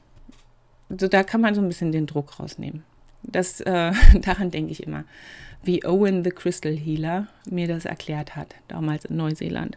so 0.89 1.09
da 1.09 1.25
kann 1.25 1.43
man 1.43 1.55
so 1.55 1.61
ein 1.61 1.69
bisschen 1.69 1.93
den 1.93 2.07
Druck 2.07 2.41
rausnehmen. 2.41 2.85
Das, 3.23 3.61
äh, 3.61 3.93
daran 4.23 4.51
denke 4.51 4.73
ich 4.73 4.83
immer, 4.83 5.05
wie 5.63 5.85
Owen 5.85 6.25
the 6.25 6.31
Crystal 6.31 6.75
Healer 6.75 7.27
mir 7.51 7.69
das 7.69 7.85
erklärt 7.85 8.35
hat, 8.35 8.55
damals 8.67 9.05
in 9.05 9.17
Neuseeland. 9.17 9.77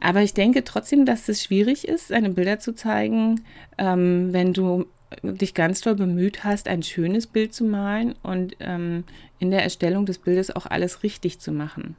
Aber 0.00 0.22
ich 0.22 0.34
denke 0.34 0.64
trotzdem, 0.64 1.06
dass 1.06 1.28
es 1.28 1.42
schwierig 1.42 1.88
ist, 1.88 2.08
seine 2.08 2.30
Bilder 2.30 2.58
zu 2.58 2.74
zeigen, 2.74 3.42
ähm, 3.78 4.32
wenn 4.32 4.52
du 4.52 4.86
dich 5.22 5.54
ganz 5.54 5.80
doll 5.80 5.94
bemüht 5.94 6.44
hast, 6.44 6.68
ein 6.68 6.82
schönes 6.82 7.26
Bild 7.26 7.54
zu 7.54 7.64
malen 7.64 8.14
und 8.22 8.56
ähm, 8.60 9.04
in 9.38 9.50
der 9.50 9.62
Erstellung 9.62 10.06
des 10.06 10.18
Bildes 10.18 10.54
auch 10.54 10.66
alles 10.66 11.02
richtig 11.02 11.38
zu 11.40 11.52
machen. 11.52 11.96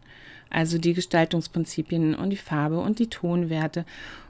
Also 0.49 0.77
die 0.77 0.93
Gestaltungsprinzipien 0.93 2.15
und 2.15 2.29
die 2.29 2.37
Farbe 2.37 2.79
und 2.79 2.99
die 2.99 3.09
Tonwerte. 3.09 3.85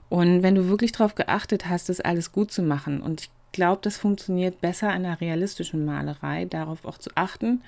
Und 0.10 0.44
wenn 0.44 0.56
du 0.56 0.70
wirklich 0.70 0.92
darauf 0.92 1.16
geachtet 1.16 1.68
hast, 1.68 1.90
das 1.90 2.00
alles 2.00 2.32
gut 2.32 2.52
zu 2.52 2.62
machen, 2.62 3.02
und 3.02 3.22
ich 3.22 3.30
glaube, 3.52 3.80
das 3.82 3.98
funktioniert 3.98 4.62
besser 4.62 4.90
in 4.90 5.06
einer 5.06 5.20
realistischen 5.20 5.86
Malerei, 5.86 6.46
darauf 6.46 6.86
auch 6.86 6.98
zu 6.98 7.10
achten 7.16 7.62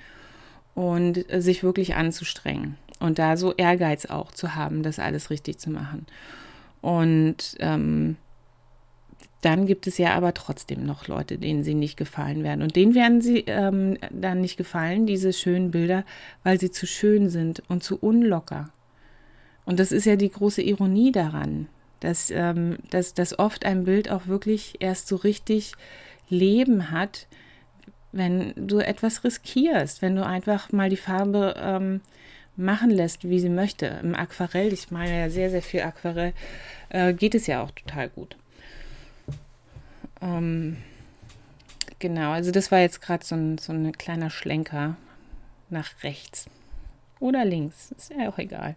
und 0.74 1.30
äh, 1.32 1.40
sich 1.42 1.62
wirklich 1.62 1.94
anzustrengen 1.94 2.76
und 3.00 3.18
da 3.18 3.36
so 3.36 3.54
Ehrgeiz 3.54 4.06
auch 4.06 4.32
zu 4.32 4.54
haben, 4.54 4.82
das 4.82 4.98
alles 4.98 5.30
richtig 5.30 5.58
zu 5.58 5.70
machen. 5.70 6.06
Und 6.80 7.56
ähm, 7.60 8.16
dann 9.40 9.66
gibt 9.66 9.86
es 9.86 9.98
ja 9.98 10.14
aber 10.14 10.34
trotzdem 10.34 10.84
noch 10.84 11.06
Leute, 11.06 11.38
denen 11.38 11.62
sie 11.62 11.74
nicht 11.74 11.96
gefallen 11.96 12.42
werden. 12.42 12.62
Und 12.62 12.74
denen 12.74 12.94
werden 12.94 13.20
sie 13.20 13.44
ähm, 13.46 13.96
dann 14.10 14.40
nicht 14.40 14.56
gefallen, 14.56 15.06
diese 15.06 15.32
schönen 15.32 15.70
Bilder, 15.70 16.04
weil 16.42 16.58
sie 16.58 16.70
zu 16.70 16.86
schön 16.86 17.30
sind 17.30 17.62
und 17.68 17.84
zu 17.84 17.98
unlocker. 17.98 18.70
Und 19.64 19.78
das 19.78 19.92
ist 19.92 20.06
ja 20.06 20.16
die 20.16 20.30
große 20.30 20.62
Ironie 20.62 21.12
daran, 21.12 21.68
dass, 22.00 22.30
ähm, 22.30 22.78
dass, 22.90 23.14
dass 23.14 23.38
oft 23.38 23.64
ein 23.64 23.84
Bild 23.84 24.10
auch 24.10 24.26
wirklich 24.26 24.76
erst 24.80 25.08
so 25.08 25.16
richtig 25.16 25.72
Leben 26.28 26.90
hat, 26.90 27.26
wenn 28.10 28.54
du 28.56 28.78
etwas 28.78 29.22
riskierst, 29.22 30.02
wenn 30.02 30.16
du 30.16 30.24
einfach 30.24 30.72
mal 30.72 30.88
die 30.88 30.96
Farbe 30.96 31.54
ähm, 31.58 32.00
machen 32.58 32.90
lässt, 32.90 33.28
wie 33.28 33.40
sie 33.40 33.48
möchte. 33.48 33.86
Im 34.02 34.14
Aquarell, 34.14 34.72
ich 34.72 34.90
meine 34.90 35.18
ja 35.18 35.30
sehr, 35.30 35.50
sehr 35.50 35.62
viel 35.62 35.80
Aquarell, 35.80 36.32
äh, 36.90 37.14
geht 37.14 37.34
es 37.34 37.46
ja 37.46 37.62
auch 37.62 37.70
total 37.70 38.08
gut. 38.08 38.36
Ähm, 40.20 40.76
genau, 41.98 42.32
also 42.32 42.50
das 42.50 42.70
war 42.72 42.80
jetzt 42.80 43.00
gerade 43.00 43.24
so 43.24 43.36
ein, 43.36 43.58
so 43.58 43.72
ein 43.72 43.92
kleiner 43.92 44.30
Schlenker 44.30 44.96
nach 45.70 46.02
rechts 46.02 46.46
oder 47.20 47.44
links, 47.44 47.92
ist 47.92 48.12
ja 48.16 48.28
auch 48.28 48.38
egal. 48.38 48.74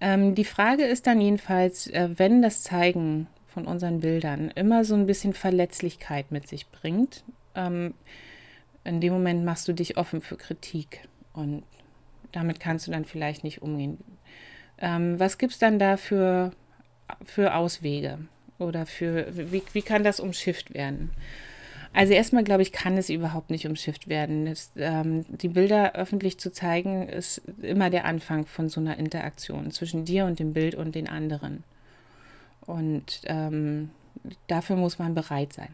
Ähm, 0.00 0.34
die 0.34 0.44
Frage 0.44 0.84
ist 0.84 1.06
dann 1.06 1.20
jedenfalls, 1.20 1.86
äh, 1.88 2.10
wenn 2.16 2.42
das 2.42 2.62
Zeigen 2.62 3.26
von 3.46 3.66
unseren 3.66 4.00
Bildern 4.00 4.50
immer 4.50 4.84
so 4.84 4.94
ein 4.94 5.06
bisschen 5.06 5.32
Verletzlichkeit 5.32 6.30
mit 6.30 6.48
sich 6.48 6.68
bringt, 6.70 7.24
ähm, 7.54 7.94
in 8.84 9.00
dem 9.00 9.12
Moment 9.12 9.44
machst 9.44 9.66
du 9.66 9.72
dich 9.72 9.96
offen 9.96 10.20
für 10.20 10.36
Kritik 10.36 11.08
und 11.32 11.62
damit 12.34 12.60
kannst 12.60 12.86
du 12.86 12.90
dann 12.90 13.04
vielleicht 13.04 13.44
nicht 13.44 13.62
umgehen. 13.62 13.98
Ähm, 14.78 15.18
was 15.18 15.38
gibt 15.38 15.52
es 15.52 15.58
dann 15.58 15.78
da 15.78 15.96
für, 15.96 16.52
für 17.24 17.54
Auswege? 17.54 18.18
Oder 18.58 18.86
für, 18.86 19.26
wie, 19.52 19.62
wie 19.72 19.82
kann 19.82 20.04
das 20.04 20.20
umschifft 20.20 20.74
werden? 20.74 21.10
Also 21.92 22.12
erstmal 22.12 22.42
glaube 22.42 22.62
ich, 22.62 22.72
kann 22.72 22.98
es 22.98 23.08
überhaupt 23.08 23.50
nicht 23.50 23.66
umschifft 23.66 24.08
werden. 24.08 24.46
Es, 24.48 24.72
ähm, 24.76 25.24
die 25.28 25.48
Bilder 25.48 25.94
öffentlich 25.94 26.38
zu 26.38 26.52
zeigen, 26.52 27.08
ist 27.08 27.42
immer 27.62 27.88
der 27.88 28.04
Anfang 28.04 28.46
von 28.46 28.68
so 28.68 28.80
einer 28.80 28.98
Interaktion 28.98 29.70
zwischen 29.70 30.04
dir 30.04 30.24
und 30.24 30.40
dem 30.40 30.52
Bild 30.52 30.74
und 30.74 30.94
den 30.94 31.08
anderen. 31.08 31.62
Und 32.62 33.20
ähm, 33.26 33.90
dafür 34.48 34.76
muss 34.76 34.98
man 34.98 35.14
bereit 35.14 35.52
sein. 35.52 35.68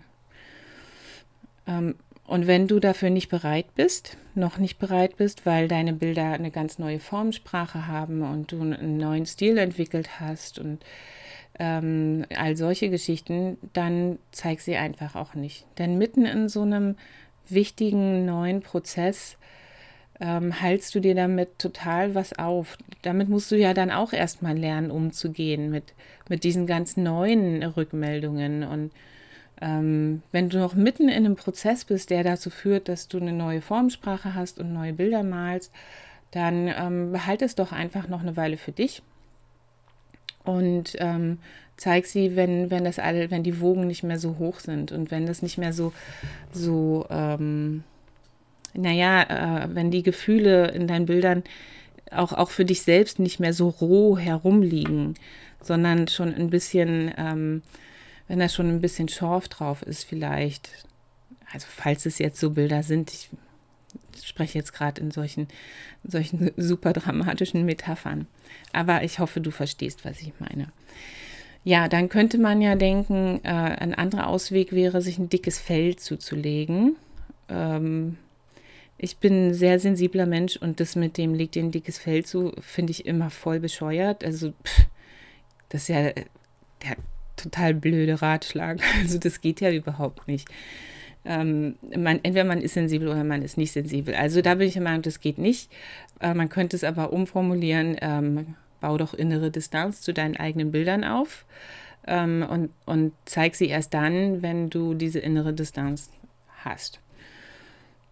Ähm, 1.66 1.94
und 2.31 2.47
wenn 2.47 2.69
du 2.69 2.79
dafür 2.79 3.11
nicht 3.11 3.29
bereit 3.29 3.75
bist, 3.75 4.16
noch 4.37 4.59
nicht 4.59 4.79
bereit 4.79 5.16
bist, 5.16 5.47
weil 5.47 5.66
deine 5.66 5.93
Bilder 5.93 6.27
eine 6.31 6.53
ganz 6.53 6.79
neue 6.79 7.01
Formsprache 7.01 7.88
haben 7.88 8.23
und 8.23 8.53
du 8.53 8.61
einen 8.61 8.99
neuen 8.99 9.27
Stil 9.27 9.59
entwickelt 9.59 10.21
hast 10.21 10.61
und 10.61 10.79
ähm, 11.59 12.25
all 12.37 12.57
solche 12.57 12.88
Geschichten, 12.88 13.59
dann 13.73 14.21
zeig 14.31 14.61
sie 14.61 14.77
einfach 14.77 15.16
auch 15.16 15.35
nicht. 15.35 15.66
Denn 15.79 15.99
mitten 15.99 16.25
in 16.25 16.49
so 16.49 16.62
einem 16.62 16.95
wichtigen 17.49 18.27
neuen 18.27 18.61
Prozess 18.61 19.37
ähm, 20.21 20.61
haltst 20.62 20.95
du 20.95 21.01
dir 21.01 21.16
damit 21.16 21.59
total 21.59 22.14
was 22.14 22.38
auf. 22.38 22.79
Damit 23.03 23.29
musst 23.29 23.51
du 23.51 23.57
ja 23.57 23.75
dann 23.75 23.90
auch 23.90 24.12
erstmal 24.12 24.57
lernen, 24.57 24.93
umzugehen 24.93 25.69
mit, 25.69 25.95
mit 26.29 26.45
diesen 26.45 26.69
ganz 26.69 26.97
neuen 26.97 27.64
Rückmeldungen 27.64 28.62
und 28.62 28.93
ähm, 29.61 30.23
wenn 30.33 30.49
du 30.49 30.59
noch 30.59 30.75
mitten 30.75 31.09
in 31.09 31.25
einem 31.25 31.37
Prozess 31.37 31.85
bist, 31.85 32.11
der 32.11 32.25
dazu 32.25 32.51
führt, 32.51 32.88
dass 32.88 33.09
du 33.09 33.18
eine 33.18 33.33
neue 33.33 33.61
Formsprache 33.61 34.35
hast 34.35 34.59
und 34.59 34.73
neue 34.73 34.92
Bilder 34.92 35.23
malst, 35.23 35.73
dann 36.31 36.68
ähm, 36.68 37.12
behalte 37.12 37.44
es 37.44 37.55
doch 37.55 37.73
einfach 37.73 38.09
noch 38.09 38.20
eine 38.20 38.37
Weile 38.37 38.57
für 38.57 38.73
dich. 38.73 39.03
Und 40.45 40.97
ähm, 40.99 41.39
zeig 41.76 42.07
sie, 42.07 42.37
wenn, 42.37 42.70
wenn 42.70 42.84
das 42.84 42.99
alle, 42.99 43.30
wenn 43.30 43.43
die 43.43 43.61
Wogen 43.61 43.87
nicht 43.87 44.03
mehr 44.03 44.18
so 44.18 44.39
hoch 44.39 44.61
sind 44.61 44.93
und 44.93 45.11
wenn 45.11 45.26
das 45.26 45.43
nicht 45.43 45.59
mehr 45.59 45.72
so, 45.72 45.93
so, 46.53 47.07
ähm, 47.11 47.84
naja, 48.74 49.64
äh, 49.64 49.68
wenn 49.74 49.91
die 49.91 50.03
Gefühle 50.03 50.68
in 50.68 50.87
deinen 50.87 51.07
Bildern 51.07 51.43
auch, 52.11 52.32
auch 52.32 52.51
für 52.51 52.64
dich 52.64 52.82
selbst 52.82 53.18
nicht 53.18 53.41
mehr 53.41 53.53
so 53.53 53.68
roh 53.68 54.18
herumliegen, 54.18 55.14
sondern 55.62 56.09
schon 56.09 56.34
ein 56.34 56.51
bisschen 56.51 57.12
ähm, 57.16 57.62
wenn 58.31 58.39
da 58.39 58.49
schon 58.49 58.68
ein 58.68 58.81
bisschen 58.81 59.09
Schorf 59.09 59.49
drauf 59.49 59.83
ist, 59.83 60.05
vielleicht, 60.05 60.70
also 61.53 61.66
falls 61.68 62.07
es 62.07 62.18
jetzt 62.20 62.39
so 62.39 62.51
Bilder 62.51 62.85
sind, 62.85 63.11
ich 63.12 63.28
spreche 64.22 64.57
jetzt 64.57 64.72
gerade 64.72 65.01
in 65.01 65.11
solchen, 65.11 65.49
solchen 66.05 66.53
super 66.57 66.93
dramatischen 66.93 67.64
Metaphern. 67.64 68.28
Aber 68.72 69.03
ich 69.03 69.18
hoffe, 69.18 69.41
du 69.41 69.51
verstehst, 69.51 70.05
was 70.05 70.20
ich 70.20 70.33
meine. 70.39 70.68
Ja, 71.64 71.89
dann 71.89 72.09
könnte 72.09 72.39
man 72.39 72.62
ja 72.62 72.76
denken, 72.76 73.41
äh, 73.43 73.49
ein 73.49 73.97
anderer 73.97 74.28
Ausweg 74.28 74.70
wäre, 74.70 75.03
sich 75.03 75.18
ein 75.18 75.28
dickes 75.28 75.59
Fell 75.59 75.97
zuzulegen. 75.97 76.95
Ähm, 77.49 78.16
ich 78.97 79.16
bin 79.16 79.49
ein 79.49 79.55
sehr 79.55 79.81
sensibler 79.81 80.26
Mensch 80.26 80.57
und 80.57 80.78
das 80.78 80.95
mit 80.95 81.18
dem 81.18 81.35
legt 81.35 81.57
dir 81.57 81.64
ein 81.64 81.72
dickes 81.72 81.99
Fell 81.99 82.24
zu, 82.24 82.53
finde 82.61 82.93
ich 82.93 83.07
immer 83.07 83.28
voll 83.28 83.59
bescheuert. 83.59 84.22
Also 84.22 84.53
pff, 84.62 84.87
Das 85.68 85.83
ist 85.83 85.89
ja 85.89 86.12
der 86.12 86.97
total 87.43 87.74
blöde 87.74 88.20
Ratschlag. 88.22 88.80
Also 89.01 89.18
das 89.18 89.41
geht 89.41 89.61
ja 89.61 89.72
überhaupt 89.72 90.28
nicht. 90.28 90.49
Ähm, 91.24 91.76
man, 91.97 92.20
entweder 92.22 92.45
man 92.45 92.62
ist 92.62 92.74
sensibel 92.74 93.09
oder 93.09 93.24
man 93.24 93.43
ist 93.43 93.59
nicht 93.59 93.72
sensibel. 93.72 94.14
Also 94.14 94.41
da 94.41 94.55
bin 94.55 94.68
ich 94.68 94.74
der 94.74 94.82
Meinung, 94.82 95.03
das 95.03 95.20
geht 95.20 95.38
nicht. 95.38 95.70
Äh, 96.20 96.34
man 96.34 96.49
könnte 96.49 96.76
es 96.76 96.84
aber 96.84 97.12
umformulieren, 97.12 97.97
ähm, 98.01 98.55
bau 98.80 98.97
doch 98.97 99.12
innere 99.12 99.51
Distanz 99.51 100.01
zu 100.01 100.14
deinen 100.14 100.36
eigenen 100.36 100.70
Bildern 100.70 101.05
auf 101.05 101.45
ähm, 102.07 102.47
und, 102.49 102.70
und 102.86 103.12
zeig 103.24 103.55
sie 103.55 103.68
erst 103.68 103.95
dann, 103.95 104.43
wenn 104.43 104.70
du 104.70 104.95
diese 104.95 105.18
innere 105.18 105.53
Distanz 105.53 106.11
hast. 106.64 107.01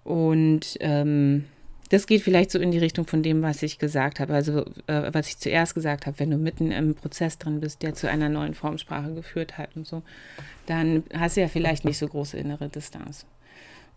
Und 0.04 0.76
ähm, 0.80 1.44
das 1.88 2.06
geht 2.06 2.22
vielleicht 2.22 2.50
so 2.50 2.58
in 2.58 2.70
die 2.70 2.78
Richtung 2.78 3.06
von 3.06 3.22
dem, 3.22 3.42
was 3.42 3.62
ich 3.62 3.78
gesagt 3.78 4.20
habe. 4.20 4.34
Also, 4.34 4.66
äh, 4.86 5.12
was 5.12 5.28
ich 5.28 5.38
zuerst 5.38 5.74
gesagt 5.74 6.06
habe, 6.06 6.18
wenn 6.18 6.30
du 6.30 6.36
mitten 6.36 6.70
im 6.70 6.94
Prozess 6.94 7.38
drin 7.38 7.60
bist, 7.60 7.82
der 7.82 7.94
zu 7.94 8.08
einer 8.08 8.28
neuen 8.28 8.54
Formsprache 8.54 9.14
geführt 9.14 9.58
hat 9.58 9.76
und 9.76 9.86
so, 9.86 10.02
dann 10.66 11.04
hast 11.14 11.36
du 11.36 11.40
ja 11.40 11.48
vielleicht 11.48 11.84
nicht 11.84 11.98
so 11.98 12.06
große 12.06 12.36
innere 12.36 12.68
Distanz. 12.68 13.26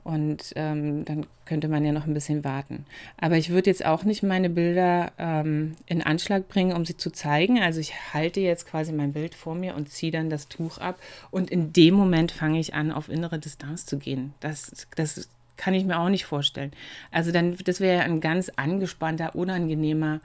Und 0.03 0.53
ähm, 0.55 1.05
dann 1.05 1.27
könnte 1.45 1.67
man 1.67 1.85
ja 1.85 1.91
noch 1.91 2.07
ein 2.07 2.13
bisschen 2.15 2.43
warten. 2.43 2.85
Aber 3.17 3.37
ich 3.37 3.51
würde 3.51 3.69
jetzt 3.69 3.85
auch 3.85 4.03
nicht 4.03 4.23
meine 4.23 4.49
Bilder 4.49 5.11
ähm, 5.19 5.75
in 5.85 6.01
Anschlag 6.01 6.47
bringen, 6.47 6.75
um 6.75 6.85
sie 6.85 6.97
zu 6.97 7.11
zeigen. 7.11 7.59
Also 7.59 7.79
ich 7.79 8.13
halte 8.13 8.39
jetzt 8.39 8.65
quasi 8.65 8.93
mein 8.93 9.13
Bild 9.13 9.35
vor 9.35 9.53
mir 9.53 9.75
und 9.75 9.89
ziehe 9.89 10.11
dann 10.11 10.31
das 10.31 10.47
Tuch 10.47 10.79
ab. 10.79 10.99
Und 11.29 11.51
in 11.51 11.71
dem 11.71 11.93
Moment 11.93 12.31
fange 12.31 12.59
ich 12.59 12.73
an, 12.73 12.91
auf 12.91 13.09
innere 13.09 13.37
Distanz 13.37 13.85
zu 13.85 13.99
gehen. 13.99 14.33
Das, 14.39 14.87
das 14.95 15.29
kann 15.57 15.73
ich 15.73 15.85
mir 15.85 15.99
auch 15.99 16.09
nicht 16.09 16.25
vorstellen. 16.25 16.71
Also 17.11 17.31
dann, 17.31 17.57
das 17.65 17.79
wäre 17.79 18.03
ein 18.03 18.19
ganz 18.19 18.49
angespannter, 18.55 19.35
unangenehmer 19.35 20.19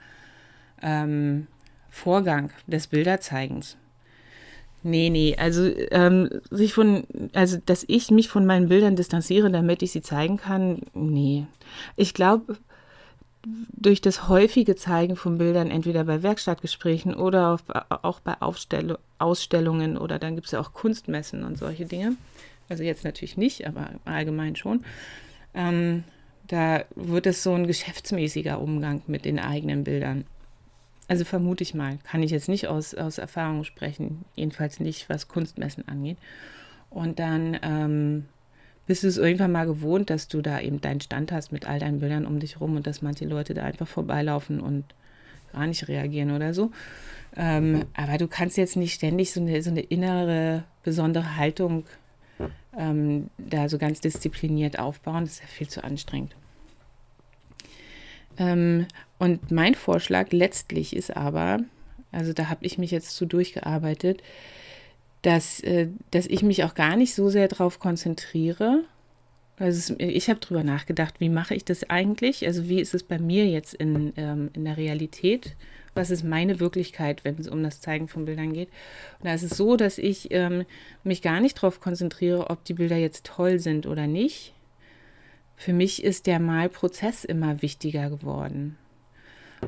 ähm, 0.81 1.47
Vorgang 1.89 2.51
des 2.67 2.87
Bilderzeigens. 2.87 3.77
Nee, 4.83 5.09
nee, 5.09 5.35
also 5.37 5.69
ähm, 5.91 6.29
sich 6.49 6.73
von, 6.73 7.05
also 7.33 7.57
dass 7.65 7.83
ich 7.87 8.11
mich 8.11 8.29
von 8.29 8.45
meinen 8.45 8.69
Bildern 8.69 8.95
distanziere, 8.95 9.51
damit 9.51 9.81
ich 9.81 9.91
sie 9.91 10.01
zeigen 10.01 10.37
kann, 10.37 10.81
nee. 10.93 11.45
Ich 11.95 12.13
glaube, 12.13 12.57
durch 13.73 14.01
das 14.01 14.27
häufige 14.27 14.75
Zeigen 14.75 15.15
von 15.15 15.37
Bildern, 15.37 15.71
entweder 15.71 16.03
bei 16.03 16.23
Werkstattgesprächen 16.23 17.15
oder 17.15 17.53
auf, 17.53 17.63
auch 17.89 18.19
bei 18.19 18.35
Aufstell 18.39 18.97
Ausstellungen 19.19 19.97
oder 19.97 20.19
dann 20.19 20.35
gibt 20.35 20.47
es 20.47 20.51
ja 20.51 20.59
auch 20.59 20.73
Kunstmessen 20.73 21.43
und 21.43 21.57
solche 21.57 21.85
Dinge. 21.85 22.15
Also 22.69 22.83
jetzt 22.83 23.03
natürlich 23.03 23.37
nicht, 23.37 23.67
aber 23.67 23.91
allgemein 24.05 24.55
schon. 24.55 24.83
Ähm, 25.53 26.03
da 26.47 26.85
wird 26.95 27.27
es 27.27 27.43
so 27.43 27.53
ein 27.53 27.67
geschäftsmäßiger 27.67 28.61
Umgang 28.61 29.01
mit 29.07 29.25
den 29.25 29.39
eigenen 29.39 29.83
Bildern. 29.83 30.25
Also 31.07 31.23
vermute 31.23 31.63
ich 31.63 31.73
mal, 31.73 31.99
kann 32.03 32.23
ich 32.23 32.31
jetzt 32.31 32.49
nicht 32.49 32.67
aus, 32.67 32.93
aus 32.93 33.17
Erfahrung 33.17 33.63
sprechen, 33.63 34.25
jedenfalls 34.35 34.79
nicht, 34.79 35.09
was 35.09 35.27
Kunstmessen 35.27 35.87
angeht. 35.87 36.17
Und 36.89 37.19
dann 37.19 37.57
ähm, 37.61 38.25
bist 38.87 39.03
du 39.03 39.07
es 39.07 39.17
irgendwann 39.17 39.51
mal 39.51 39.65
gewohnt, 39.65 40.09
dass 40.09 40.27
du 40.27 40.41
da 40.41 40.59
eben 40.59 40.81
deinen 40.81 41.01
Stand 41.01 41.31
hast 41.31 41.51
mit 41.51 41.67
all 41.67 41.79
deinen 41.79 41.99
Bildern 41.99 42.25
um 42.25 42.39
dich 42.39 42.59
rum 42.59 42.75
und 42.75 42.87
dass 42.87 43.01
manche 43.01 43.25
Leute 43.25 43.53
da 43.53 43.63
einfach 43.63 43.87
vorbeilaufen 43.87 44.59
und 44.59 44.85
gar 45.51 45.67
nicht 45.67 45.87
reagieren 45.87 46.31
oder 46.31 46.53
so. 46.53 46.71
Ähm, 47.35 47.85
aber 47.93 48.17
du 48.17 48.27
kannst 48.27 48.57
jetzt 48.57 48.75
nicht 48.75 48.93
ständig 48.93 49.31
so 49.31 49.41
eine, 49.41 49.61
so 49.61 49.69
eine 49.69 49.81
innere, 49.81 50.63
besondere 50.83 51.35
Haltung 51.37 51.85
ähm, 52.77 53.29
da 53.37 53.67
so 53.69 53.77
ganz 53.77 54.01
diszipliniert 54.01 54.79
aufbauen. 54.79 55.23
Das 55.23 55.33
ist 55.33 55.41
ja 55.41 55.47
viel 55.47 55.67
zu 55.67 55.83
anstrengend. 55.83 56.35
Ähm, 58.37 58.85
und 59.17 59.51
mein 59.51 59.75
Vorschlag 59.75 60.31
letztlich 60.31 60.95
ist 60.95 61.15
aber, 61.15 61.59
also 62.11 62.33
da 62.33 62.49
habe 62.49 62.65
ich 62.65 62.77
mich 62.77 62.91
jetzt 62.91 63.15
zu 63.15 63.25
durchgearbeitet, 63.25 64.21
dass, 65.23 65.59
äh, 65.61 65.87
dass 66.11 66.27
ich 66.27 66.43
mich 66.43 66.63
auch 66.63 66.75
gar 66.75 66.95
nicht 66.95 67.15
so 67.15 67.29
sehr 67.29 67.47
darauf 67.47 67.79
konzentriere. 67.79 68.83
Also 69.57 69.95
es, 69.95 69.99
ich 69.99 70.29
habe 70.29 70.39
darüber 70.39 70.63
nachgedacht, 70.63 71.15
wie 71.19 71.29
mache 71.29 71.55
ich 71.55 71.65
das 71.65 71.89
eigentlich? 71.89 72.45
Also 72.45 72.69
wie 72.69 72.79
ist 72.79 72.93
es 72.93 73.03
bei 73.03 73.17
mir 73.17 73.47
jetzt 73.47 73.73
in, 73.73 74.13
ähm, 74.17 74.51
in 74.53 74.65
der 74.65 74.77
Realität? 74.77 75.55
Was 75.97 76.11
ist 76.11 76.23
meine 76.23 76.59
Wirklichkeit, 76.59 77.25
wenn 77.25 77.35
es 77.35 77.47
um 77.47 77.63
das 77.63 77.81
Zeigen 77.81 78.07
von 78.07 78.25
Bildern 78.25 78.53
geht. 78.53 78.69
Und 79.19 79.25
da 79.25 79.33
ist 79.33 79.43
es 79.43 79.57
so, 79.57 79.75
dass 79.75 79.97
ich 79.97 80.29
ähm, 80.31 80.65
mich 81.03 81.21
gar 81.21 81.39
nicht 81.39 81.57
darauf 81.57 81.79
konzentriere, 81.79 82.49
ob 82.49 82.63
die 82.63 82.73
Bilder 82.73 82.97
jetzt 82.97 83.25
toll 83.25 83.59
sind 83.59 83.85
oder 83.85 84.07
nicht. 84.07 84.53
Für 85.55 85.73
mich 85.73 86.03
ist 86.03 86.27
der 86.27 86.39
Malprozess 86.39 87.25
immer 87.25 87.61
wichtiger 87.61 88.09
geworden. 88.09 88.77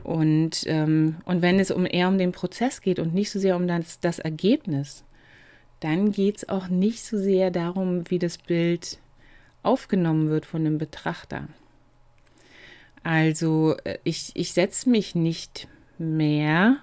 Und, 0.04 0.64
ähm, 0.68 1.16
und 1.26 1.42
wenn 1.42 1.60
es 1.60 1.72
um 1.72 1.86
eher 1.86 2.08
um 2.08 2.18
den 2.18 2.32
Prozess 2.32 2.82
geht 2.82 3.00
und 3.00 3.14
nicht 3.14 3.32
so 3.32 3.40
sehr 3.40 3.56
um 3.56 3.68
das, 3.68 4.00
das 4.00 4.20
Ergebnis, 4.20 5.04
dann 5.80 6.12
geht 6.12 6.38
es 6.38 6.50
auch 6.50 6.68
nicht 6.68 7.04
so 7.04 7.18
sehr 7.18 7.52
darum, 7.52 8.10
wie 8.10 8.20
das 8.20 8.38
Bild 8.38 9.00
aufgenommen 9.64 10.30
wird 10.30 10.46
von 10.46 10.64
dem 10.64 10.78
Betrachter. 10.78 11.48
Also 13.04 13.76
äh, 13.84 13.98
ich, 14.04 14.32
ich 14.36 14.54
setze 14.54 14.90
mich 14.90 15.16
nicht 15.16 15.68
mehr, 16.00 16.78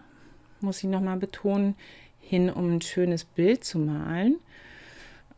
muss 0.60 0.82
ich 0.82 0.90
nochmal 0.90 1.16
betonen, 1.16 1.74
hin, 2.20 2.50
um 2.50 2.76
ein 2.76 2.82
schönes 2.82 3.24
Bild 3.24 3.64
zu 3.64 3.78
malen, 3.78 4.36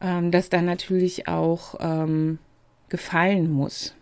ähm, 0.01 0.31
das 0.31 0.49
dann 0.49 0.64
natürlich 0.64 1.29
auch 1.29 1.74
ähm, 1.81 2.39
gefallen 2.89 3.51
muss, 3.51 3.95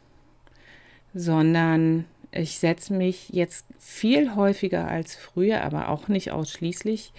sondern 1.14 2.04
ich 2.30 2.58
setze 2.58 2.92
mich 2.92 3.30
jetzt 3.30 3.66
viel 3.78 4.34
häufiger 4.34 4.88
als 4.88 5.16
früher, 5.16 5.62
aber 5.62 5.88
auch 5.88 6.08
nicht 6.08 6.30
ausschließlich 6.30 7.12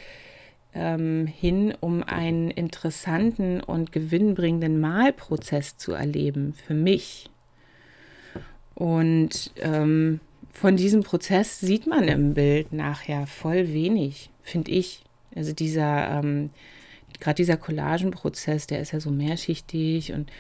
ähm, 0.73 1.25
hin, 1.27 1.73
um 1.79 2.03
einen 2.03 2.51
interessanten 2.51 3.61
und 3.61 3.91
gewinnbringenden 3.91 4.79
Malprozess 4.79 5.77
zu 5.77 5.93
erleben 5.93 6.53
für 6.53 6.75
mich. 6.75 7.29
Und 8.75 9.51
ähm, 9.59 10.19
von 10.57 10.75
diesem 10.75 11.03
Prozess 11.03 11.59
sieht 11.59 11.85
man 11.85 12.07
im 12.07 12.33
Bild 12.33 12.73
nachher 12.73 13.27
voll 13.27 13.73
wenig, 13.73 14.31
finde 14.41 14.71
ich. 14.71 15.03
Also 15.35 15.53
dieser, 15.53 16.09
ähm, 16.09 16.49
gerade 17.19 17.35
dieser 17.35 17.57
Collagenprozess, 17.57 18.65
der 18.65 18.79
ist 18.79 18.91
ja 18.91 18.99
so 18.99 19.11
mehrschichtig 19.11 20.13
und 20.13 20.31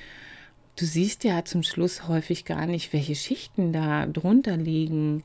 du 0.75 0.85
siehst 0.85 1.23
ja 1.23 1.45
zum 1.45 1.61
Schluss 1.61 2.07
häufig 2.07 2.45
gar 2.45 2.65
nicht, 2.65 2.93
welche 2.93 3.13
Schichten 3.13 3.71
da 3.71 4.07
drunter 4.07 4.57
liegen 4.57 5.23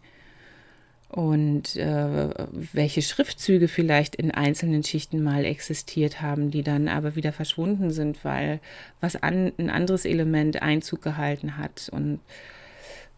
und 1.09 1.75
äh, 1.77 2.29
welche 2.51 3.01
Schriftzüge 3.01 3.69
vielleicht 3.69 4.15
in 4.15 4.31
einzelnen 4.31 4.85
Schichten 4.85 5.23
mal 5.23 5.47
existiert 5.47 6.21
haben, 6.21 6.51
die 6.51 6.63
dann 6.63 6.89
aber 6.89 7.17
wieder 7.17 7.33
verschwunden 7.33 7.93
sind, 7.93 8.27
weil 8.27 8.61
was 9.01 9.17
an, 9.17 9.53
ein 9.57 9.71
anderes 9.71 10.05
Element 10.05 10.61
Einzug 10.61 11.01
gehalten 11.01 11.57
hat 11.57 11.89
und, 11.91 12.21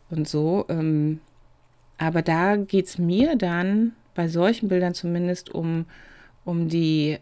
und 0.08 0.28
so. 0.28 0.66
Ähm, 0.68 1.18
aber 1.98 2.22
da 2.22 2.56
geht 2.56 2.86
es 2.86 2.98
mir 2.98 3.36
dann, 3.36 3.92
bei 4.14 4.28
solchen 4.28 4.68
Bildern 4.68 4.94
zumindest, 4.94 5.54
um, 5.54 5.86
um 6.44 6.68
die 6.68 7.18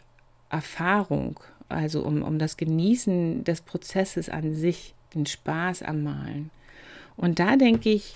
Erfahrung, 0.50 1.40
also 1.68 2.02
um, 2.02 2.22
um 2.22 2.38
das 2.38 2.56
Genießen 2.56 3.44
des 3.44 3.62
Prozesses 3.62 4.28
an 4.28 4.54
sich, 4.54 4.94
den 5.14 5.26
Spaß 5.26 5.82
am 5.82 6.02
Malen. 6.02 6.50
Und 7.16 7.38
da 7.38 7.56
denke 7.56 7.90
ich, 7.90 8.14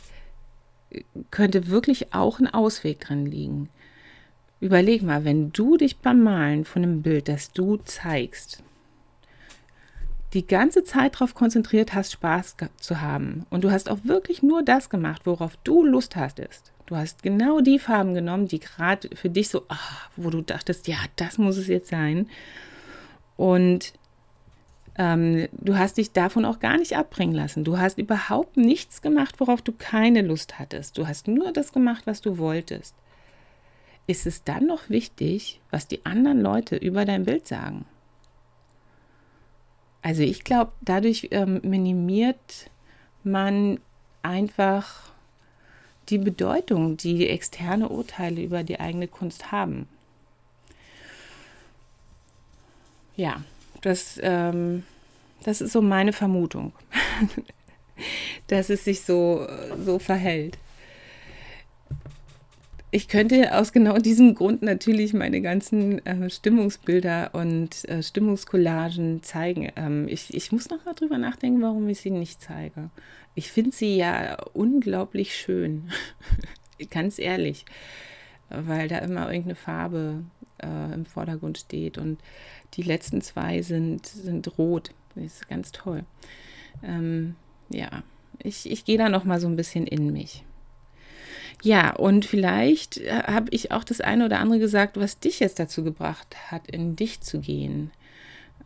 könnte 1.30 1.68
wirklich 1.68 2.14
auch 2.14 2.38
ein 2.38 2.52
Ausweg 2.52 3.00
drin 3.00 3.26
liegen. 3.26 3.68
Überleg 4.60 5.02
mal, 5.02 5.24
wenn 5.24 5.52
du 5.52 5.76
dich 5.76 5.98
beim 5.98 6.22
Malen 6.22 6.64
von 6.64 6.82
einem 6.82 7.02
Bild, 7.02 7.28
das 7.28 7.52
du 7.52 7.76
zeigst, 7.78 8.62
die 10.32 10.46
ganze 10.46 10.84
Zeit 10.84 11.14
darauf 11.14 11.34
konzentriert 11.34 11.94
hast, 11.94 12.12
Spaß 12.12 12.56
zu 12.78 13.00
haben. 13.00 13.46
Und 13.50 13.64
du 13.64 13.70
hast 13.70 13.90
auch 13.90 13.98
wirklich 14.04 14.42
nur 14.42 14.62
das 14.62 14.90
gemacht, 14.90 15.22
worauf 15.24 15.56
du 15.64 15.84
Lust 15.84 16.16
hattest. 16.16 16.72
Du 16.86 16.96
hast 16.96 17.22
genau 17.22 17.60
die 17.60 17.78
Farben 17.78 18.14
genommen, 18.14 18.46
die 18.46 18.60
gerade 18.60 19.08
für 19.14 19.28
dich 19.30 19.48
so, 19.48 19.64
ach, 19.68 20.08
wo 20.16 20.30
du 20.30 20.40
dachtest, 20.40 20.86
ja, 20.88 20.98
das 21.16 21.38
muss 21.38 21.56
es 21.56 21.66
jetzt 21.66 21.88
sein. 21.88 22.28
Und 23.36 23.92
ähm, 24.98 25.48
du 25.52 25.76
hast 25.76 25.98
dich 25.98 26.12
davon 26.12 26.44
auch 26.44 26.58
gar 26.58 26.78
nicht 26.78 26.96
abbringen 26.96 27.34
lassen. 27.34 27.64
Du 27.64 27.78
hast 27.78 27.98
überhaupt 27.98 28.56
nichts 28.56 29.02
gemacht, 29.02 29.40
worauf 29.40 29.62
du 29.62 29.72
keine 29.72 30.22
Lust 30.22 30.58
hattest. 30.58 30.96
Du 30.96 31.06
hast 31.06 31.28
nur 31.28 31.52
das 31.52 31.72
gemacht, 31.72 32.06
was 32.06 32.20
du 32.20 32.38
wolltest. 32.38 32.94
Ist 34.06 34.26
es 34.26 34.44
dann 34.44 34.66
noch 34.66 34.88
wichtig, 34.88 35.60
was 35.70 35.88
die 35.88 36.06
anderen 36.06 36.40
Leute 36.40 36.76
über 36.76 37.04
dein 37.04 37.24
Bild 37.24 37.46
sagen? 37.48 37.84
Also 40.06 40.22
ich 40.22 40.44
glaube, 40.44 40.70
dadurch 40.82 41.30
ähm, 41.32 41.60
minimiert 41.64 42.70
man 43.24 43.80
einfach 44.22 45.10
die 46.08 46.18
Bedeutung, 46.18 46.96
die 46.96 47.28
externe 47.28 47.88
Urteile 47.88 48.40
über 48.40 48.62
die 48.62 48.78
eigene 48.78 49.08
Kunst 49.08 49.50
haben. 49.50 49.88
Ja, 53.16 53.42
das, 53.80 54.20
ähm, 54.22 54.84
das 55.42 55.60
ist 55.60 55.72
so 55.72 55.82
meine 55.82 56.12
Vermutung, 56.12 56.72
dass 58.46 58.70
es 58.70 58.84
sich 58.84 59.00
so, 59.00 59.44
so 59.84 59.98
verhält. 59.98 60.56
Ich 62.90 63.08
könnte 63.08 63.54
aus 63.54 63.72
genau 63.72 63.98
diesem 63.98 64.34
Grund 64.34 64.62
natürlich 64.62 65.12
meine 65.12 65.42
ganzen 65.42 66.04
äh, 66.06 66.30
Stimmungsbilder 66.30 67.30
und 67.34 67.86
äh, 67.88 68.02
Stimmungscollagen 68.02 69.22
zeigen. 69.22 69.70
Ähm, 69.76 70.06
ich, 70.08 70.32
ich 70.32 70.52
muss 70.52 70.70
noch 70.70 70.84
mal 70.84 70.94
drüber 70.94 71.18
nachdenken, 71.18 71.62
warum 71.62 71.88
ich 71.88 72.00
sie 72.00 72.10
nicht 72.10 72.40
zeige. 72.40 72.90
Ich 73.34 73.50
finde 73.50 73.72
sie 73.72 73.96
ja 73.96 74.38
unglaublich 74.54 75.36
schön, 75.36 75.90
ganz 76.90 77.18
ehrlich, 77.18 77.66
weil 78.48 78.88
da 78.88 78.98
immer 78.98 79.26
irgendeine 79.26 79.56
Farbe 79.56 80.22
äh, 80.62 80.94
im 80.94 81.04
Vordergrund 81.04 81.58
steht 81.58 81.98
und 81.98 82.18
die 82.74 82.82
letzten 82.82 83.20
zwei 83.20 83.62
sind, 83.62 84.06
sind 84.06 84.58
rot. 84.58 84.92
Das 85.14 85.24
ist 85.24 85.48
ganz 85.48 85.72
toll. 85.72 86.04
Ähm, 86.82 87.34
ja, 87.68 88.02
ich, 88.42 88.70
ich 88.70 88.84
gehe 88.84 88.98
da 88.98 89.08
noch 89.08 89.24
mal 89.24 89.40
so 89.40 89.48
ein 89.48 89.56
bisschen 89.56 89.86
in 89.86 90.12
mich. 90.12 90.44
Ja, 91.62 91.94
und 91.96 92.26
vielleicht 92.26 92.98
äh, 92.98 93.22
habe 93.26 93.48
ich 93.50 93.72
auch 93.72 93.84
das 93.84 94.00
eine 94.00 94.26
oder 94.26 94.40
andere 94.40 94.58
gesagt, 94.58 94.98
was 94.98 95.18
dich 95.18 95.40
jetzt 95.40 95.58
dazu 95.58 95.82
gebracht 95.82 96.36
hat, 96.50 96.68
in 96.68 96.96
dich 96.96 97.20
zu 97.22 97.40
gehen 97.40 97.90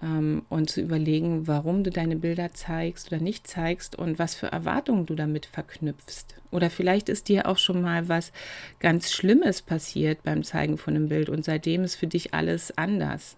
ähm, 0.02 0.42
und 0.48 0.70
zu 0.70 0.80
überlegen, 0.80 1.46
warum 1.46 1.84
du 1.84 1.90
deine 1.90 2.16
Bilder 2.16 2.52
zeigst 2.52 3.12
oder 3.12 3.22
nicht 3.22 3.46
zeigst 3.46 3.96
und 3.96 4.18
was 4.18 4.34
für 4.34 4.48
Erwartungen 4.48 5.06
du 5.06 5.14
damit 5.14 5.46
verknüpfst. 5.46 6.34
Oder 6.50 6.68
vielleicht 6.68 7.08
ist 7.08 7.28
dir 7.28 7.46
auch 7.46 7.58
schon 7.58 7.80
mal 7.80 8.08
was 8.08 8.32
ganz 8.80 9.12
Schlimmes 9.12 9.62
passiert 9.62 10.22
beim 10.22 10.42
Zeigen 10.42 10.76
von 10.76 10.94
einem 10.94 11.08
Bild 11.08 11.28
und 11.28 11.44
seitdem 11.44 11.84
ist 11.84 11.94
für 11.94 12.08
dich 12.08 12.34
alles 12.34 12.76
anders. 12.76 13.36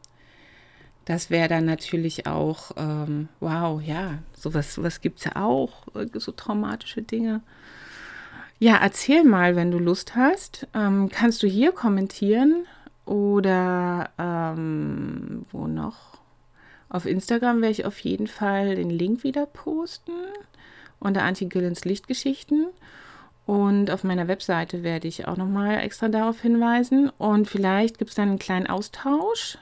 Das 1.05 1.31
wäre 1.31 1.49
dann 1.49 1.65
natürlich 1.65 2.27
auch, 2.27 2.71
ähm, 2.77 3.29
wow, 3.41 3.83
ja, 3.83 4.19
sowas, 4.35 4.75
sowas 4.75 5.01
gibt 5.01 5.19
es 5.19 5.25
ja 5.25 5.37
auch, 5.37 5.87
so 6.15 6.31
traumatische 6.31 7.03
Dinge. 7.03 7.43
Ja, 8.63 8.77
erzähl 8.81 9.25
mal, 9.25 9.57
wenn 9.57 9.73
du 9.73 9.81
Lust 9.81 10.15
hast. 10.15 10.69
Ähm, 10.73 11.09
kannst 11.09 11.43
du 11.43 11.49
hier 11.49 11.73
kommentieren 11.73 12.65
oder 13.05 14.11
ähm, 14.17 15.45
wo 15.51 15.67
noch? 15.67 16.21
Auf 16.89 17.05
Instagram 17.05 17.61
werde 17.61 17.73
ich 17.73 17.85
auf 17.85 17.99
jeden 17.99 18.29
Fall 18.29 18.77
den 18.77 18.89
Link 18.89 19.25
wieder 19.25 19.47
posten 19.47 20.13
unter 21.01 21.25
Antje 21.25 21.49
Gillens 21.49 21.85
Lichtgeschichten. 21.85 22.69
Und 23.47 23.91
auf 23.91 24.05
meiner 24.05 24.29
Webseite 24.29 24.85
werde 24.85 25.09
ich 25.09 25.27
auch 25.27 25.37
nochmal 25.37 25.81
extra 25.81 26.07
darauf 26.07 26.41
hinweisen. 26.41 27.11
Und 27.19 27.49
vielleicht 27.49 27.99
gibt 27.99 28.11
es 28.11 28.15
dann 28.15 28.29
einen 28.29 28.39
kleinen 28.39 28.69
Austausch 28.69 29.59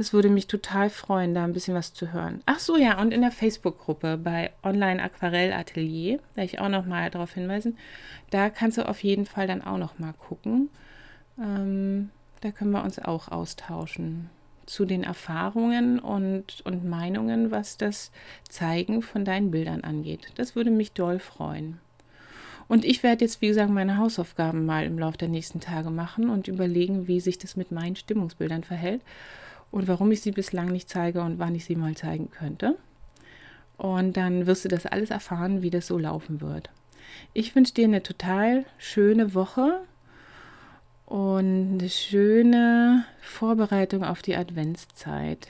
das 0.00 0.14
würde 0.14 0.30
mich 0.30 0.46
total 0.46 0.88
freuen, 0.88 1.34
da 1.34 1.44
ein 1.44 1.52
bisschen 1.52 1.74
was 1.74 1.92
zu 1.92 2.10
hören. 2.10 2.40
Ach 2.46 2.58
so, 2.58 2.78
ja, 2.78 2.98
und 3.02 3.12
in 3.12 3.20
der 3.20 3.30
Facebook-Gruppe 3.30 4.16
bei 4.16 4.50
Online 4.62 5.02
Aquarell 5.02 5.52
Atelier, 5.52 6.20
da 6.36 6.42
ich 6.42 6.58
auch 6.58 6.70
noch 6.70 6.86
mal 6.86 7.10
darauf 7.10 7.34
hinweisen, 7.34 7.76
da 8.30 8.48
kannst 8.48 8.78
du 8.78 8.88
auf 8.88 9.04
jeden 9.04 9.26
Fall 9.26 9.46
dann 9.46 9.62
auch 9.62 9.76
noch 9.76 9.98
mal 9.98 10.14
gucken. 10.14 10.70
Ähm, 11.38 12.08
da 12.40 12.50
können 12.50 12.70
wir 12.70 12.82
uns 12.82 12.98
auch 12.98 13.28
austauschen 13.28 14.30
zu 14.64 14.86
den 14.86 15.02
Erfahrungen 15.02 15.98
und, 15.98 16.62
und 16.64 16.88
Meinungen, 16.88 17.50
was 17.50 17.76
das 17.76 18.10
Zeigen 18.48 19.02
von 19.02 19.26
deinen 19.26 19.50
Bildern 19.50 19.84
angeht. 19.84 20.32
Das 20.36 20.56
würde 20.56 20.70
mich 20.70 20.92
doll 20.92 21.18
freuen. 21.18 21.78
Und 22.68 22.86
ich 22.86 23.02
werde 23.02 23.26
jetzt, 23.26 23.42
wie 23.42 23.48
gesagt, 23.48 23.68
meine 23.68 23.98
Hausaufgaben 23.98 24.64
mal 24.64 24.86
im 24.86 24.98
Laufe 24.98 25.18
der 25.18 25.28
nächsten 25.28 25.60
Tage 25.60 25.90
machen 25.90 26.30
und 26.30 26.48
überlegen, 26.48 27.06
wie 27.06 27.20
sich 27.20 27.36
das 27.36 27.54
mit 27.54 27.70
meinen 27.70 27.96
Stimmungsbildern 27.96 28.64
verhält 28.64 29.02
und 29.70 29.88
warum 29.88 30.10
ich 30.12 30.20
sie 30.20 30.32
bislang 30.32 30.68
nicht 30.68 30.88
zeige 30.88 31.22
und 31.22 31.38
wann 31.38 31.54
ich 31.54 31.64
sie 31.64 31.76
mal 31.76 31.96
zeigen 31.96 32.30
könnte. 32.30 32.76
Und 33.76 34.16
dann 34.16 34.46
wirst 34.46 34.64
du 34.64 34.68
das 34.68 34.86
alles 34.86 35.10
erfahren, 35.10 35.62
wie 35.62 35.70
das 35.70 35.86
so 35.86 35.98
laufen 35.98 36.40
wird. 36.40 36.70
Ich 37.32 37.54
wünsche 37.54 37.74
dir 37.74 37.84
eine 37.84 38.02
total 38.02 38.64
schöne 38.78 39.34
Woche 39.34 39.80
und 41.06 41.78
eine 41.80 41.88
schöne 41.88 43.04
Vorbereitung 43.20 44.04
auf 44.04 44.22
die 44.22 44.36
Adventszeit. 44.36 45.48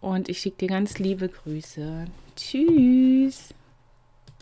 Und 0.00 0.28
ich 0.28 0.38
schicke 0.40 0.58
dir 0.58 0.68
ganz 0.68 0.98
liebe 0.98 1.28
Grüße. 1.28 2.06
Tschüss. 2.36 3.54